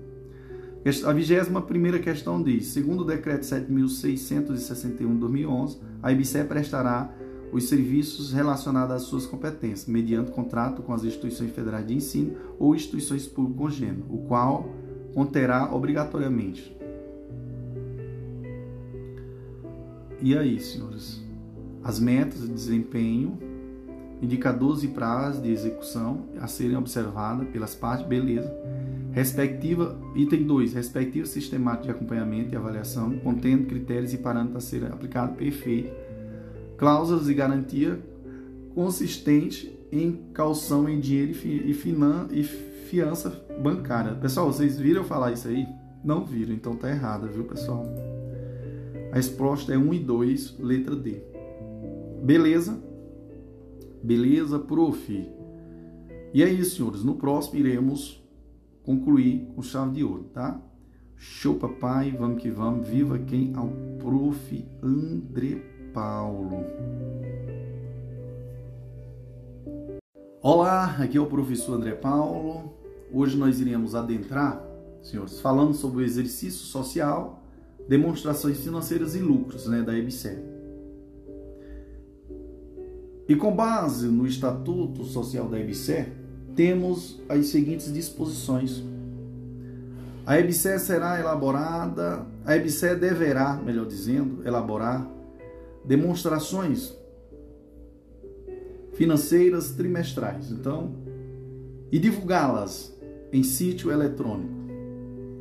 [1.05, 7.13] A vigésima primeira questão diz: segundo o decreto 7.661 de 2011, a IBCE prestará
[7.53, 12.77] os serviços relacionados às suas competências, mediante contrato com as instituições federais de ensino ou
[12.77, 14.73] instituições públicas congêneres, o qual
[15.13, 16.77] conterá obrigatoriamente.
[20.23, 21.30] E aí, senhores?
[21.83, 23.39] As metas de desempenho,
[24.21, 28.53] indicadores e prazos de execução a serem observadas pelas partes, beleza.
[29.13, 34.89] Respectiva, item 2, respectiva sistemática de acompanhamento e avaliação, contendo critérios e parâmetros a serem
[34.89, 35.91] aplicados, perfeito.
[36.77, 37.99] Cláusulas de garantia
[38.75, 43.31] consistente em calção em dinheiro e, finan, e fiança
[43.61, 44.15] bancária.
[44.15, 45.67] Pessoal, vocês viram falar isso aí?
[46.05, 47.85] Não viram, então tá errado, viu, pessoal?
[49.13, 51.30] A resposta é 1 e 2, letra D.
[52.23, 52.83] Beleza?
[54.03, 55.31] Beleza, prof.
[56.33, 57.03] E é isso, senhores.
[57.03, 58.23] No próximo iremos
[58.83, 60.61] concluir com chave de ouro, tá?
[61.17, 62.15] Show, papai.
[62.19, 62.87] Vamos que vamos.
[62.89, 63.53] Viva quem?
[63.55, 63.69] Ao
[63.99, 64.65] prof.
[64.83, 65.57] André
[65.93, 66.65] Paulo.
[70.43, 72.73] Olá, aqui é o professor André Paulo.
[73.13, 74.65] Hoje nós iremos adentrar,
[75.03, 77.43] senhores, falando sobre o exercício social,
[77.89, 80.50] demonstrações financeiras e lucros, né, da EBSER.
[83.31, 86.09] E com base no Estatuto Social da EBSER,
[86.57, 88.83] temos as seguintes disposições.
[90.27, 95.09] A EBSER será elaborada, a EBSER deverá, melhor dizendo, elaborar
[95.85, 96.93] demonstrações
[98.95, 100.51] financeiras trimestrais.
[100.51, 100.93] Então,
[101.93, 102.93] e divulgá-las
[103.33, 104.57] em sítio eletrônico,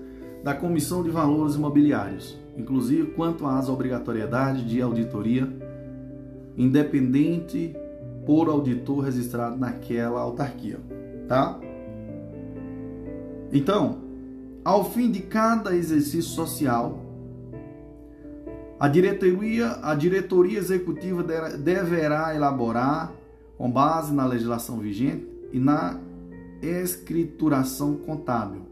[0.42, 5.48] da Comissão de Valores Imobiliários, inclusive quanto às obrigatoriedades de auditoria
[6.56, 7.74] independente
[8.24, 10.78] por auditor registrado naquela autarquia,
[11.26, 11.58] tá?
[13.52, 14.03] Então,
[14.64, 17.00] ao fim de cada exercício social,
[18.80, 21.22] a diretoria, a diretoria executiva
[21.58, 23.12] deverá elaborar,
[23.56, 26.00] com base na legislação vigente e na
[26.60, 28.62] escrituração contábil,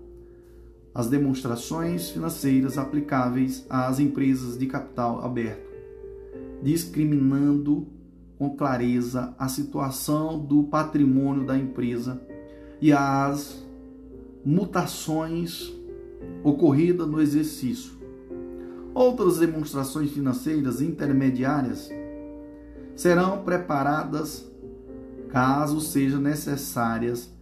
[0.95, 5.73] as demonstrações financeiras aplicáveis às empresas de capital aberto
[6.63, 7.89] discriminando
[8.39, 12.23] com clareza a situação do patrimônio da empresa
[12.81, 13.67] e as
[14.45, 15.73] mutações
[16.43, 17.93] ocorridas no exercício.
[18.95, 21.91] Outras demonstrações financeiras intermediárias
[22.95, 24.51] serão preparadas
[25.31, 27.33] caso sejam necessárias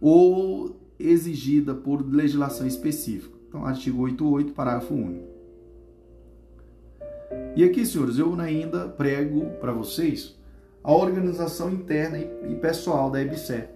[0.00, 3.34] ou exigida por legislação específica.
[3.48, 5.32] Então, artigo 88, parágrafo único.
[7.56, 10.36] E aqui, senhores, eu ainda prego para vocês
[10.82, 13.70] a organização interna e pessoal da EBSER.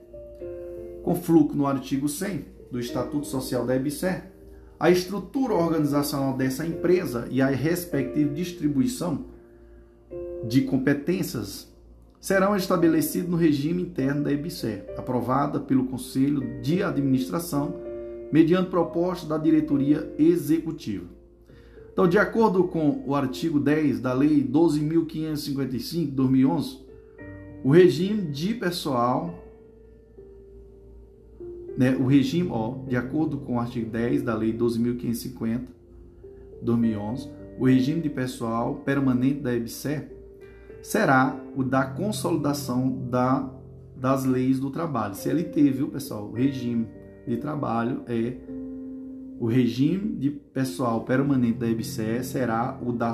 [1.02, 4.30] Com fluxo no artigo 100 do Estatuto Social da EBSER,
[4.78, 9.26] a estrutura organizacional dessa empresa e a respectiva distribuição
[10.44, 11.68] de competências
[12.20, 17.74] serão estabelecidos no regime interno da EBSER, aprovada pelo Conselho de Administração
[18.30, 21.06] mediante proposta da diretoria executiva.
[21.92, 26.78] Então, de acordo com o artigo 10 da Lei 12.555 de 2011,
[27.64, 29.47] o regime de pessoal,
[31.78, 37.30] né, o regime, ó, de acordo com o artigo 10 da Lei 12.550 de 2011,
[37.56, 40.02] o regime de pessoal permanente da EBSE
[40.82, 43.48] será o da consolidação da,
[43.96, 45.14] das leis do trabalho.
[45.14, 46.24] CLT, viu, pessoal?
[46.24, 46.88] O regime
[47.24, 48.34] de trabalho é
[49.38, 53.12] o regime de pessoal permanente da EBSE será o da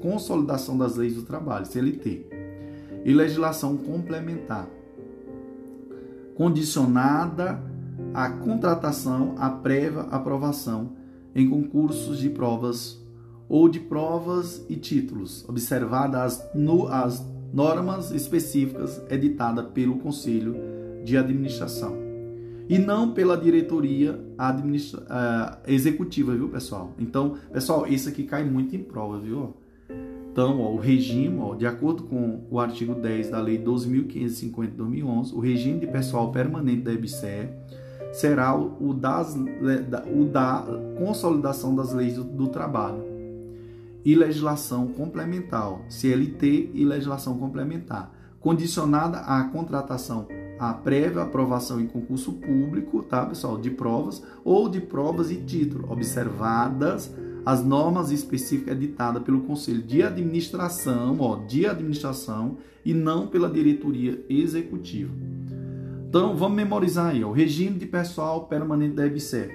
[0.00, 2.24] consolidação das leis do trabalho, CLT,
[3.04, 4.66] e legislação complementar,
[6.34, 7.67] condicionada
[8.14, 10.92] à contratação à prévia aprovação
[11.34, 13.04] em concursos de provas
[13.48, 20.54] ou de provas e títulos, observadas as, no, as normas específicas editadas pelo Conselho
[21.04, 22.08] de Administração
[22.68, 26.92] e não pela diretoria administra uh, executiva, viu, pessoal?
[26.98, 29.54] Então, pessoal, isso aqui cai muito em prova, viu?
[30.30, 34.76] Então, ó, o regime, ó, de acordo com o artigo 10 da Lei 12.550 de
[34.76, 37.48] 2011, o regime de pessoal permanente da EBSE
[38.12, 40.64] será o, das, o da
[40.98, 43.04] consolidação das leis do, do trabalho
[44.04, 50.26] e legislação complementar, CLT e legislação complementar, condicionada à contratação
[50.58, 55.90] a prévia aprovação em concurso público, tá, pessoal, de provas ou de provas e título,
[55.90, 57.14] observadas
[57.46, 64.22] as normas específicas editadas pelo Conselho de Administração, ó, de administração e não pela diretoria
[64.28, 65.12] executiva.
[66.08, 69.50] Então, vamos memorizar aí, o regime de pessoal permanente da EBSER.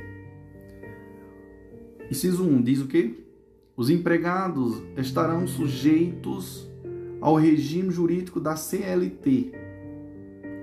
[2.11, 3.25] Inciso 1 diz o quê?
[3.75, 6.69] Os empregados estarão sujeitos
[7.19, 9.51] ao regime jurídico da CLT,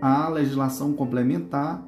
[0.00, 1.84] à legislação complementar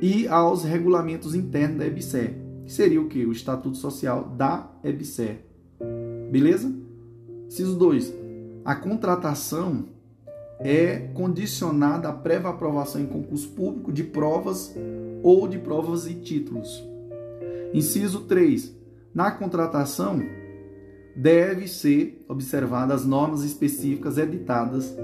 [0.00, 3.26] e aos regulamentos internos da EBSER, que seria o que?
[3.26, 5.40] O Estatuto Social da EBSER.
[6.30, 6.72] Beleza?
[7.48, 8.14] Inciso 2.
[8.64, 9.86] A contratação
[10.60, 14.74] é condicionada à prévia aprovação em concurso público de provas
[15.22, 16.82] ou de provas e títulos.
[17.72, 18.76] Inciso 3.
[19.14, 20.22] Na contratação,
[21.14, 24.94] deve ser observadas as normas específicas editadas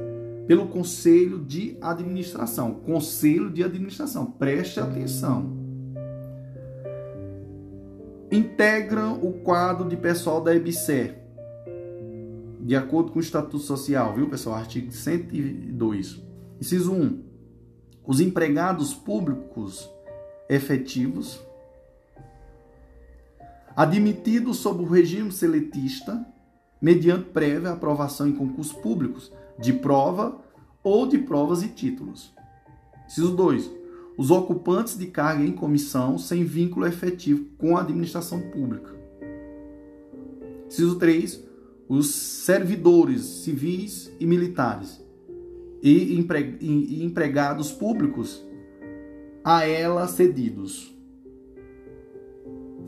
[0.47, 2.75] pelo Conselho de Administração.
[2.75, 5.65] Conselho de Administração, preste atenção.
[8.31, 11.24] Integram o quadro de pessoal da EBSER,
[12.65, 14.57] de acordo com o Estatuto Social, viu, pessoal?
[14.57, 16.23] Artigo 102.
[16.59, 17.23] Inciso 1.
[18.07, 19.87] Os empregados públicos
[20.49, 21.39] efetivos
[23.77, 26.25] admitidos sob o regime seletista,
[26.81, 30.41] mediante prévia aprovação em concursos públicos de prova
[30.83, 32.33] ou de provas e títulos.
[33.07, 33.71] Inciso 2.
[34.17, 38.95] Os ocupantes de carga em comissão sem vínculo efetivo com a administração pública.
[40.67, 41.53] Inciso 3.
[41.89, 45.05] Os servidores civis e militares
[45.83, 48.43] e empregados públicos
[49.45, 50.95] a ela cedidos.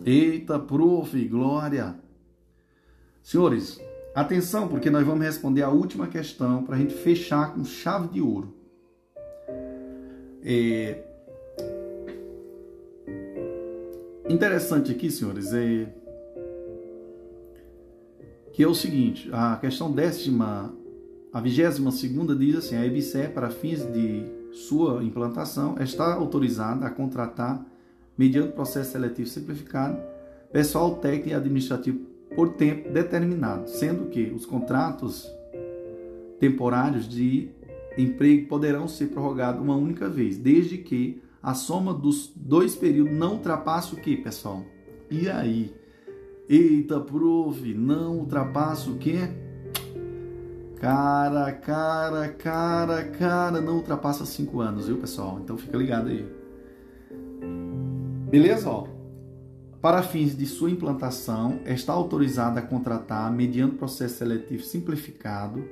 [0.04, 1.94] Eita, prof, glória!
[3.22, 3.78] Senhores,
[4.14, 8.22] atenção, porque nós vamos responder a última questão para a gente fechar com chave de
[8.22, 8.54] ouro.
[10.42, 11.02] É...
[14.28, 15.92] Interessante aqui, senhores, é
[18.56, 20.74] que é o seguinte, a questão décima,
[21.30, 26.90] a vigésima segunda diz assim, a EBSE, para fins de sua implantação, está autorizada a
[26.90, 27.62] contratar
[28.16, 29.98] mediante processo seletivo simplificado,
[30.50, 31.98] pessoal técnico e administrativo
[32.34, 35.30] por tempo determinado, sendo que os contratos
[36.40, 37.50] temporários de
[37.98, 43.34] emprego poderão ser prorrogados uma única vez, desde que a soma dos dois períodos não
[43.34, 44.64] ultrapasse o que, pessoal?
[45.10, 45.74] E aí?
[46.48, 49.28] Eita, prof, não ultrapassa o quê?
[50.80, 55.40] Cara, cara, cara, cara, não ultrapassa cinco anos, viu, pessoal?
[55.42, 56.24] Então fica ligado aí.
[58.30, 58.70] Beleza?
[58.70, 58.86] Ó.
[59.80, 65.64] Para fins de sua implantação, está autorizada a contratar, mediante processo seletivo simplificado,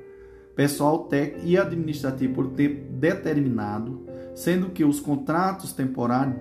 [0.56, 4.02] pessoal técnico e administrativo por tempo determinado,
[4.34, 6.36] sendo que os contratos temporários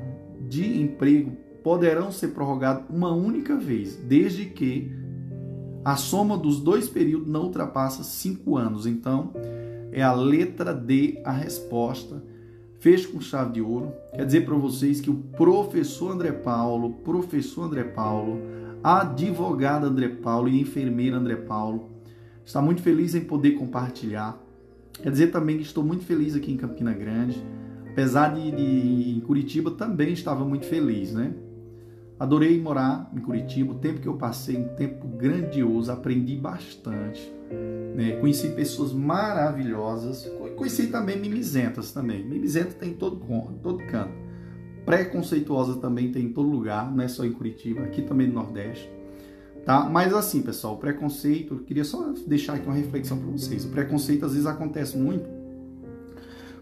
[0.47, 4.91] de emprego poderão ser prorrogados uma única vez, desde que
[5.84, 8.85] a soma dos dois períodos não ultrapassa cinco anos.
[8.85, 9.31] Então,
[9.91, 12.22] é a letra D a resposta
[12.84, 13.94] fecho com chave de ouro.
[14.14, 18.41] Quer dizer para vocês que o professor André Paulo, professor André Paulo,
[18.84, 21.90] advogada André Paulo e enfermeira André Paulo
[22.45, 24.38] está muito feliz em poder compartilhar.
[25.02, 27.41] Quer dizer também que estou muito feliz aqui em Campina Grande,
[27.90, 31.34] apesar de, de em Curitiba também estava muito feliz, né?
[32.19, 37.31] Adorei morar em Curitiba, o tempo que eu passei, um tempo grandioso, aprendi bastante.
[37.95, 38.18] Né?
[38.19, 42.23] Conheci pessoas maravilhosas, conheci também mimizentas também.
[42.23, 43.18] Mimizenta tem em todo,
[43.61, 44.14] todo canto.
[44.85, 48.90] Preconceituosa também tem em todo lugar, não é só em Curitiba, aqui também no Nordeste.
[49.65, 49.90] Tá?
[49.90, 53.65] Mas assim, pessoal, o preconceito, eu queria só deixar aqui uma reflexão para vocês.
[53.65, 55.26] O preconceito às vezes acontece muito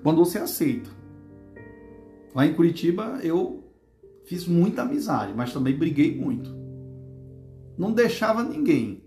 [0.03, 0.89] quando você aceita.
[2.33, 3.60] Lá em Curitiba eu
[4.25, 6.53] fiz muita amizade, mas também briguei muito.
[7.77, 9.03] Não deixava ninguém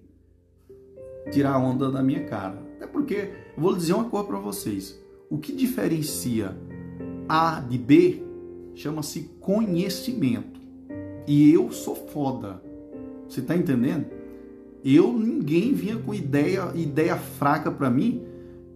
[1.30, 2.62] tirar onda da minha cara.
[2.76, 4.98] Até porque, eu vou dizer uma coisa para vocês:
[5.30, 6.56] o que diferencia
[7.28, 8.22] A de B
[8.74, 10.60] chama-se conhecimento.
[11.26, 12.62] E eu sou foda.
[13.28, 14.06] Você tá entendendo?
[14.84, 18.22] Eu ninguém vinha com ideia ideia fraca para mim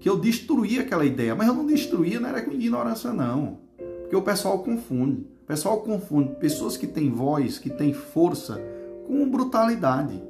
[0.01, 3.59] que eu destruía aquela ideia, mas eu não destruía, não era com ignorância não.
[4.01, 5.27] Porque o pessoal confunde.
[5.49, 8.61] Pessoal confunde pessoas que têm voz, que têm força
[9.07, 10.23] com brutalidade.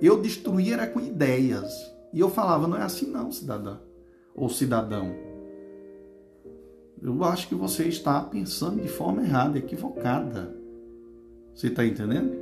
[0.00, 1.72] Eu destruía era com ideias.
[2.12, 3.78] E eu falava, não é assim não, cidadã
[4.34, 5.14] ou cidadão.
[7.02, 10.56] Eu acho que você está pensando de forma errada, equivocada.
[11.52, 12.32] Você está entendendo?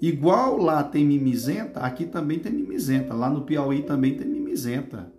[0.00, 3.14] Igual lá tem mimizenta, aqui também tem mimizenta.
[3.14, 5.10] Lá no Piauí também tem mimizenta.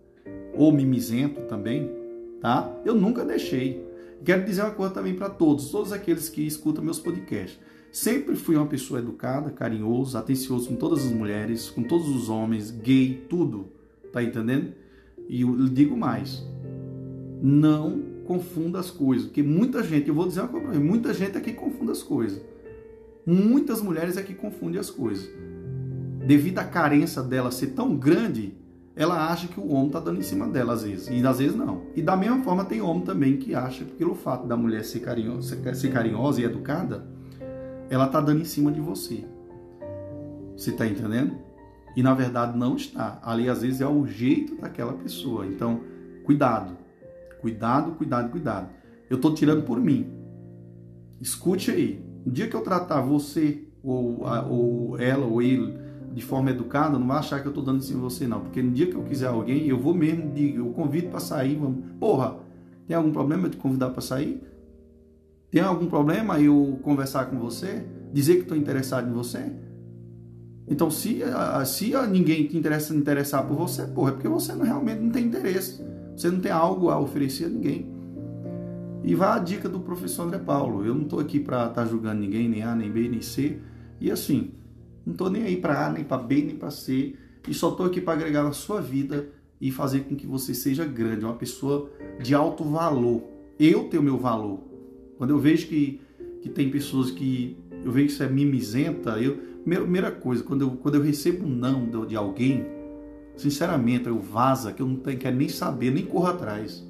[0.54, 1.90] Ou mimizento também,
[2.40, 2.72] tá?
[2.86, 3.87] Eu nunca deixei.
[4.24, 7.60] Quero dizer uma coisa também para todos, todos aqueles que escutam meus podcasts.
[7.92, 12.70] Sempre fui uma pessoa educada, carinhoso, atencioso com todas as mulheres, com todos os homens,
[12.70, 13.70] gay, tudo.
[14.12, 14.74] Tá entendendo?
[15.28, 16.46] E eu digo mais.
[17.42, 21.54] Não confunda as coisas, porque muita gente, eu vou dizer uma coisa, muita gente aqui
[21.54, 22.42] confunde as coisas.
[23.26, 25.30] Muitas mulheres aqui confundem as coisas.
[26.26, 28.54] Devido à carência dela ser tão grande,
[28.98, 31.08] ela acha que o homem está dando em cima dela às vezes.
[31.08, 31.84] E às vezes não.
[31.96, 35.02] E da mesma forma tem homem também que acha que pelo fato da mulher ser
[35.02, 37.06] carinhosa, ser carinhosa e educada,
[37.92, 39.24] ela está dando em cima de você.
[40.56, 41.38] Você está entendendo?
[41.96, 43.20] E na verdade não está.
[43.24, 45.46] Ali às vezes é o jeito daquela pessoa.
[45.46, 45.82] Então,
[46.26, 46.76] cuidado.
[47.40, 48.70] Cuidado, cuidado, cuidado.
[49.08, 50.12] Eu estou tirando por mim.
[51.22, 52.04] Escute aí.
[52.26, 55.78] No dia que eu tratar você, ou, ou ela, ou ele,
[56.14, 58.42] de forma educada, não vai achar que eu estou dando em cima de você, não.
[58.42, 61.56] Porque no dia que eu quiser alguém, eu vou mesmo, eu convido para sair.
[61.56, 61.84] Vamos.
[62.00, 62.38] Porra,
[62.88, 64.42] tem algum problema eu te convidar para sair?
[65.52, 67.86] Tem algum problema eu conversar com você?
[68.12, 69.52] Dizer que estou interessado em você?
[70.68, 71.22] Então, se,
[71.66, 75.26] se ninguém te interessa interessar por você, porra, é porque você não, realmente não tem
[75.26, 75.82] interesse.
[76.16, 77.88] Você não tem algo a oferecer a ninguém.
[79.04, 80.86] E vá a dica do professor André Paulo.
[80.86, 83.60] Eu não estou aqui para estar tá julgando ninguém, nem A, nem B, nem C.
[84.02, 84.52] E assim,
[85.08, 87.16] não estou nem aí para A, nem para B, nem para C.
[87.48, 89.30] E só estou aqui para agregar na sua vida
[89.60, 91.90] e fazer com que você seja grande, uma pessoa
[92.22, 93.24] de alto valor.
[93.58, 94.60] Eu tenho meu valor.
[95.18, 96.02] Quando eu vejo que,
[96.42, 100.72] que tem pessoas que eu vejo que isso é mimizenta, eu, primeira coisa, quando eu,
[100.72, 102.66] quando eu recebo um não de alguém,
[103.38, 106.86] sinceramente, eu vaza, que eu não tenho, quero nem saber, nem corro atrás.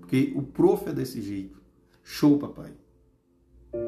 [0.00, 1.58] Porque o prof é desse jeito.
[2.02, 2.72] Show, papai.